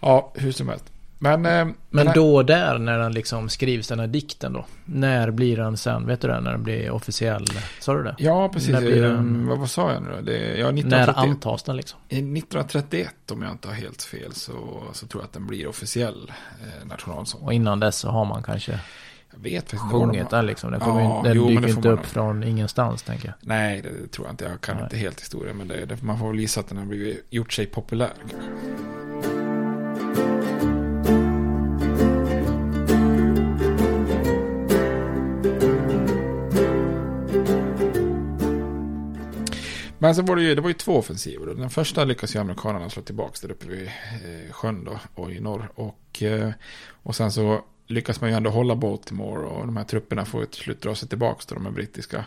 Ja, 0.00 0.32
hur 0.34 0.52
som 0.52 0.68
helst. 0.68 0.84
Men, 1.20 1.46
eh, 1.46 1.50
den 1.52 1.74
Men 1.90 2.06
här- 2.06 2.14
då 2.14 2.42
där 2.42 2.78
när 2.78 2.98
den 2.98 3.12
liksom 3.12 3.48
skrivs 3.48 3.88
den 3.88 4.00
här 4.00 4.06
dikten 4.06 4.52
då. 4.52 4.64
När 4.84 5.30
blir 5.30 5.56
den 5.56 5.76
sen? 5.76 6.06
Vet 6.06 6.20
du 6.20 6.28
det? 6.28 6.40
När 6.40 6.50
den 6.52 6.62
blir 6.62 6.90
officiell? 6.90 7.44
Sa 7.80 7.94
du 7.94 8.02
det? 8.02 8.14
Ja, 8.18 8.48
precis. 8.48 8.68
När 8.70 8.80
blir 8.80 9.04
Eh, 9.04 9.10
den- 9.12 9.46
Vad, 9.46 9.58
vad 9.58 9.70
sa 9.70 9.92
jag 9.92 10.02
nu 10.02 10.08
då? 10.16 10.20
Det, 10.20 10.56
ja, 10.58 10.64
När 10.66 10.72
1931. 10.72 11.16
antas 11.30 11.62
den 11.62 11.76
liksom? 11.76 12.00
I 12.08 12.22
1931, 12.22 13.30
om 13.32 13.42
jag 13.42 13.50
inte 13.52 13.68
har 13.68 13.74
helt 13.74 14.02
fel, 14.02 14.32
så, 14.32 14.82
så 14.92 15.06
tror 15.06 15.22
jag 15.22 15.26
att 15.26 15.32
den 15.32 15.46
blir 15.46 15.66
officiell 15.68 16.32
eh, 16.60 16.86
nationalsång. 16.88 17.42
Och 17.42 17.52
innan 17.52 17.80
dess 17.80 17.96
så 17.96 18.08
har 18.08 18.24
man 18.24 18.42
kanske 18.42 18.80
Jag 19.32 19.38
vet 19.42 19.62
faktiskt 19.70 19.82
sjungit 19.92 20.30
den 20.30 20.46
liksom. 20.46 20.70
Den, 20.70 20.80
kommer 20.80 21.00
Ja, 21.00 21.16
ju, 21.24 21.28
den 21.28 21.36
jo, 21.36 21.44
men 21.48 21.54
dyker 21.62 21.68
inte 21.76 21.88
upp 21.88 21.96
nog. 21.98 22.06
från 22.06 22.44
ingenstans 22.44 23.02
tänker 23.02 23.26
jag. 23.28 23.34
Nej, 23.40 23.82
det, 23.82 23.88
det 24.02 24.08
tror 24.08 24.26
jag 24.26 24.32
inte. 24.32 24.44
Jag 24.44 24.60
kan 24.60 24.74
Nej. 24.76 24.84
inte 24.84 24.96
helt 24.96 25.20
historien, 25.20 25.56
men 25.56 25.68
det, 25.68 25.84
det, 25.86 26.02
man 26.02 26.18
får 26.18 26.28
väl 26.30 26.40
gissa 26.40 26.60
att 26.60 26.68
den 26.68 26.78
har 26.78 26.84
blivit, 26.84 27.26
gjort 27.30 27.52
sig 27.52 27.66
populär. 27.66 28.12
kanske. 28.30 28.38
Men 39.98 40.14
sen 40.14 40.26
var 40.26 40.36
det 40.36 40.42
ju, 40.42 40.54
det 40.54 40.60
var 40.60 40.68
ju 40.68 40.74
två 40.74 40.96
offensiver. 40.96 41.46
då. 41.46 41.54
Den 41.54 41.70
första 41.70 42.04
lyckas 42.04 42.36
ju 42.36 42.40
amerikanerna 42.40 42.90
slå 42.90 43.02
tillbaka 43.02 43.38
där 43.42 43.50
uppe 43.50 43.66
vid 43.66 43.86
eh, 43.86 44.52
sjön 44.52 44.84
då, 44.84 45.00
och 45.14 45.32
i 45.32 45.40
norr. 45.40 45.70
Och, 45.74 46.22
eh, 46.22 46.50
och 47.02 47.16
sen 47.16 47.32
så 47.32 47.64
lyckas 47.86 48.20
man 48.20 48.30
ju 48.30 48.36
ändå 48.36 48.50
hålla 48.50 48.76
Baltimore 48.76 49.46
och 49.46 49.66
de 49.66 49.76
här 49.76 49.84
trupperna 49.84 50.24
får 50.24 50.40
ju 50.40 50.46
till 50.46 50.62
slut 50.62 50.82
dra 50.82 50.94
sig 50.94 51.08
tillbaka 51.08 51.44
då, 51.48 51.54
de 51.54 51.64
här 51.64 51.72
brittiska. 51.72 52.24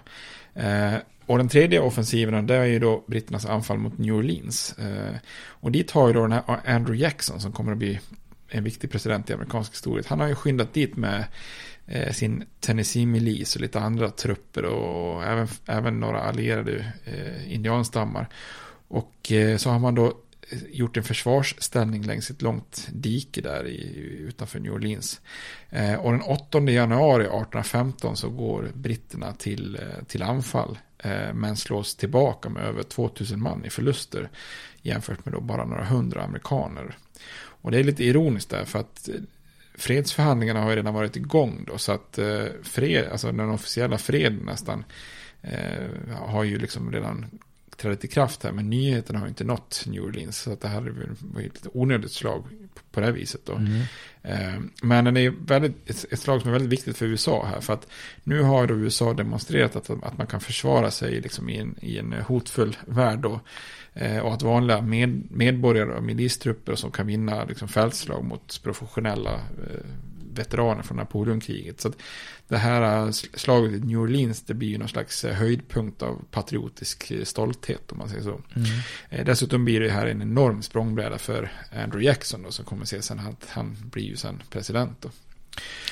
Eh, 0.54 0.94
och 1.26 1.38
den 1.38 1.50
tredje 1.50 1.80
offensiven, 1.80 2.48
det 2.48 2.56
är 2.56 2.66
ju 2.66 2.80
då 2.80 3.04
britternas 3.08 3.46
anfall 3.46 3.78
mot 3.78 3.98
New 3.98 4.16
Orleans. 4.16 4.76
Eh, 4.80 5.16
och 5.48 5.72
dit 5.72 5.92
har 5.92 6.08
ju 6.08 6.14
då 6.14 6.22
den 6.22 6.32
här 6.32 6.44
Andrew 6.66 7.04
Jackson 7.04 7.40
som 7.42 7.52
kommer 7.52 7.72
att 7.72 7.78
bli 7.78 8.00
en 8.48 8.64
viktig 8.64 8.92
president 8.92 9.30
i 9.30 9.34
amerikansk 9.34 9.74
historia. 9.74 10.06
Han 10.08 10.20
har 10.20 10.28
ju 10.28 10.36
skyndat 10.36 10.74
dit 10.74 10.96
med 10.98 11.26
eh, 11.88 12.14
sin 12.14 12.44
Tennessee 12.60 13.06
milis 13.06 13.56
och 13.56 13.62
lite 13.62 13.80
andra 13.80 14.10
trupper 14.10 14.66
och 14.66 15.24
även, 15.24 15.48
även 15.66 16.00
några 16.00 16.22
allierade 16.22 16.94
eh, 17.06 17.54
indianstammar. 17.54 18.30
Och 18.88 19.32
eh, 19.32 19.58
så 19.58 19.70
har 19.70 19.80
man 19.80 19.96
då 19.96 20.06
eh, 20.50 20.60
gjort 20.72 20.98
en 20.98 21.04
försvarsställning 21.04 22.04
längs 22.04 22.30
ett 22.30 22.42
långt 22.42 22.88
dike 22.92 23.42
där 23.42 23.68
i, 23.68 23.96
utanför 24.20 24.60
New 24.60 24.74
Orleans. 24.74 25.22
Eh, 25.70 25.96
och 25.96 26.12
den 26.12 26.22
8 26.22 26.60
januari 26.60 27.24
1815 27.24 28.18
så 28.18 28.30
går 28.30 28.72
britterna 28.74 29.34
till, 29.34 29.76
eh, 29.76 30.04
till 30.08 30.24
anfall 30.24 30.78
eh, 30.98 31.34
men 31.34 31.58
slås 31.58 31.96
tillbaka 31.96 32.50
med 32.50 32.64
över 32.64 32.84
2000 32.84 33.42
man 33.42 33.66
i 33.66 33.70
förluster 33.70 34.30
jämfört 34.82 35.26
med 35.26 35.34
då 35.34 35.42
bara 35.42 35.66
några 35.66 35.86
hundra 35.86 36.24
amerikaner. 36.24 36.98
Och 37.62 37.72
det 37.72 37.80
är 37.80 37.84
lite 37.84 38.04
ironiskt 38.04 38.50
där 38.50 38.66
för 38.66 38.80
att 38.80 39.10
eh, 39.10 39.16
fredsförhandlingarna 39.82 40.62
har 40.62 40.70
ju 40.70 40.76
redan 40.76 40.94
varit 40.94 41.16
igång 41.16 41.64
då. 41.68 41.78
Så 41.78 41.92
att 41.92 42.18
eh, 42.18 42.46
fred, 42.64 43.08
alltså 43.12 43.32
den 43.32 43.50
officiella 43.50 43.98
freden 43.98 44.42
nästan 44.46 44.84
eh, 45.42 46.16
har 46.16 46.44
ju 46.44 46.58
liksom 46.58 46.92
redan 46.92 47.26
trätt 47.78 48.06
i 48.06 48.08
kraft 48.08 48.44
här. 48.44 48.52
Men 48.52 48.70
nyheterna 48.70 49.20
har 49.20 49.28
inte 49.28 49.44
nått 49.44 49.84
New 49.88 50.04
Orleans. 50.04 50.38
Så 50.38 50.54
att 50.54 50.62
det 50.62 50.68
här 50.68 50.82
var 51.22 51.42
ju 51.42 51.48
ett 51.48 51.68
onödigt 51.74 52.12
slag 52.12 52.44
på 52.92 53.00
det 53.00 53.06
här 53.06 53.14
viset 53.14 53.42
då. 53.46 53.54
Mm. 53.56 53.82
Eh, 54.22 54.62
men 54.84 55.14
det 55.14 55.22
är 55.22 55.34
väldigt, 55.46 55.90
ett, 55.90 56.06
ett 56.12 56.20
slag 56.20 56.42
som 56.42 56.50
är 56.50 56.54
väldigt 56.54 56.72
viktigt 56.72 56.98
för 56.98 57.06
USA 57.06 57.46
här. 57.46 57.62
För 57.62 57.74
att 57.74 57.88
nu 58.24 58.42
har 58.42 58.68
då 58.68 58.74
USA 58.76 59.14
demonstrerat 59.14 59.76
att, 59.76 59.90
att 59.90 60.18
man 60.18 60.28
kan 60.28 60.40
försvara 60.42 60.92
sig 60.92 61.22
liksom 61.22 61.50
i, 61.50 61.58
en, 61.58 61.76
i 61.82 61.98
en 61.98 62.14
hotfull 62.14 62.78
värld 62.86 63.20
då. 63.20 63.40
Eh, 63.94 64.18
och 64.18 64.34
att 64.34 64.42
vanliga 64.42 64.82
med, 64.82 65.32
medborgare 65.32 65.94
och 65.94 66.04
milistrupper 66.04 66.76
som 66.76 66.92
kan 66.92 67.08
vinna 67.08 67.46
liksom 67.46 67.68
fältslag 67.68 68.24
mot 68.24 68.64
professionella 68.64 69.34
eh, 69.34 69.86
veteraner 70.34 70.84
från 70.84 70.98
Napoleonkriget. 70.98 71.82
Så 71.82 71.88
att 71.88 71.96
det 72.48 72.58
här 72.58 73.06
äh, 73.06 73.12
slaget 73.12 73.72
i 73.72 73.80
New 73.80 74.00
Orleans, 74.00 74.42
det 74.42 74.54
blir 74.54 74.70
ju 74.70 74.78
någon 74.78 74.90
slags 74.90 75.24
höjdpunkt 75.24 76.04
av 76.04 76.26
patriotisk 76.32 77.12
stolthet 77.24 77.92
om 77.92 77.98
man 77.98 78.10
säger 78.10 78.24
så. 78.24 78.42
Mm. 78.56 79.26
Dessutom 79.26 79.66
blir 79.66 79.80
det 79.80 79.90
här 79.90 80.08
en 80.08 80.22
enorm 80.22 80.62
språngbräda 80.62 81.18
för 81.18 81.52
Andrew 81.72 82.06
Jackson 82.06 82.44
då, 82.44 82.52
som 82.52 82.66
kommer 82.66 82.86
se 82.86 83.02
sen 83.02 83.20
att 83.20 83.50
han 83.50 83.78
blir 83.92 84.04
ju 84.04 84.16
sen 84.16 84.44
president 84.50 84.98
då. 85.02 85.10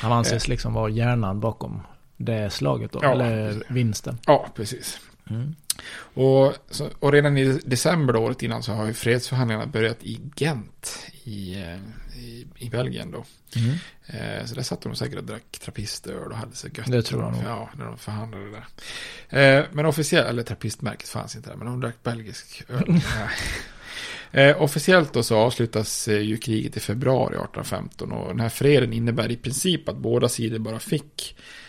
Han 0.01 0.11
anses 0.11 0.43
eh. 0.45 0.49
liksom 0.49 0.73
vara 0.73 0.89
hjärnan 0.89 1.39
bakom 1.39 1.81
det 2.17 2.49
slaget 2.49 2.91
då, 2.91 2.99
ja, 3.01 3.11
eller 3.11 3.63
vinsten. 3.67 4.17
Ja, 4.25 4.47
precis. 4.55 4.99
Mm. 5.29 5.55
Och, 6.13 6.53
och 6.99 7.11
redan 7.11 7.37
i 7.37 7.59
december 7.65 8.13
då, 8.13 8.19
året 8.19 8.43
innan 8.43 8.63
så 8.63 8.71
har 8.71 8.85
ju 8.85 8.93
fredsförhandlingarna 8.93 9.65
börjat 9.65 10.03
i 10.03 10.19
Gent 10.35 11.05
i, 11.23 11.55
i, 12.15 12.47
i 12.57 12.69
Belgien 12.69 13.11
då. 13.11 13.25
Mm. 13.55 13.75
Eh, 14.05 14.45
så 14.45 14.55
där 14.55 14.63
satt 14.63 14.81
de 14.81 14.95
säkert 14.95 15.17
och 15.17 15.23
drack 15.23 15.59
trappistöl 15.61 16.31
och 16.31 16.37
hade 16.37 16.55
sig 16.55 16.71
gött. 16.75 16.91
Det 16.91 17.01
tror 17.01 17.23
jag 17.23 17.31
nog. 17.31 17.41
Ja, 17.45 17.69
när 17.77 17.85
de 17.85 17.97
förhandlade 17.97 18.45
där. 18.51 18.65
Eh, 19.59 19.65
men 19.71 19.85
officiellt, 19.85 20.27
eller 20.27 20.43
trappistmärket 20.43 21.09
fanns 21.09 21.35
inte 21.35 21.49
där, 21.49 21.55
men 21.55 21.67
de 21.67 21.79
drack 21.79 22.03
belgisk 22.03 22.63
öl. 22.67 23.01
eh, 24.31 24.61
officiellt 24.61 25.13
då 25.13 25.23
så 25.23 25.37
avslutas 25.37 26.07
eh, 26.07 26.21
ju 26.21 26.37
kriget 26.37 26.77
i 26.77 26.79
februari 26.79 27.35
1815 27.35 28.11
och 28.11 28.27
den 28.27 28.39
här 28.39 28.49
freden 28.49 28.93
innebär 28.93 29.31
i 29.31 29.37
princip 29.37 29.89
att 29.89 29.97
båda 29.97 30.29
sidor 30.29 30.59
bara 30.59 30.79
fick 30.79 31.37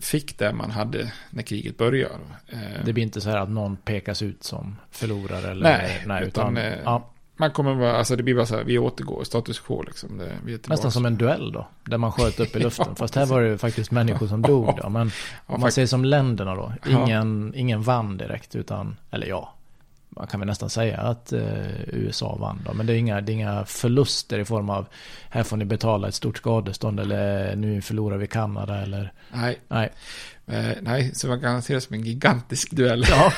fick 0.00 0.38
det 0.38 0.52
man 0.52 0.70
hade 0.70 1.12
när 1.30 1.42
kriget 1.42 1.78
började. 1.78 2.14
Eh, 2.48 2.84
det 2.84 2.92
blir 2.92 3.04
inte 3.04 3.20
så 3.20 3.30
här 3.30 3.36
att 3.36 3.50
någon 3.50 3.76
pekas 3.76 4.22
ut 4.22 4.44
som 4.44 4.76
förlorare 4.90 5.50
eller 5.50 5.62
nej, 5.62 6.02
nej 6.06 6.24
utan, 6.26 6.56
utan 6.56 6.78
ja. 6.84 7.10
Man 7.36 7.50
kommer 7.50 7.74
bara, 7.74 7.96
alltså 7.96 8.16
det 8.16 8.22
blir 8.22 8.34
bara 8.34 8.46
så 8.46 8.56
här, 8.56 8.64
vi 8.64 8.78
återgår, 8.78 9.24
status 9.24 9.60
quo 9.60 9.82
liksom. 9.82 10.18
Det, 10.18 10.32
vi 10.44 10.58
Nästan 10.66 10.92
som 10.92 11.06
en 11.06 11.16
duell 11.16 11.52
då, 11.52 11.68
där 11.84 11.98
man 11.98 12.12
sköt 12.12 12.40
upp 12.40 12.56
i 12.56 12.58
luften. 12.62 12.86
ja, 12.88 12.94
Fast 12.94 13.14
här 13.14 13.26
var 13.26 13.42
det 13.42 13.58
faktiskt 13.58 13.90
människor 13.90 14.26
som 14.26 14.42
dog 14.42 14.76
då. 14.82 14.88
Men 14.88 15.10
ja, 15.46 15.54
om 15.54 15.60
man 15.60 15.72
ser 15.72 15.86
som 15.86 16.04
länderna 16.04 16.54
då, 16.54 16.72
ingen, 16.88 17.52
ingen 17.56 17.82
vann 17.82 18.16
direkt 18.16 18.56
utan, 18.56 18.96
eller 19.10 19.26
ja, 19.26 19.54
man 20.10 20.26
kan 20.26 20.40
väl 20.40 20.46
nästan 20.46 20.70
säga 20.70 20.98
att 20.98 21.32
eh, 21.32 21.80
USA 21.86 22.36
vann 22.36 22.62
då. 22.64 22.74
Men 22.74 22.86
det 22.86 22.92
är, 22.92 22.96
inga, 22.96 23.20
det 23.20 23.32
är 23.32 23.34
inga 23.34 23.64
förluster 23.64 24.38
i 24.38 24.44
form 24.44 24.70
av 24.70 24.86
här 25.28 25.42
får 25.42 25.56
ni 25.56 25.64
betala 25.64 26.08
ett 26.08 26.14
stort 26.14 26.36
skadestånd 26.36 27.00
eller 27.00 27.56
nu 27.56 27.80
förlorar 27.80 28.16
vi 28.16 28.26
Kanada 28.26 28.82
eller... 28.82 29.12
Nej. 29.32 29.60
Nej. 29.68 29.92
Eh, 30.46 30.76
nej, 30.80 31.10
så 31.14 31.28
man 31.28 31.40
kan 31.40 31.62
se 31.62 31.74
det 31.74 31.80
som 31.80 31.94
en 31.94 32.04
gigantisk 32.04 32.70
duell. 32.70 33.04
Ja. 33.08 33.32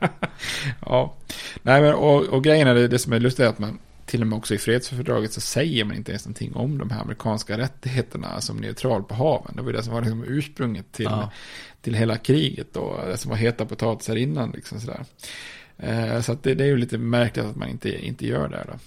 ja. 0.86 1.14
Nej, 1.62 1.82
men 1.82 1.94
och, 1.94 2.22
och 2.22 2.44
grejen 2.44 2.68
är 2.68 2.74
det, 2.74 2.88
det 2.88 2.98
som 2.98 3.12
är 3.12 3.20
lustigt 3.20 3.44
är 3.44 3.48
att 3.48 3.58
man 3.58 3.78
till 4.06 4.20
och 4.20 4.26
med 4.26 4.36
också 4.36 4.54
i 4.54 4.58
fredsfördraget 4.58 5.32
så 5.32 5.40
säger 5.40 5.84
man 5.84 5.96
inte 5.96 6.12
ens 6.12 6.24
någonting 6.26 6.54
om 6.54 6.78
de 6.78 6.90
här 6.90 7.00
amerikanska 7.00 7.58
rättigheterna 7.58 8.40
som 8.40 8.56
neutral 8.56 9.02
på 9.02 9.14
haven. 9.14 9.56
Det 9.56 9.62
var 9.62 9.72
det 9.72 9.82
som 9.82 9.94
var 9.94 10.00
liksom 10.00 10.24
ursprunget 10.24 10.92
till, 10.92 11.04
ja. 11.04 11.30
till 11.80 11.94
hela 11.94 12.16
kriget 12.16 12.76
och 12.76 13.06
det 13.06 13.16
som 13.16 13.30
var 13.30 13.36
heta 13.36 13.66
potatisar 13.66 14.16
innan. 14.16 14.50
Liksom 14.50 14.80
sådär. 14.80 15.04
Eh, 15.82 16.20
så 16.20 16.36
det, 16.42 16.54
det, 16.54 16.64
är 16.64 16.68
ju 16.68 16.76
lite 16.76 16.98
märkligt 16.98 17.44
att 17.44 17.56
man 17.56 17.68
inte, 17.68 18.06
inte 18.06 18.26
gör 18.26 18.48
det. 18.48 18.66
Då. 18.68 18.78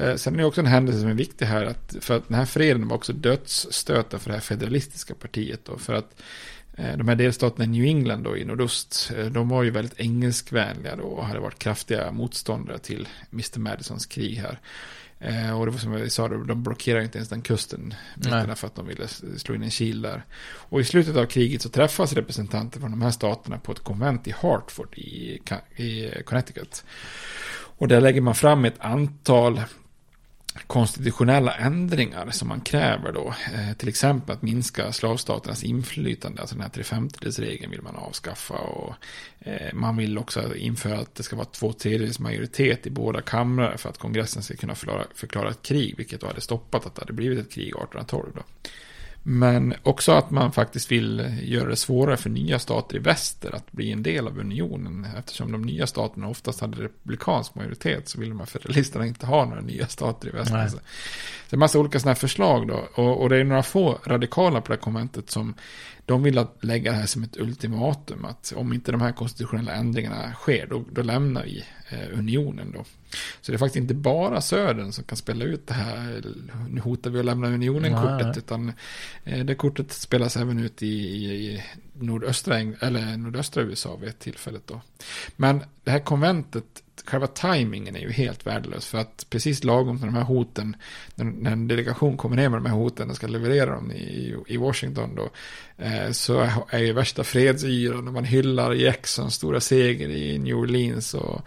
Eh, 0.00 0.16
sen 0.16 0.34
är 0.34 0.38
det 0.38 0.44
också 0.44 0.60
en 0.60 0.66
händelse 0.66 1.00
som 1.00 1.08
är 1.08 1.14
viktig 1.14 1.46
här. 1.46 1.64
Att, 1.64 1.96
för 2.00 2.16
att 2.16 2.28
den 2.28 2.36
här 2.36 2.44
freden 2.44 2.88
var 2.88 2.96
också 2.96 3.12
dödsstöten 3.12 4.20
för 4.20 4.30
det 4.30 4.34
här 4.34 4.40
federalistiska 4.40 5.14
partiet. 5.14 5.60
Då, 5.64 5.78
för 5.78 5.94
att 5.94 6.22
eh, 6.76 6.96
de 6.96 7.08
här 7.08 7.14
delstaterna 7.14 7.64
i 7.64 7.68
New 7.68 7.84
England 7.84 8.22
då, 8.22 8.36
i 8.36 8.44
nordost, 8.44 9.12
de 9.30 9.48
var 9.48 9.62
ju 9.62 9.70
väldigt 9.70 10.00
engelskvänliga 10.00 10.96
då 10.96 11.02
och 11.02 11.26
hade 11.26 11.40
varit 11.40 11.58
kraftiga 11.58 12.12
motståndare 12.12 12.78
till 12.78 13.08
Mr. 13.32 13.58
Madisons 13.58 14.06
krig 14.06 14.36
här. 14.36 14.58
Eh, 15.20 15.58
och 15.58 15.66
det 15.66 15.72
var 15.72 15.78
som 15.78 15.92
jag 15.92 16.12
sa, 16.12 16.28
de 16.28 16.62
blockerade 16.62 17.04
inte 17.04 17.18
ens 17.18 17.28
den 17.28 17.42
kusten. 17.42 17.94
För 18.56 18.66
att 18.66 18.74
de 18.74 18.86
ville 18.86 19.08
slå 19.36 19.54
in 19.54 19.62
en 19.62 19.70
kil 19.70 20.02
där. 20.02 20.24
Och 20.42 20.80
i 20.80 20.84
slutet 20.84 21.16
av 21.16 21.26
kriget 21.26 21.62
så 21.62 21.68
träffas 21.68 22.12
representanter 22.12 22.80
från 22.80 22.90
de 22.90 23.02
här 23.02 23.10
staterna 23.10 23.58
på 23.58 23.72
ett 23.72 23.80
konvent 23.84 24.28
i 24.28 24.34
Hartford 24.42 24.98
i, 24.98 25.40
i 25.76 26.12
Connecticut. 26.24 26.84
Och 27.78 27.88
där 27.88 28.00
lägger 28.00 28.20
man 28.20 28.34
fram 28.34 28.64
ett 28.64 28.80
antal 28.80 29.60
konstitutionella 30.66 31.54
ändringar 31.54 32.30
som 32.30 32.48
man 32.48 32.60
kräver 32.60 33.12
då. 33.12 33.34
Eh, 33.54 33.76
till 33.76 33.88
exempel 33.88 34.36
att 34.36 34.42
minska 34.42 34.92
slavstaternas 34.92 35.64
inflytande, 35.64 36.40
alltså 36.40 36.54
den 36.54 36.62
här 36.62 36.70
trefemtedelsregeln 36.70 37.70
vill 37.70 37.82
man 37.82 37.96
avskaffa. 37.96 38.54
Och, 38.54 38.94
eh, 39.40 39.74
man 39.74 39.96
vill 39.96 40.18
också 40.18 40.56
införa 40.56 40.98
att 40.98 41.14
det 41.14 41.22
ska 41.22 41.36
vara 41.36 41.46
två 41.46 41.72
tredjedels 41.72 42.18
majoritet 42.18 42.86
i 42.86 42.90
båda 42.90 43.20
kamrar 43.20 43.76
för 43.76 43.88
att 43.88 43.98
kongressen 43.98 44.42
ska 44.42 44.56
kunna 44.56 44.74
förklara, 44.74 45.04
förklara 45.14 45.50
ett 45.50 45.62
krig, 45.62 45.94
vilket 45.96 46.20
då 46.20 46.26
hade 46.26 46.40
stoppat 46.40 46.86
att 46.86 46.94
det 46.94 47.02
hade 47.02 47.12
blivit 47.12 47.38
ett 47.38 47.52
krig 47.52 47.68
1812. 47.68 48.32
Då. 48.34 48.42
Men 49.30 49.74
också 49.82 50.12
att 50.12 50.30
man 50.30 50.52
faktiskt 50.52 50.92
vill 50.92 51.38
göra 51.42 51.68
det 51.68 51.76
svårare 51.76 52.16
för 52.16 52.30
nya 52.30 52.58
stater 52.58 52.96
i 52.96 52.98
väster 52.98 53.54
att 53.54 53.72
bli 53.72 53.92
en 53.92 54.02
del 54.02 54.26
av 54.26 54.38
unionen. 54.38 55.06
Eftersom 55.18 55.52
de 55.52 55.62
nya 55.62 55.86
staterna 55.86 56.28
oftast 56.28 56.60
hade 56.60 56.84
republikansk 56.84 57.54
majoritet 57.54 58.08
så 58.08 58.20
vill 58.20 58.28
de 58.28 58.38
här 58.38 58.46
federalisterna 58.46 59.06
inte 59.06 59.26
ha 59.26 59.44
några 59.44 59.60
nya 59.60 59.86
stater 59.86 60.28
i 60.28 60.30
väster. 60.30 60.56
Nej. 60.56 60.70
Så 60.70 60.76
det 60.76 60.80
är 61.50 61.56
en 61.56 61.58
massa 61.58 61.78
olika 61.78 62.00
sådana 62.00 62.10
här 62.10 62.20
förslag 62.20 62.68
då. 62.68 62.88
Och, 62.94 63.20
och, 63.20 63.28
det 63.28 63.36
är 63.36 63.44
några 63.44 63.62
få 63.62 63.98
radikala 64.04 64.60
på 64.60 64.68
det 64.68 64.74
här 64.74 64.82
konventet 64.82 65.30
som 65.30 65.54
de 66.08 66.22
vill 66.22 66.46
lägga 66.60 66.92
det 66.92 66.98
här 66.98 67.06
som 67.06 67.22
ett 67.22 67.36
ultimatum. 67.36 68.24
Att 68.24 68.52
om 68.56 68.72
inte 68.72 68.92
de 68.92 69.00
här 69.00 69.12
konstitutionella 69.12 69.72
ändringarna 69.72 70.32
sker 70.32 70.66
då, 70.66 70.84
då 70.92 71.02
lämnar 71.02 71.44
vi 71.44 71.64
eh, 71.90 72.18
unionen 72.18 72.72
då. 72.72 72.84
Så 73.40 73.52
det 73.52 73.56
är 73.56 73.58
faktiskt 73.58 73.82
inte 73.82 73.94
bara 73.94 74.40
södern 74.40 74.92
som 74.92 75.04
kan 75.04 75.16
spela 75.16 75.44
ut 75.44 75.66
det 75.66 75.74
här, 75.74 76.24
nu 76.68 76.80
hotar 76.80 77.10
vi 77.10 77.18
att 77.18 77.24
lämna 77.24 77.48
unionen-kortet, 77.48 78.36
utan 78.36 78.72
eh, 79.24 79.44
det 79.44 79.54
kortet 79.54 79.92
spelas 79.92 80.36
även 80.36 80.58
ut 80.58 80.82
i, 80.82 80.86
i, 80.86 81.64
nordöstra, 81.92 82.58
eller 82.58 83.16
nordöstra 83.16 83.62
USA 83.62 83.96
vid 83.96 84.08
ett 84.08 84.18
tillfälle 84.18 84.58
då. 84.66 84.80
Men 85.36 85.62
det 85.84 85.90
här 85.90 86.00
konventet 86.00 86.82
själva 87.06 87.26
tajmingen 87.26 87.96
är 87.96 88.00
ju 88.00 88.12
helt 88.12 88.46
värdelös. 88.46 88.86
För 88.86 88.98
att 88.98 89.26
precis 89.30 89.64
lagom 89.64 89.98
till 89.98 90.06
de 90.06 90.14
här 90.14 90.22
hoten, 90.22 90.76
när, 91.14 91.50
en 91.50 91.68
delegation 91.68 92.16
kommer 92.16 92.36
ner 92.36 92.48
med 92.48 92.62
de 92.62 92.66
här 92.66 92.76
hoten 92.76 93.10
och 93.10 93.16
ska 93.16 93.26
leverera 93.26 93.70
dem 93.70 93.92
i, 93.92 94.34
i 94.46 94.56
Washington 94.56 95.14
då, 95.14 95.30
eh, 95.84 96.10
så 96.10 96.48
är 96.68 96.78
ju 96.78 96.92
värsta 96.92 97.24
fredsyran 97.24 98.08
och 98.08 98.14
man 98.14 98.24
hyllar 98.24 98.72
Jacksons 98.72 99.34
stora 99.34 99.60
seger 99.60 100.08
i 100.08 100.38
New 100.38 100.56
Orleans. 100.56 101.14
Och, 101.14 101.40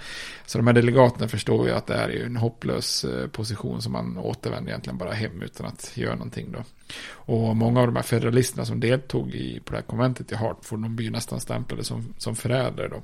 så 0.45 0.57
de 0.57 0.67
här 0.67 0.73
delegaterna 0.73 1.27
förstår 1.27 1.67
ju 1.67 1.73
att 1.73 1.87
det 1.87 1.95
är 1.95 2.09
ju 2.09 2.23
en 2.23 2.37
hopplös 2.37 3.03
eh, 3.03 3.27
position 3.27 3.81
som 3.81 3.91
man 3.91 4.17
återvänder 4.17 4.71
egentligen 4.71 4.97
bara 4.97 5.11
hem 5.11 5.41
utan 5.41 5.65
att 5.65 5.91
göra 5.95 6.15
någonting 6.15 6.51
då. 6.51 6.63
Och 7.11 7.55
många 7.55 7.79
av 7.79 7.87
de 7.87 7.95
här 7.95 8.03
federalisterna 8.03 8.65
som 8.65 8.79
deltog 8.79 9.35
i, 9.35 9.59
på 9.59 9.71
det 9.71 9.77
här 9.77 9.85
konventet 9.85 10.31
i 10.31 10.35
Hartford, 10.35 10.79
de 10.79 10.95
blir 10.95 11.05
ju 11.05 11.11
nästan 11.11 11.39
stämplade 11.39 11.83
som, 11.83 12.13
som 12.17 12.35
förrädare 12.35 12.87
då. 12.87 13.01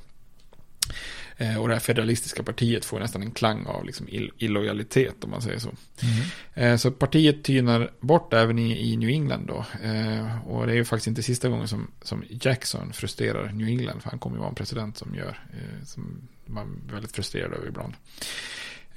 Eh, 1.38 1.58
och 1.58 1.68
det 1.68 1.74
här 1.74 1.80
federalistiska 1.80 2.44
partiet 2.44 2.86
får 2.86 3.00
nästan 3.00 3.22
en 3.22 3.32
klang 3.32 3.66
av 3.66 3.86
liksom 3.86 4.08
illojalitet 4.38 5.24
om 5.24 5.30
man 5.32 5.42
säger 5.42 5.60
så. 5.60 5.70
Mm. 6.02 6.74
Eh, 6.74 6.78
så 6.78 6.92
partiet 6.92 7.44
tynar 7.44 7.92
bort 8.00 8.34
även 8.34 8.60
i, 8.60 8.98
New 8.98 9.10
England 9.10 9.46
då. 9.48 9.66
Eh, 9.84 10.48
och 10.48 10.68
det 10.68 10.74
är 10.74 10.76
ju 10.76 10.86
faktiskt 10.86 11.08
inte 11.08 11.24
sista 11.24 11.50
gången 11.50 11.68
som, 11.68 11.92
som 12.02 12.24
Jackson 12.30 12.94
frustrerar 12.94 13.52
New 13.52 13.68
England. 13.68 14.02
För 14.02 14.10
han 14.10 14.20
kommer 14.20 14.36
ju 14.36 14.40
vara 14.40 14.50
en 14.50 14.56
president 14.56 14.98
som 14.98 15.16
gör, 15.16 15.40
som 15.86 16.28
man 16.46 16.82
är 16.88 16.94
väldigt 16.94 17.16
frustrerad 17.16 17.54
över 17.54 17.68
ibland. 17.68 17.94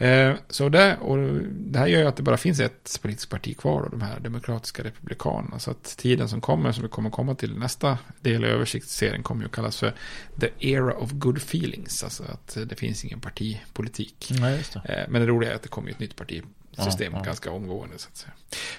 Eh, 0.01 0.35
så 0.49 0.69
det, 0.69 0.97
och 0.97 1.19
det 1.51 1.79
här 1.79 1.87
gör 1.87 2.01
ju 2.01 2.07
att 2.07 2.17
det 2.17 2.23
bara 2.23 2.37
finns 2.37 2.61
ett 2.61 2.99
politiskt 3.03 3.31
parti 3.31 3.57
kvar, 3.59 3.83
och 3.83 3.91
de 3.91 4.01
här 4.01 4.21
demokratiska 4.21 4.85
republikanerna. 4.85 5.59
Så 5.59 5.71
att 5.71 5.97
tiden 5.99 6.29
som 6.29 6.41
kommer, 6.41 6.73
som 6.73 6.83
vi 6.83 6.89
kommer 6.89 7.11
komma 7.11 7.35
till 7.35 7.59
nästa 7.59 7.99
del 8.21 8.45
i 8.45 8.49
översiktsserien, 8.49 9.23
kommer 9.23 9.43
ju 9.43 9.47
att 9.47 9.53
kallas 9.53 9.77
för 9.77 9.95
the 10.41 10.49
era 10.59 10.95
of 10.95 11.11
good 11.13 11.37
feelings. 11.37 12.05
Alltså 12.05 12.23
att 12.23 12.59
det 12.67 12.77
finns 12.77 13.05
ingen 13.05 13.21
partipolitik. 13.21 14.31
Ja, 14.31 14.47
det. 14.47 14.75
Eh, 14.85 15.09
men 15.09 15.21
det 15.21 15.27
roliga 15.27 15.51
är 15.51 15.55
att 15.55 15.63
det 15.63 15.69
kommer 15.69 15.91
ett 15.91 16.01
nytt 16.01 16.17
parti 16.17 16.43
systemet 16.85 17.13
Ja, 17.13 17.19
ja. 17.19 17.25
ganska 17.25 17.51
omgående. 17.51 17.99
Så 17.99 18.09
att 18.09 18.17
säga. 18.17 18.33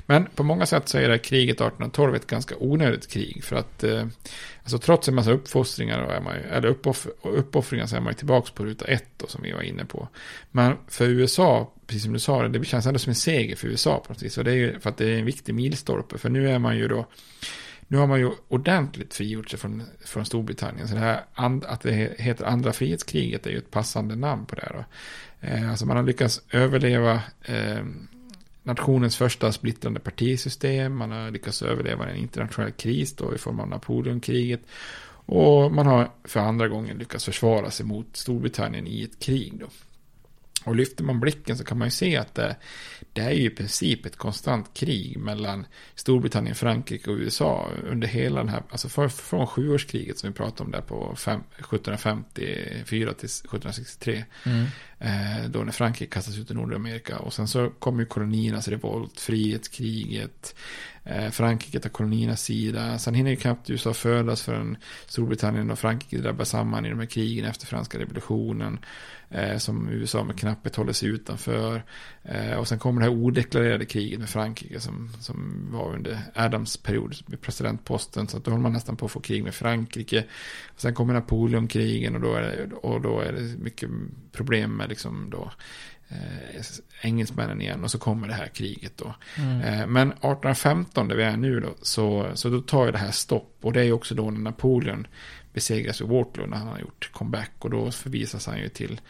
Men 0.06 0.26
på 0.26 0.43
många 0.43 0.66
sätt 0.66 0.89
så 0.89 0.97
är 0.97 1.10
det 1.10 1.18
kriget 1.18 1.56
1812 1.56 2.16
ett 2.16 2.28
ganska 2.28 2.56
onödigt 2.60 3.08
krig. 3.12 3.43
För 3.43 3.56
att 3.56 3.84
eh, 3.84 4.06
alltså 4.64 4.78
trots 4.78 5.08
en 5.08 5.16
massa 5.16 5.32
uppfostringar 5.32 6.04
och 6.04 6.12
är 6.12 6.22
man, 6.22 6.36
ju- 6.36 6.41
eller 6.49 6.68
uppoff, 6.68 7.08
uppoffringar 7.24 7.86
så 7.86 7.95
är 7.95 7.99
man 8.02 8.14
ju 8.14 8.18
tillbaka 8.18 8.52
på 8.56 8.66
ruta 8.66 8.86
ett 8.86 9.10
då, 9.18 9.28
som 9.28 9.41
vi 9.41 9.52
var 9.52 9.62
inne 9.62 9.86
på. 9.86 10.08
Men 10.52 10.74
för 10.88 11.06
USA, 11.06 11.72
precis 11.88 12.04
som 12.04 12.14
du 12.14 12.20
sa, 12.20 12.47
det 12.47 12.66
känns 12.66 12.86
ändå 12.86 12.99
som 12.99 13.10
en 13.10 13.16
seger 13.16 13.56
för 13.56 13.68
USA 13.68 14.04
på 14.08 14.14
något 14.14 14.24
vis. 14.24 14.38
Och 14.38 14.43
det 14.43 14.52
är 14.52 14.56
ju 14.56 14.80
för 14.80 14.89
att 14.89 14.97
det 14.97 15.06
är 15.06 15.20
en 15.20 15.26
viktig 15.26 15.56
milstolpe. 15.56 16.18
För 16.18 16.30
nu 16.30 16.49
är 16.49 16.60
man 16.60 16.78
ju 16.78 16.88
då 16.88 17.06
nu 17.91 17.97
har 17.97 18.08
man 18.08 18.20
ju 18.20 18.32
ordentligt 18.47 19.14
frigjort 19.14 19.49
sig 19.49 19.60
från, 19.60 19.84
från 20.06 20.26
Storbritannien. 20.26 20.88
Så 20.88 20.93
det 20.93 20.99
här 20.99 21.24
and, 21.34 21.66
att 21.66 21.82
det 21.82 22.16
heter 22.20 22.45
andra 22.45 22.74
frihetskriget 22.74 23.45
är 23.47 23.52
ju 23.52 23.58
ett 23.58 23.72
passande 23.72 24.16
namn 24.16 24.45
på 24.45 24.56
det. 24.56 24.62
här 24.62 24.74
Då. 24.74 24.86
Eh, 25.42 25.70
alltså 25.70 25.86
man 25.86 25.98
har 25.98 26.04
lyckats 26.04 26.42
överleva 26.52 27.22
eh, 27.46 27.86
nationens 28.64 29.16
första 29.18 29.52
splittrande 29.52 30.00
partisystem. 30.00 30.98
Man 30.98 31.12
har 31.12 31.32
lyckats 31.32 31.62
överleva 31.62 32.10
en 32.10 32.16
internationell 32.16 32.72
kris 32.72 33.16
då 33.16 33.36
i 33.36 33.38
form 33.38 33.60
av 33.60 33.70
Napoleonkriget. 33.70 34.62
Och 35.26 35.72
man 35.72 35.88
har 35.88 36.12
för 36.24 36.39
andra 36.39 36.68
gången 36.68 36.98
lyckats 36.98 37.26
försvara 37.26 37.72
sig 37.72 37.86
mot 37.86 38.18
Storbritannien 38.18 38.88
i 38.88 39.04
ett 39.04 39.20
krig. 39.20 39.54
Då. 39.60 39.68
Och 40.66 40.76
lyfter 40.76 41.04
man 41.04 41.20
blicken 41.20 41.58
så 41.58 41.64
kan 41.64 41.78
man 41.78 41.88
ju 41.88 41.92
se 41.92 42.18
att 42.18 42.36
det, 42.36 42.56
det 43.14 43.22
är 43.22 43.32
ju 43.32 43.45
i 43.45 43.49
princip 43.49 44.05
ett 44.05 44.16
konstant 44.16 44.74
krig 44.74 45.18
mellan 45.18 45.66
Storbritannien, 45.95 46.55
Frankrike 46.55 47.09
och 47.09 47.18
USA 47.18 47.70
under 47.89 48.07
hela 48.07 48.39
den 48.39 48.49
här, 48.49 48.64
alltså 48.70 48.89
för, 48.89 49.07
från 49.07 49.47
sjuårskriget 49.47 50.20
som 50.20 50.30
vi 50.30 50.36
pratade 50.36 50.64
om 50.64 50.72
där 50.72 50.82
på 50.82 51.16
fem, 51.16 51.43
1754 51.59 53.14
till 53.14 53.26
1763. 53.26 54.24
Mm. 54.45 54.66
Eh, 54.99 55.49
då 55.49 55.59
när 55.59 55.72
Frankrike 55.72 56.14
kastas 56.14 56.38
ut 56.38 56.51
i 56.51 56.53
Nordamerika. 56.53 57.20
Och 57.20 57.34
sen 57.34 57.47
så 57.47 57.70
kommer 57.70 57.99
ju 57.99 58.05
koloniernas 58.05 58.68
revolt, 58.68 59.20
frihetskriget. 59.20 60.55
Eh, 61.03 61.30
Frankrike 61.30 61.80
tar 61.80 61.89
koloniernas 61.89 62.43
sida. 62.43 62.99
Sen 62.99 63.14
hinner 63.14 63.32
ju 63.32 63.38
knappt 63.38 63.70
USA 63.70 63.93
födas 63.93 64.41
förrän 64.41 64.78
Storbritannien 65.05 65.72
och 65.72 65.80
Frankrike 65.80 66.18
drabbar 66.18 66.45
samman 66.45 66.86
i 66.86 66.89
de 66.89 66.99
här 66.99 67.05
krigen 67.05 67.45
efter 67.45 67.68
franska 67.68 67.99
revolutionen. 67.99 68.80
Eh, 69.34 69.58
som 69.58 69.90
USA 69.90 70.24
med 70.24 70.40
knapphet 70.40 70.76
håller 70.76 70.94
sig 70.94 71.10
utanför. 71.10 71.84
Eh, 72.24 72.54
och 72.54 72.68
sen 72.68 72.80
kommer 72.80 73.02
det 73.02 73.08
här 73.08 73.16
odeklarerade 73.16 73.86
kriget 73.86 74.20
med 74.20 74.30
Frankrike 74.30 74.80
som, 74.80 75.10
som 75.20 75.68
var 75.72 75.94
under 75.94 76.20
Adams 76.36 76.78
period 76.78 77.16
med 77.26 77.42
presidentposten. 77.42 78.28
Så 78.28 78.38
att 78.38 78.46
då 78.46 78.52
håller 78.52 78.64
man 78.64 78.74
nästan 78.74 78.98
på 78.98 79.06
att 79.06 79.12
få 79.12 79.20
krig 79.20 79.44
med 79.44 79.54
Frankrike. 79.54 80.24
Och 80.68 80.82
sen 80.82 80.94
kommer 80.94 81.14
Napoleonkrigen 81.14 82.16
och 82.16 82.22
då 82.22 82.34
är 82.34 82.42
det, 82.42 82.76
och 82.76 83.02
då 83.02 83.20
är 83.20 83.32
det 83.32 83.42
mycket 83.42 83.90
problem 84.32 84.78
med 84.78 84.90
liksom 84.90 85.30
då 85.30 85.52
eh, 86.10 86.62
engelsmännen 87.02 87.62
igen 87.62 87.84
och 87.84 87.92
så 87.92 88.00
kommer 88.00 88.28
det 88.28 88.34
här 88.34 88.48
kriget 88.48 88.98
då. 88.98 89.16
Mm. 89.38 89.62
Eh, 89.62 89.88
men 89.88 90.08
1815 90.08 91.08
där 91.08 91.16
vi 91.16 91.24
är 91.24 91.38
nu 91.38 91.60
då 91.60 91.74
så, 91.82 92.32
så 92.34 92.50
då 92.50 92.62
tar 92.62 92.86
ju 92.86 92.92
det 92.92 92.98
här 92.98 93.12
stopp 93.12 93.58
och 93.62 93.74
det 93.74 93.80
är 93.80 93.86
ju 93.86 93.94
också 93.94 94.16
då 94.16 94.32
när 94.32 94.40
Napoleon 94.40 95.08
besegras 95.54 96.02
vid 96.02 96.08
Waterloo 96.08 96.47
när 96.47 96.58
han 96.58 96.68
har 96.68 96.80
gjort 96.80 97.10
comeback 97.12 97.52
och 97.60 97.70
då 97.70 97.91
förvisas 97.91 98.47
han 98.47 98.60
ju 98.60 98.70
till 98.70 99.02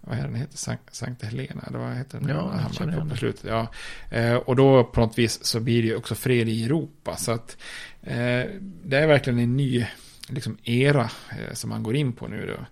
vad 0.00 0.18
är 0.18 0.22
den 0.22 0.34
heter? 0.34 0.56
Sankt, 0.56 0.94
Sankta 0.94 1.26
Helena? 1.26 1.64
Eller 1.66 1.78
vad 1.78 1.96
heter 1.96 2.20
den? 2.20 2.28
Ja, 2.28 2.50
han 2.50 2.72
känner 2.72 3.00
på, 3.00 3.08
på 3.08 3.16
slutet. 3.16 3.44
Ja. 3.44 3.66
Eh, 4.10 4.34
och 4.34 4.56
då 4.56 4.84
på 4.84 5.00
något 5.00 5.18
vis 5.18 5.44
så 5.44 5.60
blir 5.60 5.82
det 5.82 5.88
ju 5.88 5.96
också 5.96 6.14
fred 6.14 6.48
i 6.48 6.64
Europa. 6.64 7.16
Så 7.16 7.32
att 7.32 7.56
eh, 8.02 8.44
det 8.84 8.96
är 8.96 9.06
verkligen 9.06 9.38
en 9.38 9.56
ny 9.56 9.86
liksom, 10.28 10.58
era 10.64 11.10
eh, 11.30 11.54
som 11.54 11.70
man 11.70 11.82
går 11.82 11.96
in 11.96 12.12
på 12.12 12.28
nu 12.28 12.46
då. 12.46 12.66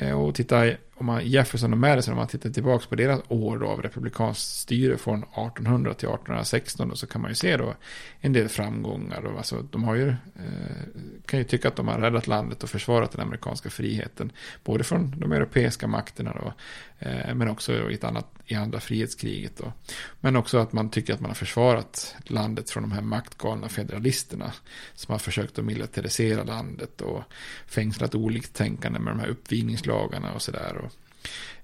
Eh, 0.00 0.20
och 0.20 0.34
titta, 0.34 0.66
om 0.98 1.06
man, 1.06 1.26
Jefferson 1.26 1.72
och 1.72 1.78
Madison, 1.78 2.12
om 2.12 2.18
man 2.18 2.28
tittar 2.28 2.50
tillbaka 2.50 2.86
på 2.88 2.94
deras 2.94 3.20
år 3.28 3.58
då 3.58 3.66
av 3.66 3.82
republikanskt 3.82 4.56
styre 4.56 4.98
från 4.98 5.18
1800 5.22 5.94
till 5.94 6.08
1816 6.08 6.88
då, 6.88 6.96
så 6.96 7.06
kan 7.06 7.20
man 7.20 7.30
ju 7.30 7.34
se 7.34 7.56
då 7.56 7.74
en 8.20 8.32
del 8.32 8.48
framgångar. 8.48 9.22
Då. 9.22 9.36
alltså, 9.36 9.62
de 9.70 9.84
har 9.84 9.94
ju, 9.94 10.08
eh, 10.08 10.16
kan 11.26 11.38
ju 11.38 11.44
tycka 11.44 11.68
att 11.68 11.76
de 11.76 11.88
har 11.88 11.98
räddat 11.98 12.26
landet 12.26 12.62
och 12.62 12.70
försvarat 12.70 13.12
den 13.12 13.20
amerikanska 13.20 13.70
friheten. 13.70 14.32
Både 14.64 14.84
från 14.84 15.20
de 15.20 15.32
europeiska 15.32 15.86
makterna 15.86 16.36
då, 16.40 16.52
eh, 16.98 17.34
men 17.34 17.48
också 17.48 17.90
i, 17.90 17.94
ett 17.94 18.04
annat, 18.04 18.26
i 18.46 18.54
andra 18.54 18.80
frihetskriget 18.80 19.56
då. 19.56 19.72
Men 20.20 20.36
också 20.36 20.58
att 20.58 20.72
man 20.72 20.90
tycker 20.90 21.14
att 21.14 21.20
man 21.20 21.30
har 21.30 21.34
försvarat 21.34 22.16
landet 22.24 22.70
från 22.70 22.82
de 22.82 22.92
här 22.92 23.02
maktgalna 23.02 23.68
federalisterna 23.68 24.52
som 24.94 25.12
har 25.12 25.18
försökt 25.18 25.58
att 25.58 25.64
militarisera 25.64 26.44
landet 26.44 27.00
och 27.00 27.22
fängslat 27.66 28.14
oliktänkande 28.14 28.98
med 28.98 29.12
de 29.12 29.20
här 29.20 29.28
uppvigningslagarna 29.28 30.32
och 30.32 30.42
sådär. 30.42 30.87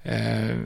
Och, 0.03 0.09
eh, 0.09 0.57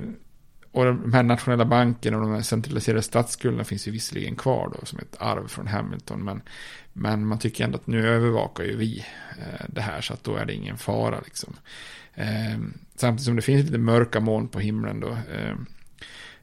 och 0.73 0.85
de 0.85 1.13
här 1.13 1.23
nationella 1.23 1.65
bankerna 1.65 2.17
och 2.17 2.23
de 2.23 2.33
här 2.33 2.43
centraliserade 2.43 3.03
statsskulderna 3.03 3.65
finns 3.65 3.89
ju 3.89 3.93
visserligen 3.93 4.37
kvar 4.37 4.73
då 4.79 4.87
som 4.87 4.99
ett 4.99 5.17
arv 5.19 5.49
från 5.49 5.67
Hamilton. 5.67 6.25
Men, 6.25 6.43
men 6.93 7.27
man 7.27 7.39
tycker 7.39 7.65
ändå 7.65 7.79
att 7.79 7.87
nu 7.87 8.09
övervakar 8.09 8.65
ju 8.65 8.77
vi 8.77 9.05
eh, 9.39 9.67
det 9.69 9.81
här 9.81 10.01
så 10.01 10.13
att 10.13 10.25
då 10.25 10.37
är 10.37 10.45
det 10.45 10.55
ingen 10.55 10.79
fara 10.79 11.21
liksom. 11.25 11.57
Eh, 12.15 12.59
samtidigt 12.95 13.25
som 13.25 13.37
det 13.37 13.43
finns 13.43 13.65
lite 13.65 13.79
mörka 13.79 14.21
moln 14.21 14.49
på 14.49 14.61
himlen 14.61 15.01
då. 15.01 15.09
Eh, 15.09 15.55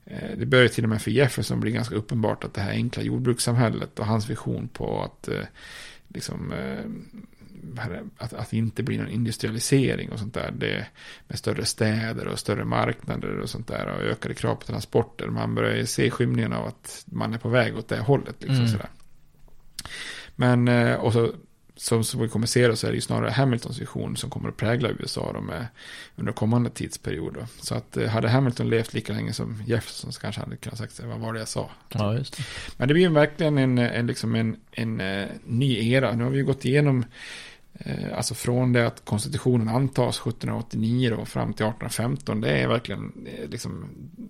eh 0.06 0.38
det 0.38 0.46
börjar 0.46 0.68
till 0.68 0.84
och 0.84 0.90
med 0.90 1.02
för 1.02 1.12
Jefferson 1.12 1.60
bli 1.60 1.72
ganska 1.72 1.96
uppenbart 1.96 2.44
att 2.44 2.54
det 2.54 2.62
här 2.62 2.72
enkla 2.72 3.04
jordbrukssamhället 3.04 4.00
och 4.00 4.06
hans 4.06 4.30
vision 4.30 4.68
på 4.68 5.04
att 5.04 5.28
eh, 5.28 5.46
liksom 6.08 6.54
eh, 6.54 6.86
att, 8.18 8.34
att 8.34 8.50
det 8.50 8.58
inte 8.58 8.84
blir 8.84 8.98
någon 8.98 9.10
industrialisering 9.10 10.12
och 10.12 10.20
sånt 10.20 10.34
där. 10.34 10.52
Det, 10.58 10.86
med 11.28 11.40
större 11.40 11.66
städer 11.66 12.28
och 12.28 12.40
större 12.40 12.66
marknader 12.66 13.40
och 13.40 13.50
sånt 13.50 13.68
där. 13.68 13.88
Och 13.88 14.02
ökade 14.02 14.34
krav 14.34 14.56
på 14.56 14.66
transporter. 14.66 15.28
Man 15.28 15.56
börjar 15.56 15.86
se 15.86 16.12
skymningen 16.12 16.54
av 16.54 16.68
att 16.68 17.04
man 17.06 17.34
är 17.34 17.38
på 17.38 17.50
väg 17.50 17.78
åt 17.78 17.88
det 17.88 18.00
hållet. 18.00 18.36
Liksom, 18.40 18.56
Mm. 18.56 18.68
sådär. 18.68 18.90
Men, 20.36 20.68
eh, 20.68 20.96
och 20.96 21.14
så, 21.14 21.32
som, 21.76 22.04
som 22.04 22.22
vi 22.22 22.30
kommer 22.30 22.48
se 22.48 22.68
då, 22.68 22.76
så 22.76 22.88
är 22.88 22.92
det 22.92 22.96
ju 22.96 23.02
snarare 23.02 23.32
Hamiltons 23.32 23.80
vision 23.82 24.18
som 24.18 24.30
kommer 24.30 24.50
att 24.50 24.58
prägla 24.58 24.90
USA 24.90 25.32
då 25.34 25.42
med, 25.42 25.68
under 26.16 26.34
kommande 26.34 26.70
tidsperiod. 26.70 27.34
Då. 27.34 27.48
Så 27.62 27.76
att 27.76 27.98
eh, 27.98 28.08
hade 28.10 28.30
Hamilton 28.30 28.70
levt 28.70 28.94
lika 28.94 29.14
länge 29.14 29.34
som 29.34 29.64
Jefferson 29.66 30.12
så 30.14 30.22
kanske 30.22 30.42
han 30.42 30.50
hade 30.50 30.58
kunnat 30.58 30.78
sagt 30.78 31.00
vad 31.04 31.20
var 31.20 31.34
det 31.34 31.40
jag 31.40 31.48
sa. 31.48 31.70
Ja, 31.90 32.12
det. 32.12 32.26
Men 32.78 32.88
det 32.88 32.94
blir 32.94 33.04
ju 33.04 33.14
verkligen 33.14 33.58
en, 33.58 33.78
en, 33.78 34.08
liksom 34.08 34.36
en, 34.36 34.56
en, 34.72 35.00
eh, 35.02 35.28
ny 35.46 35.92
era. 35.92 36.16
Nu 36.16 36.24
har 36.24 36.32
vi 36.32 36.38
ju 36.38 36.46
gått 36.46 36.66
igenom 36.66 37.06
Alltså 38.16 38.34
från 38.34 38.74
det 38.74 38.88
att 38.88 39.06
konstitutionen 39.06 39.68
antas 39.68 40.20
1789 40.20 41.16
då, 41.18 41.26
fram 41.26 41.54
till 41.54 41.66
1815. 41.66 42.42
Det 42.42 42.50
är 42.50 42.68
verkligen 42.68 43.28
eh, 43.28 43.50
liksom, 43.50 43.86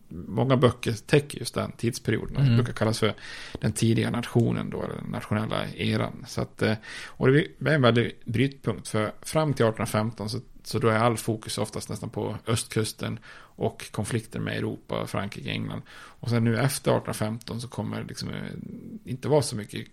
många 0.08 0.58
böcker 0.58 0.92
täcker 0.92 1.40
just 1.40 1.54
den 1.54 1.72
tidsperioden. 1.72 2.36
Mm. 2.36 2.50
Det 2.50 2.56
brukar 2.56 2.74
kallas 2.74 3.00
för 3.00 3.14
den 3.60 3.72
tidiga 3.72 4.12
nationen 4.12 4.70
då, 4.70 4.82
den 4.82 5.12
nationella 5.12 5.70
eran. 5.70 6.26
Så 6.28 6.42
att, 6.42 6.62
eh, 6.62 6.74
och 7.08 7.32
det 7.32 7.40
är 7.60 7.68
en 7.68 7.82
väldig 7.82 8.12
brytpunkt. 8.26 8.88
För 8.88 9.12
fram 9.22 9.54
till 9.54 9.66
1815 9.66 10.30
så, 10.30 10.40
så 10.64 10.80
då 10.80 10.88
är 10.88 11.00
all 11.00 11.18
fokus 11.18 11.58
oftast 11.58 11.90
nästan 11.90 12.10
på 12.10 12.36
östkusten 12.48 13.20
och 13.58 13.92
konflikter 13.92 14.40
med 14.40 14.58
Europa, 14.58 15.08
Frankrike, 15.08 15.52
England. 15.52 15.82
Och 15.90 16.30
sen 16.30 16.44
nu 16.44 16.54
efter 16.54 16.92
1815 16.92 17.62
så 17.62 17.68
kommer 17.68 18.02
det 18.02 18.08
liksom 18.08 18.30
eh, 18.30 19.12
inte 19.12 19.28
vara 19.28 19.42
så 19.42 19.56
mycket 19.56 19.88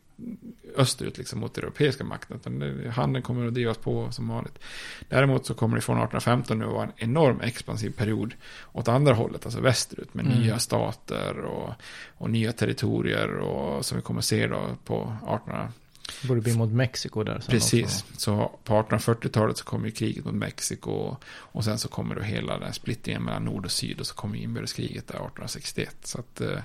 österut 0.76 1.18
liksom 1.18 1.40
mot 1.40 1.58
europeiska 1.58 2.04
makten. 2.04 2.36
Utan 2.36 2.86
handeln 2.90 3.22
kommer 3.22 3.46
att 3.46 3.54
drivas 3.54 3.78
på 3.78 4.10
som 4.10 4.28
vanligt. 4.28 4.58
Däremot 5.08 5.46
så 5.46 5.54
kommer 5.54 5.76
det 5.76 5.82
från 5.82 5.96
1815 5.96 6.58
nu 6.58 6.64
att 6.64 6.72
vara 6.72 6.84
en 6.84 6.92
enorm 6.96 7.40
expansiv 7.40 7.90
period 7.90 8.34
åt 8.72 8.88
andra 8.88 9.14
hållet, 9.14 9.44
alltså 9.44 9.60
västerut 9.60 10.14
med 10.14 10.26
Mm. 10.26 10.38
nya 10.38 10.58
stater 10.58 11.38
och, 11.38 11.74
och 12.18 12.30
nya 12.30 12.52
territorier 12.52 13.36
och 13.36 13.84
som 13.84 13.96
vi 13.96 14.02
kommer 14.02 14.20
se 14.20 14.46
då 14.46 14.60
på 14.84 14.94
1800 15.02 15.72
Borde 16.28 16.40
bli 16.40 16.56
mot 16.56 16.72
Mexiko 16.72 17.22
där 17.22 17.42
Precis, 17.48 17.84
också. 18.10 18.20
så 18.20 18.58
på 18.64 18.74
1840-talet 18.74 19.56
så 19.58 19.64
kommer 19.64 19.86
ju 19.86 19.92
kriget 19.92 20.24
mot 20.24 20.34
Mexiko 20.34 21.16
och 21.26 21.64
sen 21.64 21.78
så 21.78 21.88
kommer 21.88 22.14
då 22.14 22.20
hela 22.20 22.52
den 22.54 22.62
här 22.62 22.72
splittringen 22.72 23.22
mellan 23.22 23.44
nord 23.44 23.64
och 23.64 23.70
syd 23.70 24.00
och 24.00 24.06
så 24.06 24.14
kommer 24.14 24.38
inbördeskriget 24.38 25.06
där 25.08 25.14
1861. 25.14 25.96
Så 26.02 26.18
att 26.18 26.40
eh, 26.40 26.58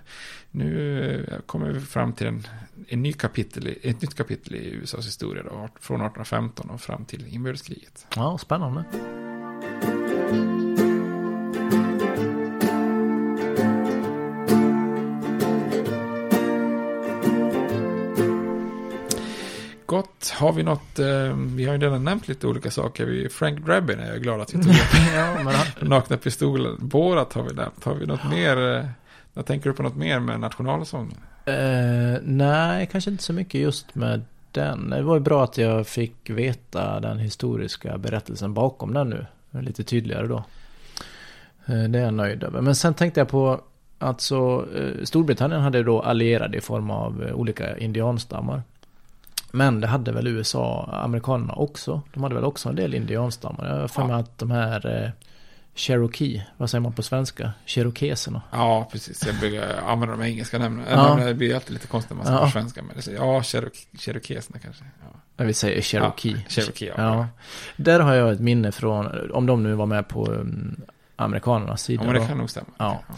nu 0.51 1.25
eh, 1.31 1.39
kommer 1.45 1.71
vi 1.71 1.79
fram 1.79 2.13
till 2.13 2.27
en, 2.27 2.47
en 2.87 3.03
ny 3.03 3.13
kapitel, 3.13 3.75
ett 3.81 4.01
nytt 4.01 4.15
kapitel 4.15 4.55
i 4.55 4.69
USAs 4.69 5.07
historia 5.07 5.43
då, 5.43 5.49
från 5.79 6.01
1815 6.01 6.69
och 6.69 6.81
fram 6.81 7.05
till 7.05 7.27
inbördeskriget. 7.27 8.07
Ja, 8.15 8.37
spännande. 8.37 8.83
Gott, 19.87 20.33
har 20.39 20.53
vi 20.53 20.63
något, 20.63 20.99
eh, 20.99 21.35
vi 21.55 21.65
har 21.65 21.73
ju 21.73 21.79
redan 21.79 22.03
nämnt 22.03 22.27
lite 22.27 22.47
olika 22.47 22.71
saker. 22.71 23.05
Vi, 23.05 23.29
Frank 23.29 23.65
Drabin 23.65 23.99
är 23.99 24.09
jag 24.09 24.23
glad 24.23 24.41
att 24.41 24.53
vi 24.53 24.63
tog 24.63 24.71
upp. 24.71 24.77
ja, 25.15 25.43
men 25.43 25.55
Nakna 25.89 26.17
pistolen, 26.17 26.75
Borat 26.79 27.33
har 27.33 27.43
vi 27.43 27.53
nämnt. 27.53 27.83
Har 27.83 27.93
vi 27.93 28.05
något 28.05 28.29
mer, 28.29 28.75
eh, 28.75 28.85
jag 29.33 29.45
tänker 29.45 29.69
du 29.69 29.75
på 29.75 29.83
något 29.83 29.95
mer 29.95 30.19
med 30.19 30.39
nationalsången? 30.39 31.17
Eh, 31.45 32.19
nej, 32.23 32.89
kanske 32.91 33.11
inte 33.11 33.23
så 33.23 33.33
mycket 33.33 33.61
just 33.61 33.95
med 33.95 34.21
den. 34.51 34.89
Det 34.89 35.01
var 35.01 35.15
ju 35.15 35.21
bra 35.21 35.43
att 35.43 35.57
jag 35.57 35.87
fick 35.87 36.29
veta 36.29 36.99
den 36.99 37.19
historiska 37.19 37.97
berättelsen 37.97 38.53
bakom 38.53 38.93
den 38.93 39.09
nu. 39.09 39.25
Lite 39.61 39.83
tydligare 39.83 40.27
då. 40.27 40.43
Eh, 41.65 41.83
det 41.83 41.99
är 41.99 42.03
jag 42.03 42.13
nöjd 42.13 42.43
över. 42.43 42.61
Men 42.61 42.75
sen 42.75 42.93
tänkte 42.93 43.19
jag 43.19 43.29
på 43.29 43.61
Alltså, 43.99 44.67
Storbritannien 45.03 45.61
hade 45.61 45.83
då 45.83 46.01
allierade 46.01 46.57
i 46.57 46.61
form 46.61 46.91
av 46.91 47.31
olika 47.33 47.77
indianstammar. 47.77 48.61
Men 49.57 49.81
det 49.81 49.87
hade 49.87 50.11
väl 50.11 50.27
USA, 50.27 50.89
amerikanerna 51.03 51.53
också. 51.53 52.01
De 52.13 52.23
hade 52.23 52.35
väl 52.35 52.43
också 52.43 52.69
en 52.69 52.75
del 52.75 52.93
indianstammar. 52.93 53.67
Jag 53.69 53.81
har 53.81 53.87
för 53.87 54.03
mig 54.05 54.15
att 54.15 54.37
de 54.37 54.51
här 54.51 55.03
eh, 55.03 55.09
Cherokee, 55.75 56.43
vad 56.57 56.69
säger 56.69 56.81
man 56.81 56.93
på 56.93 57.03
svenska? 57.03 57.51
Cherokeserna. 57.65 58.41
Ja, 58.51 58.89
precis. 58.91 59.25
Jag 59.25 59.35
brukar 59.39 59.75
använda 59.87 60.15
de 60.15 60.23
engelska 60.23 60.59
namnen. 60.59 60.85
Ja. 60.89 61.15
Det 61.25 61.33
blir 61.33 61.55
alltid 61.55 61.73
lite 61.73 61.87
konstigt 61.87 62.09
när 62.09 62.17
man 62.17 62.25
säger 62.25 62.39
Ja. 62.39 62.45
på 62.45 62.51
svenska. 62.51 62.83
Men 62.83 62.95
det 62.95 63.01
säger, 63.01 63.17
ja, 63.19 63.39
Cherokee- 63.41 63.97
cherokeserna 63.99 64.59
kanske. 64.59 64.83
Ja. 65.01 65.19
Jag 65.37 65.45
vill 65.45 65.55
säga 65.55 65.81
Cherokee. 65.81 66.31
Ja, 66.31 66.37
Cherokee, 66.49 66.87
ja. 66.87 66.93
ja. 66.97 67.27
Där 67.77 67.99
har 67.99 68.13
jag 68.13 68.31
ett 68.31 68.39
minne 68.39 68.71
från, 68.71 69.31
om 69.31 69.45
de 69.45 69.63
nu 69.63 69.73
var 69.73 69.85
med 69.85 70.07
på 70.07 70.25
um, 70.25 70.81
amerikanernas 71.15 71.81
sida. 71.83 72.03
Ja, 72.05 72.11
men 72.11 72.21
det 72.21 72.27
kan 72.27 72.37
nog 72.37 72.49
stämma. 72.49 72.67
Ja. 72.77 72.99
Ja. 73.07 73.15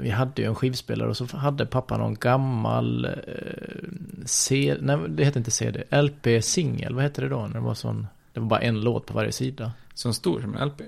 Vi 0.00 0.10
hade 0.10 0.42
ju 0.42 0.48
en 0.48 0.54
skivspelare 0.54 1.08
och 1.08 1.16
så 1.16 1.36
hade 1.36 1.66
pappa 1.66 1.96
någon 1.96 2.14
gammal 2.14 3.04
eh, 3.04 3.10
C, 4.24 4.76
nej 4.80 4.98
det 5.08 5.24
heter 5.24 5.40
inte 5.40 5.50
CD, 5.50 5.84
LP-singel, 5.90 6.94
vad 6.94 7.02
hette 7.02 7.20
det 7.20 7.28
då? 7.28 7.40
När 7.40 7.54
det 7.54 7.60
var 7.60 7.74
sån, 7.74 8.06
det 8.32 8.40
var 8.40 8.46
bara 8.46 8.60
en 8.60 8.80
låt 8.80 9.06
på 9.06 9.14
varje 9.14 9.32
sida. 9.32 9.72
Som 9.94 10.14
stor 10.14 10.40
som 10.40 10.56
en 10.56 10.68
LP? 10.68 10.82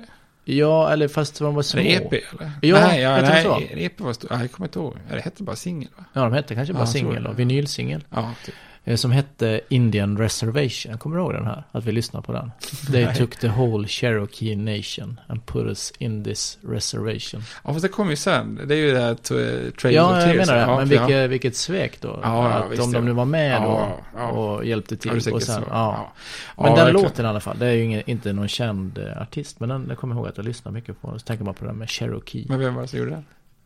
Ja, 0.45 0.93
eller 0.93 1.09
fast 1.09 1.39
de 1.39 1.55
var 1.55 1.63
små. 1.63 1.81
Är 1.81 1.85
det 1.85 1.91
EP 1.91 2.13
eller? 2.13 2.53
Ja, 2.63 2.81
nej, 2.81 3.01
ja, 3.01 3.15
heter 3.17 3.29
nej, 3.29 3.45
de 3.45 3.69
så? 3.69 3.77
EP 3.77 4.01
var 4.01 4.13
stor. 4.13 4.33
Jag 4.33 4.53
kommer 4.53 4.69
inte 4.69 4.79
ihåg. 4.79 4.97
Det 5.11 5.21
hette 5.21 5.43
bara 5.43 5.57
singel 5.57 5.89
va? 5.97 6.05
Ja, 6.13 6.21
de 6.21 6.33
hette 6.33 6.55
kanske 6.55 6.75
bara 6.75 6.79
Ja, 6.79 6.87
jag 6.87 6.93
tror 6.93 7.01
singel 7.13 7.27
och 7.27 7.39
vinylsingel. 7.39 8.05
Ja, 8.11 8.33
typ. 8.45 8.55
Eh, 8.85 8.97
Som 8.97 9.11
hette 9.11 9.61
Indian 9.69 10.19
Reservation. 10.19 10.99
Kommer 10.99 11.17
du 11.17 11.23
ihåg 11.23 11.33
den 11.33 11.47
här? 11.47 11.65
Att 11.73 11.85
vi 11.85 11.93
lyssnade 11.93 12.27
på 12.27 12.33
den. 12.33 12.51
They 12.93 13.15
took 13.15 13.37
the 13.37 13.49
whole 13.49 13.89
Cherokee 13.89 14.57
nation 14.57 15.21
and 15.27 15.47
put 15.47 15.67
us 15.67 15.93
in 15.99 16.25
this 16.25 16.59
reservation. 16.63 17.43
Ja, 17.65 17.73
fast 17.73 17.83
det 17.83 17.89
kom 17.89 18.11
ju 18.11 18.17
sen. 18.17 18.61
Det 18.67 18.75
är 18.75 18.79
ju 18.79 18.93
det 18.93 19.01
här 19.01 19.15
Trails 19.15 19.95
Ja, 19.97 20.05
of 20.11 20.13
jag 20.17 20.23
Tears. 20.25 20.37
menar 20.49 20.55
det. 20.55 20.61
Ja, 20.61 20.77
men 20.79 20.91
ja. 20.91 21.07
vilket, 21.07 21.31
vilket 21.31 21.57
svek 21.57 22.01
då. 22.01 22.09
Ja, 22.09 22.19
ja, 22.23 22.53
att 22.55 22.71
visst 22.73 22.83
om 22.83 22.93
de 22.93 23.05
nu 23.05 23.13
var 23.13 23.25
med 23.25 23.63
då 23.63 23.69
Ja, 23.69 23.97
ja. 24.17 24.29
och 24.29 24.65
hjälpte 24.65 24.95
Ja, 24.95 24.99
till. 25.13 25.23
säkert 25.23 25.35
och 25.35 25.43
sen, 25.43 25.63
ja. 25.69 25.75
Ja. 25.77 26.13
Men 26.57 26.65
Ja, 26.65 26.77
den 26.77 26.85
verkligen. 26.85 27.03
låten 27.05 27.25
i 27.25 27.29
alla 27.29 27.41
fall. 27.41 27.59
Det 27.59 27.67
är 27.67 27.73
ju 27.73 27.83
ingen, 27.85 28.03
inte 28.11 28.33
någon 28.33 28.49
känd 28.49 28.99
eh, 28.99 29.23
artist. 29.23 29.61
Men 29.61 29.69
den, 29.69 29.89
den 29.89 29.97
kommer 29.97 30.15
jag 30.15 30.19
ihåg 30.21 30.29
att 30.29 30.37
jag 30.37 30.47
lyssnade 30.47 30.75
mycket 30.75 31.01
på. 31.01 31.13
Så 31.13 31.19
tänker 31.19 31.45
man 31.45 31.55
på 31.55 31.65
den 31.65 31.77
med 31.77 31.91
Cherokee. 31.91 32.47
Men 32.49 32.59
vem 32.61 32.75
var 32.75 32.83
det 32.83 32.89
som 32.89 32.99
gjorde 32.99 33.11
den? 33.11 33.25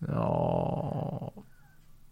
Ja... 0.09 1.33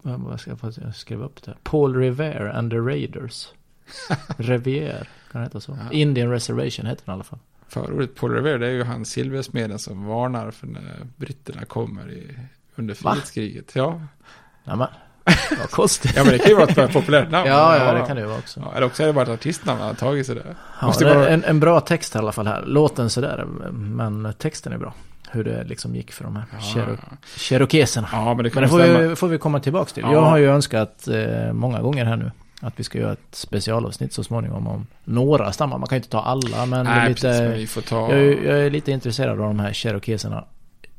Jag, 0.03 0.41
ska 0.41 0.57
jag 0.85 0.95
skrev 0.95 1.23
upp 1.23 1.43
det. 1.43 1.55
Paul 1.63 1.97
Revere 1.97 2.53
and 2.53 2.71
the 2.71 2.77
Raiders. 2.77 3.49
Revier, 4.37 5.09
kan 5.33 5.41
det 5.41 5.47
heta 5.47 5.61
så? 5.61 5.79
Ja. 5.85 5.93
Indian 5.93 6.31
Reservation 6.31 6.87
heter 6.87 7.03
den 7.05 7.13
i 7.13 7.15
alla 7.15 7.25
fall. 7.25 7.39
Förordet 7.69 8.15
Paul 8.15 8.33
Revere, 8.33 8.59
det 8.59 8.67
är 8.67 8.71
ju 8.71 8.85
han 8.85 9.05
silversmeden 9.05 9.79
som 9.79 10.07
varnar 10.07 10.51
för 10.51 10.67
när 10.67 11.07
britterna 11.17 11.65
kommer 11.65 12.11
i, 12.11 12.39
under 12.77 12.95
frihetskriget. 12.95 13.73
Ja. 13.75 14.01
Nämen, 14.65 14.89
vad 15.59 15.71
konstigt. 15.71 16.13
ja, 16.17 16.25
men 16.25 16.33
det 16.33 16.39
kan 16.39 16.49
ju 16.49 16.55
vara 16.55 16.85
ett 16.85 16.93
populärt 16.93 17.31
namn. 17.31 17.49
Ja, 17.49 17.77
ja, 17.77 17.93
det 17.93 18.07
kan 18.07 18.17
det 18.17 18.23
ju 18.23 18.29
vara 18.29 18.39
också. 18.39 18.61
Ja, 18.61 18.73
eller 18.77 18.87
också 18.87 19.03
är 19.03 19.07
det 19.07 19.13
bara 19.13 19.23
ett 19.23 19.29
artistnamn 19.29 19.81
han 19.81 19.89
har 19.89 19.95
tagit 19.95 20.27
sig 20.27 20.35
där. 20.35 20.57
Ja, 20.81 20.87
Måste 20.87 21.05
det 21.05 21.11
är 21.11 21.17
vara... 21.17 21.29
en, 21.29 21.45
en 21.45 21.61
bra 21.61 21.81
text 21.81 22.15
i 22.15 22.19
alla 22.19 22.33
fall 22.33 22.47
här. 22.47 22.63
Låten 22.67 23.11
sådär, 23.11 23.45
men 23.73 24.35
texten 24.39 24.73
är 24.73 24.79
bra. 24.79 24.95
Hur 25.33 25.45
det 25.45 25.64
liksom 25.64 25.97
gick 25.97 26.12
för 26.12 26.24
de 26.24 26.37
här 26.37 26.45
Ja. 26.53 26.59
Chero- 26.59 26.99
cherokeserna. 27.37 28.09
Ja, 28.12 28.35
men 28.35 28.45
det 28.45 28.55
Men 28.55 28.62
det 28.62 28.68
får 28.68 28.78
vi, 29.09 29.16
får 29.16 29.28
vi 29.28 29.39
komma 29.39 29.61
tillbaka 29.61 29.91
till. 29.95 30.03
Ja. 30.03 30.12
Jag 30.12 30.20
har 30.22 30.39
ju 30.39 30.47
önskat 30.51 31.09
eh, 31.09 31.53
många 31.53 31.80
gånger 31.83 32.05
här 32.05 32.16
nu 32.16 32.30
att 32.61 32.72
vi 32.76 32.85
ska 32.85 32.99
göra 32.99 33.12
ett 33.12 33.18
specialavsnitt 33.30 34.12
så 34.12 34.24
småningom 34.24 34.66
om 34.66 34.87
några 35.05 35.53
stammar. 35.53 35.78
Man 35.78 35.89
kan 35.89 35.97
ju 35.97 35.99
inte 35.99 36.09
ta 36.11 36.20
alla, 36.22 36.66
men 36.66 36.85
Nej, 36.87 37.09
lite, 37.09 37.20
precis, 37.20 37.61
vi 37.62 37.66
får 37.66 37.80
ta... 37.83 38.01
jag, 38.11 38.18
är, 38.22 38.43
jag 38.45 38.66
är 38.66 38.70
lite 38.70 38.93
intresserad 38.93 39.30
av 39.41 39.47
de 39.47 39.59
här 39.61 39.72
cherokeserna. 39.72 40.45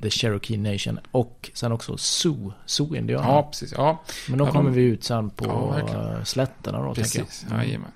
The 0.01 0.09
Cherokee 0.09 0.57
Nation 0.57 0.99
och 1.11 1.49
sen 1.53 1.71
också 1.71 1.97
Sioux, 1.97 2.55
Sioux-indianerna. 2.65 3.33
Ja, 3.33 3.43
precis. 3.51 3.73
Ja. 3.77 4.01
Men 4.29 4.37
då 4.39 4.45
Ja, 4.45 4.51
kommer 4.51 4.69
de- 4.69 4.75
vi 4.75 4.83
ut 4.83 5.03
sen 5.03 5.29
på 5.29 5.45
Ja, 5.45 5.67
verkligen. 5.71 6.25
slätterna 6.25 6.77
då, 6.77 6.95
tänker 6.95 7.01
Precis, 7.19 7.45
jag. 7.49 7.53
Mm. 7.55 7.65
jajamän. 7.67 7.91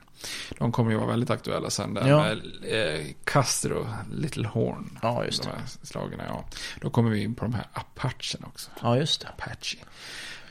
De 0.58 0.72
kommer 0.72 0.92
ju 0.92 0.98
vara 0.98 1.08
väldigt 1.08 1.30
aktuella 1.30 1.70
sen 1.70 1.94
där 1.94 2.08
Ja. 2.08 2.24
med 2.24 2.38
eh, 2.98 3.06
Castro, 3.24 3.88
Little 4.12 4.48
Horn. 4.48 5.00
Ja, 5.02 5.26
just 5.26 5.44
de 5.44 5.50
det. 5.50 5.56
här 5.56 5.66
slagen, 5.84 6.20
ja. 6.28 6.46
Då 6.82 6.90
kommer 6.90 7.10
vi 7.10 7.24
in 7.24 7.36
på 7.36 7.46
de 7.46 7.54
här 7.54 7.66
Apachen 7.74 8.44
också. 8.46 8.72
Ja, 8.82 8.98
just 8.98 9.22
det. 9.22 9.28
Apache. 9.28 9.78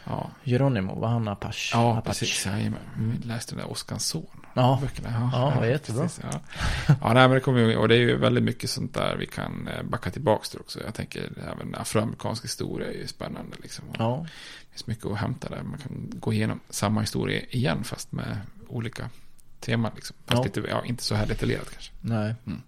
Ja, 0.05 0.31
Geronimo, 0.45 1.01
var 1.01 1.09
han 1.09 1.29
Apache? 1.29 1.71
ja 1.73 1.91
Apache. 1.99 2.09
precis. 2.09 2.47
Jajamän. 2.47 2.81
Vi 3.23 3.29
läste 3.29 3.55
den 3.55 3.64
där 3.64 3.71
Oskars 3.73 4.03
son. 4.03 4.27
Ja. 4.55 4.79
Böckerna. 4.83 5.31
Ja, 5.33 5.53
vad 5.57 5.69
jättebra. 5.69 6.03
precis, 6.03 6.25
ja. 6.33 6.41
ja, 6.89 7.12
nej, 7.12 7.29
men 7.29 7.31
det 7.31 7.41
kommer 7.41 7.61
ju, 7.61 7.77
och 7.77 7.89
det 7.89 7.95
är 7.95 7.99
ju 7.99 8.17
väldigt 8.17 8.45
mycket 8.45 8.71
sånt 8.71 8.95
där 8.95 9.17
vi 9.17 9.27
kan 9.27 9.69
eh, 9.69 9.83
backa 9.83 10.11
tillbaka 10.11 10.45
till 10.45 10.61
också. 10.61 10.81
Jag 10.85 10.95
tänker 10.95 11.33
även 11.53 11.75
afroamerikansk 11.75 12.45
historia 12.45 12.89
är 12.89 12.93
ju 12.93 13.07
spännande 13.07 13.57
liksom. 13.62 13.85
Ja. 13.99 14.27
Det 14.61 14.71
finns 14.71 14.87
mycket 14.87 15.07
att 15.07 15.19
hämta 15.19 15.49
där. 15.49 15.62
Man 15.62 15.79
kan 15.79 16.11
gå 16.14 16.33
igenom 16.33 16.61
samma 16.71 17.01
historia 17.01 17.41
igen 17.51 17.85
fast 17.85 18.12
med 18.12 18.39
olika 18.69 19.11
teman 19.67 19.93
liksom. 19.95 20.17
Fast 20.27 20.39
Ja. 20.39 20.45
lite, 20.45 20.71
ja, 20.71 20.85
inte 20.85 21.03
så 21.05 21.14
här 21.14 21.27
detaljerat 21.27 21.71
kanske. 21.71 21.93
Nej. 22.01 22.35
Mm. 22.47 22.62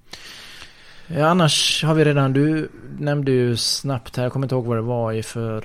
Ja, 1.07 1.26
annars 1.28 1.84
har 1.84 1.94
vi 1.94 2.05
redan, 2.05 2.32
du 2.32 2.70
nämnde 2.99 3.30
ju 3.30 3.57
snabbt 3.57 4.16
här, 4.16 4.22
jag 4.24 4.32
kommer 4.32 4.46
inte 4.46 4.55
ihåg 4.55 4.66
vad 4.66 4.76
det 4.76 4.82
var 4.82 5.12
i 5.12 5.22
för 5.22 5.61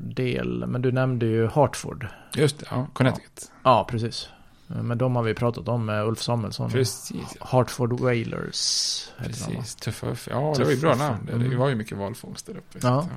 del, 0.00 0.66
men 0.66 0.82
du 0.82 0.92
nämnde 0.92 1.26
ju 1.26 1.46
Hartford. 1.46 2.06
Just 2.34 2.58
det, 2.58 2.66
ja, 2.70 2.86
Connecticut. 2.92 3.50
Ja, 3.62 3.86
precis. 3.90 4.28
Men 4.66 4.98
de 4.98 5.16
har 5.16 5.22
vi 5.22 5.34
pratat 5.34 5.68
om 5.68 5.86
med 5.86 6.04
Ulf 6.06 6.22
Samuelsson. 6.22 6.70
Precis, 6.70 7.12
ja. 7.40 7.46
Hartford 7.46 8.00
Whalers. 8.00 9.08
Precis, 9.18 9.74
Tuffa. 9.74 10.06
Ja, 10.30 10.54
det 10.58 10.64
var 10.64 10.70
ju 10.70 10.80
bra 10.80 10.94
namn. 10.94 11.26
Det, 11.26 11.32
Mm. 11.32 11.50
det 11.50 11.56
var 11.56 11.68
ju 11.68 11.74
mycket 11.74 11.98
valfångst 11.98 12.46
där 12.46 12.52
uppe. 12.56 12.78
Ja. 12.82 12.98
att, 12.98 13.08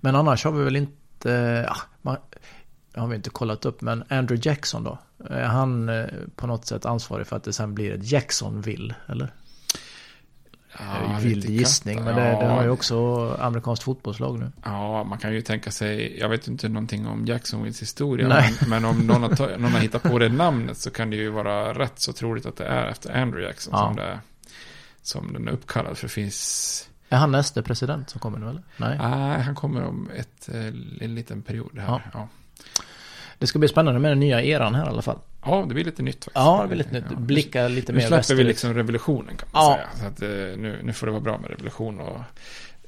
Men 0.00 0.16
annars 0.16 0.44
har 0.44 0.52
vi 0.52 0.64
väl 0.64 0.76
inte, 0.76 1.64
ja, 1.68 1.76
man, 2.02 2.16
det 2.94 3.00
har 3.00 3.06
vi 3.08 3.16
inte 3.16 3.30
kollat 3.30 3.64
upp, 3.64 3.80
men 3.80 4.04
Andrew 4.08 4.48
Jackson 4.50 4.84
då? 4.84 4.98
Är 5.30 5.44
han 5.44 5.88
eh, 5.88 6.06
på 6.36 6.46
något 6.46 6.66
sätt 6.66 6.86
ansvarig 6.86 7.26
för 7.26 7.36
att 7.36 7.44
det 7.44 7.52
sen 7.52 7.74
blir 7.74 7.94
ett 7.94 8.10
Jacksonville, 8.12 8.94
eller? 9.06 9.32
Ja, 10.78 11.18
Vild 11.20 11.36
lite 11.36 11.52
gissning, 11.52 12.04
men 12.04 12.14
det, 12.16 12.22
det 12.22 12.46
har 12.46 12.62
ju 12.62 12.68
ja. 12.68 12.72
också 12.72 13.28
amerikanskt 13.40 13.84
fotbollslag 13.84 14.38
nu. 14.38 14.52
Ja, 14.64 15.04
man 15.04 15.18
kan 15.18 15.32
ju 15.32 15.40
tänka 15.42 15.70
sig, 15.70 16.18
jag 16.18 16.28
vet 16.28 16.48
inte 16.48 16.68
någonting 16.68 17.06
om 17.06 17.26
Jacksonvilles 17.26 17.82
historia, 17.82 18.28
men, 18.28 18.68
men 18.68 18.84
om 18.84 19.06
någon 19.06 19.22
har, 19.22 19.58
någon 19.58 19.72
har 19.72 19.80
hittat 19.80 20.02
på 20.02 20.18
det 20.18 20.28
namnet 20.28 20.76
så 20.78 20.90
kan 20.90 21.10
det 21.10 21.16
ju 21.16 21.30
vara 21.30 21.74
rätt 21.74 22.00
så 22.00 22.12
troligt 22.12 22.46
att 22.46 22.56
det 22.56 22.64
är 22.64 22.86
efter 22.86 23.22
Andrew 23.22 23.46
Jackson 23.46 23.72
Ja. 23.76 23.86
som, 23.86 23.96
det, 23.96 24.20
som 25.02 25.32
den 25.32 25.48
är 25.48 25.52
uppkallad, 25.52 25.98
för 25.98 26.08
finns... 26.08 26.88
Är 27.08 27.16
han 27.16 27.32
nästa 27.32 27.62
president 27.62 28.10
som 28.10 28.20
kommer 28.20 28.38
nu 28.38 28.48
eller? 28.48 28.62
Nej. 28.76 28.98
Nej, 28.98 29.42
han 29.42 29.54
kommer 29.54 29.82
om 29.82 30.10
ett, 30.16 30.48
eh, 30.48 30.66
en 31.00 31.14
liten 31.14 31.42
period 31.42 31.78
här. 31.78 31.86
Ja. 31.86 32.00
Ja. 32.12 32.28
Det 33.42 33.46
ska 33.46 33.58
bli 33.58 33.68
spännande 33.68 34.00
med 34.00 34.10
den 34.10 34.20
nya 34.20 34.42
eran 34.42 34.74
här 34.74 34.86
i 34.86 34.88
alla 34.88 35.02
fall. 35.02 35.18
Ja, 35.44 35.64
det 35.68 35.74
blir 35.74 35.84
lite 35.84 36.02
nytt 36.02 36.14
faktiskt. 36.24 36.30
Ja, 36.36 36.58
det 36.62 36.68
blir 36.68 36.78
lite 36.78 36.90
nytt. 36.92 37.04
Ja. 37.10 37.16
Blicka 37.16 37.68
lite 37.68 37.92
Nu 37.92 37.98
mer 37.98 38.06
släpper 38.06 38.14
vi 38.16 38.18
västerut. 38.18 38.46
liksom 38.46 38.74
revolutionen 38.74 39.36
kan 39.36 39.48
man 39.52 39.62
Ja. 39.62 39.74
säga. 39.76 39.88
Så 40.00 40.06
att, 40.06 40.22
eh, 40.22 40.28
nu, 40.58 40.80
nu 40.82 40.92
får 40.92 41.06
det 41.06 41.10
vara 41.12 41.20
bra 41.22 41.38
med 41.38 41.50
revolution 41.50 42.00
och 42.00 42.16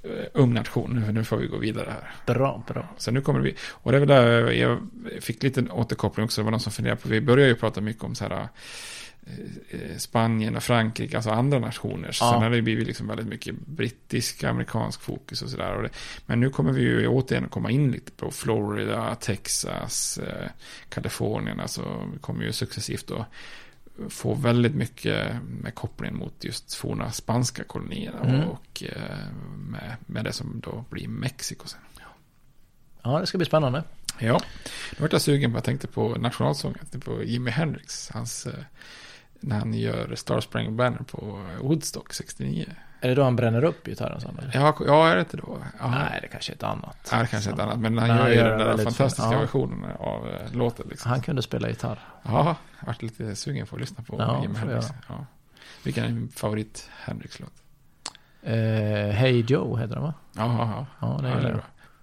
eh, 0.02 0.10
ung 0.34 0.54
nation. 0.54 1.04
Nu, 1.06 1.12
nu 1.12 1.24
får 1.24 1.36
vi 1.36 1.46
gå 1.46 1.56
vidare 1.58 1.88
här. 1.90 2.34
Bra, 2.34 2.64
bra. 2.68 2.88
Så 2.96 3.10
nu 3.10 3.20
kommer 3.20 3.40
vi, 3.40 3.54
och 3.70 3.92
det 3.92 3.98
är 3.98 4.00
väl 4.00 4.08
där 4.08 4.50
jag 4.52 4.78
fick 5.20 5.42
lite 5.42 5.62
återkoppling 5.70 6.24
också, 6.24 6.40
det 6.40 6.44
var 6.44 6.50
någon 6.50 6.60
som 6.60 6.72
funderade 6.72 7.00
på, 7.00 7.08
vi 7.08 7.20
börjar 7.20 7.46
ju 7.48 7.54
prata 7.54 7.80
mycket 7.80 8.04
om 8.04 8.14
så 8.14 8.24
här 8.24 8.48
Spanien 9.98 10.56
och 10.56 10.62
Frankrike, 10.62 11.16
alltså 11.16 11.30
andra 11.30 11.58
nationer. 11.58 12.12
Så 12.12 12.24
Ja. 12.24 12.32
Sen 12.32 12.42
har 12.42 12.50
det 12.50 12.62
blivit 12.62 12.86
liksom 12.86 13.06
väldigt 13.06 13.26
mycket 13.26 13.54
brittisk, 13.66 14.44
amerikansk 14.44 15.00
fokus 15.00 15.42
och 15.42 15.48
sådär. 15.50 15.90
Men 16.26 16.40
nu 16.40 16.50
kommer 16.50 16.72
vi 16.72 16.80
ju 16.82 17.08
återigen 17.08 17.48
komma 17.48 17.70
in 17.70 17.90
lite 17.92 18.12
på 18.12 18.30
Florida, 18.30 19.14
Texas, 19.14 20.18
eh, 20.18 20.50
Kalifornien. 20.88 21.60
Alltså 21.60 22.08
vi 22.12 22.18
kommer 22.18 22.44
ju 22.44 22.52
successivt 22.52 23.10
att 23.10 23.26
få 24.08 24.34
väldigt 24.34 24.74
mycket 24.74 25.36
med 25.60 25.74
koppling 25.74 26.16
mot 26.16 26.44
just 26.44 26.74
forna 26.74 27.12
spanska 27.12 27.64
kolonierna 27.64 28.20
Mm. 28.20 28.48
och 28.48 28.82
eh, 28.86 29.28
med, 29.56 29.96
med 30.06 30.24
det 30.24 30.32
som 30.32 30.60
då 30.60 30.84
blir 30.90 31.08
Mexiko 31.08 31.68
sen. 31.68 31.80
Ja, 33.02 33.20
det 33.20 33.26
ska 33.26 33.38
bli 33.38 33.46
spännande. 33.46 33.84
Ja, 34.18 34.40
då 34.96 35.02
vart 35.02 35.12
jag 35.12 35.20
sugen 35.20 35.50
på, 35.52 35.56
jag 35.56 35.64
tänkte 35.64 35.86
på 35.86 36.08
nationalsången, 36.14 36.76
jag 36.80 36.90
tänkte 36.90 37.10
på 37.10 37.22
Jimi 37.22 37.50
Hendrix, 37.50 38.10
hans, 38.10 38.46
eh, 38.46 38.54
när 39.46 39.58
han 39.58 39.74
gör 39.74 40.14
Star 40.14 40.40
Spangled 40.40 40.72
Banner 40.74 40.98
på 41.10 41.40
Woodstock 41.60 42.12
69. 42.14 42.66
Är 43.00 43.08
det 43.08 43.14
då 43.14 43.22
han 43.22 43.36
bränner 43.36 43.64
upp 43.64 43.84
gitarren 43.86 44.20
sen 44.20 44.38
eller? 44.38 44.50
Ja, 44.54 44.76
ja 44.86 45.08
är 45.08 45.14
det 45.14 45.20
inte 45.20 45.36
då? 45.36 45.58
Ja. 45.80 45.90
Nej, 45.90 46.18
det 46.22 46.28
kanske 46.28 46.52
är 46.52 46.56
ett 46.56 46.62
annat. 46.62 47.08
Ja, 47.12 47.18
det 47.18 47.26
kanske 47.26 47.50
är 47.50 47.54
ett 47.54 47.60
annat, 47.60 47.78
men 47.78 47.98
han 47.98 48.08
Men 48.08 48.16
gör 48.18 48.28
ju 48.28 48.36
den 48.36 48.58
där 48.58 48.76
fantastiska 48.76 49.22
fin- 49.22 49.32
ja. 49.32 49.40
versionen 49.40 49.90
av 49.98 50.28
eh, 50.28 50.52
låten. 50.52 50.86
Liksom. 50.90 51.10
Han 51.10 51.20
kunde 51.20 51.42
spela 51.42 51.68
gitarr. 51.68 51.98
Ja, 52.22 52.56
jag 52.80 52.86
vart 52.86 53.02
lite 53.02 53.36
sugen 53.36 53.66
på 53.66 53.74
att 53.76 53.80
lyssna 53.80 54.04
på 54.04 54.16
Ja, 54.18 54.42
Jimi 54.42 54.58
Hendrix. 54.58 54.86
Ja. 55.08 55.26
Vilken 55.84 56.04
är 56.04 56.08
din 56.08 56.28
favorit 56.28 56.90
Hendrix-låt? 57.04 57.52
Eh, 58.42 58.52
hey 59.14 59.40
Joe 59.48 59.76
heter 59.76 59.94
den 59.94 60.02
va? 60.02 60.14
Ja, 60.36 60.42
ja, 60.58 60.86
ja. 61.00 61.08
Ja, 61.08 61.22
det 61.22 61.28
Ja, 61.28 61.34
är 61.34 61.42
det. 61.42 61.52
bra. 61.52 61.62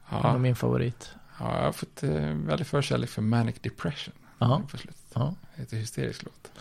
Det 0.09 0.15
var 0.23 0.31
Ja, 0.31 0.37
min 0.37 0.55
favorit. 0.55 1.11
ja, 1.39 1.57
jag 1.57 1.63
har 1.65 1.71
fått 1.71 2.03
eh, 2.03 2.11
väldigt 2.21 2.67
förkärlek 2.67 3.09
för 3.09 3.21
Manic 3.21 3.55
Depression. 3.61 4.13
Ja. 4.37 4.61
På 4.71 4.77
slutet. 4.77 5.01
Ja. 5.13 5.35
Det 5.55 5.61
är 5.71 5.75
en 5.75 5.79
hysterisk 5.79 6.23
låt. 6.23 6.51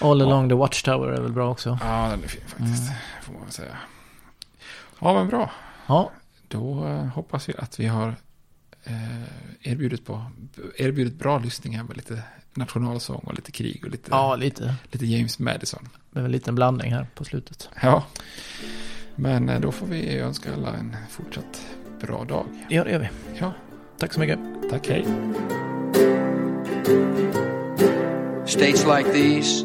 All 0.00 0.22
along 0.22 0.48
the 0.48 0.54
Watchtower 0.54 1.08
är 1.08 1.20
väl 1.20 1.32
bra 1.32 1.50
också. 1.50 1.78
Ja, 1.82 2.08
den 2.10 2.24
är 2.24 2.28
fin 2.28 2.40
faktiskt. 2.46 2.90
Får 3.22 3.32
man 3.32 3.50
säga. 3.50 3.76
Ja, 5.00 5.14
men 5.14 5.28
bra. 5.28 5.50
Ja. 5.86 6.10
Då 6.48 6.86
eh, 6.86 7.04
hoppas 7.06 7.48
vi 7.48 7.54
att 7.58 7.80
vi 7.80 7.86
har 7.86 8.14
eh, 8.84 9.22
erbjudit, 9.72 10.06
på, 10.06 10.24
erbjudit 10.76 11.14
bra 11.18 11.38
lyssningar 11.38 11.82
med 11.84 11.96
lite 11.96 12.22
nationalsång 12.54 13.22
och 13.26 13.34
lite 13.34 13.52
krig 13.52 13.84
och 13.84 13.90
lite, 13.90 14.08
Ja, 14.10 14.36
lite. 14.36 14.74
lite 14.90 15.06
James 15.06 15.38
Madison. 15.38 15.88
Med 16.10 16.24
en 16.24 16.30
liten 16.32 16.54
blandning 16.54 16.92
här 16.92 17.06
på 17.14 17.24
slutet. 17.24 17.68
Ja, 17.82 18.04
men 19.16 19.48
eh, 19.48 19.60
då 19.60 19.72
får 19.72 19.86
vi 19.86 20.18
önska 20.18 20.54
alla 20.54 20.74
en 20.74 20.96
fortsatt 21.10 21.66
bra 22.00 22.24
dag. 22.24 22.46
Ja, 22.68 22.84
det 22.84 22.90
gör 22.90 22.98
vi. 22.98 23.08
Ja, 23.38 23.52
Tack 23.98 24.12
så 24.12 24.20
mycket. 24.20 24.38
tack, 24.70 24.88
hej. 24.88 25.04
States 28.46 28.84
like 28.86 29.12
these 29.12 29.64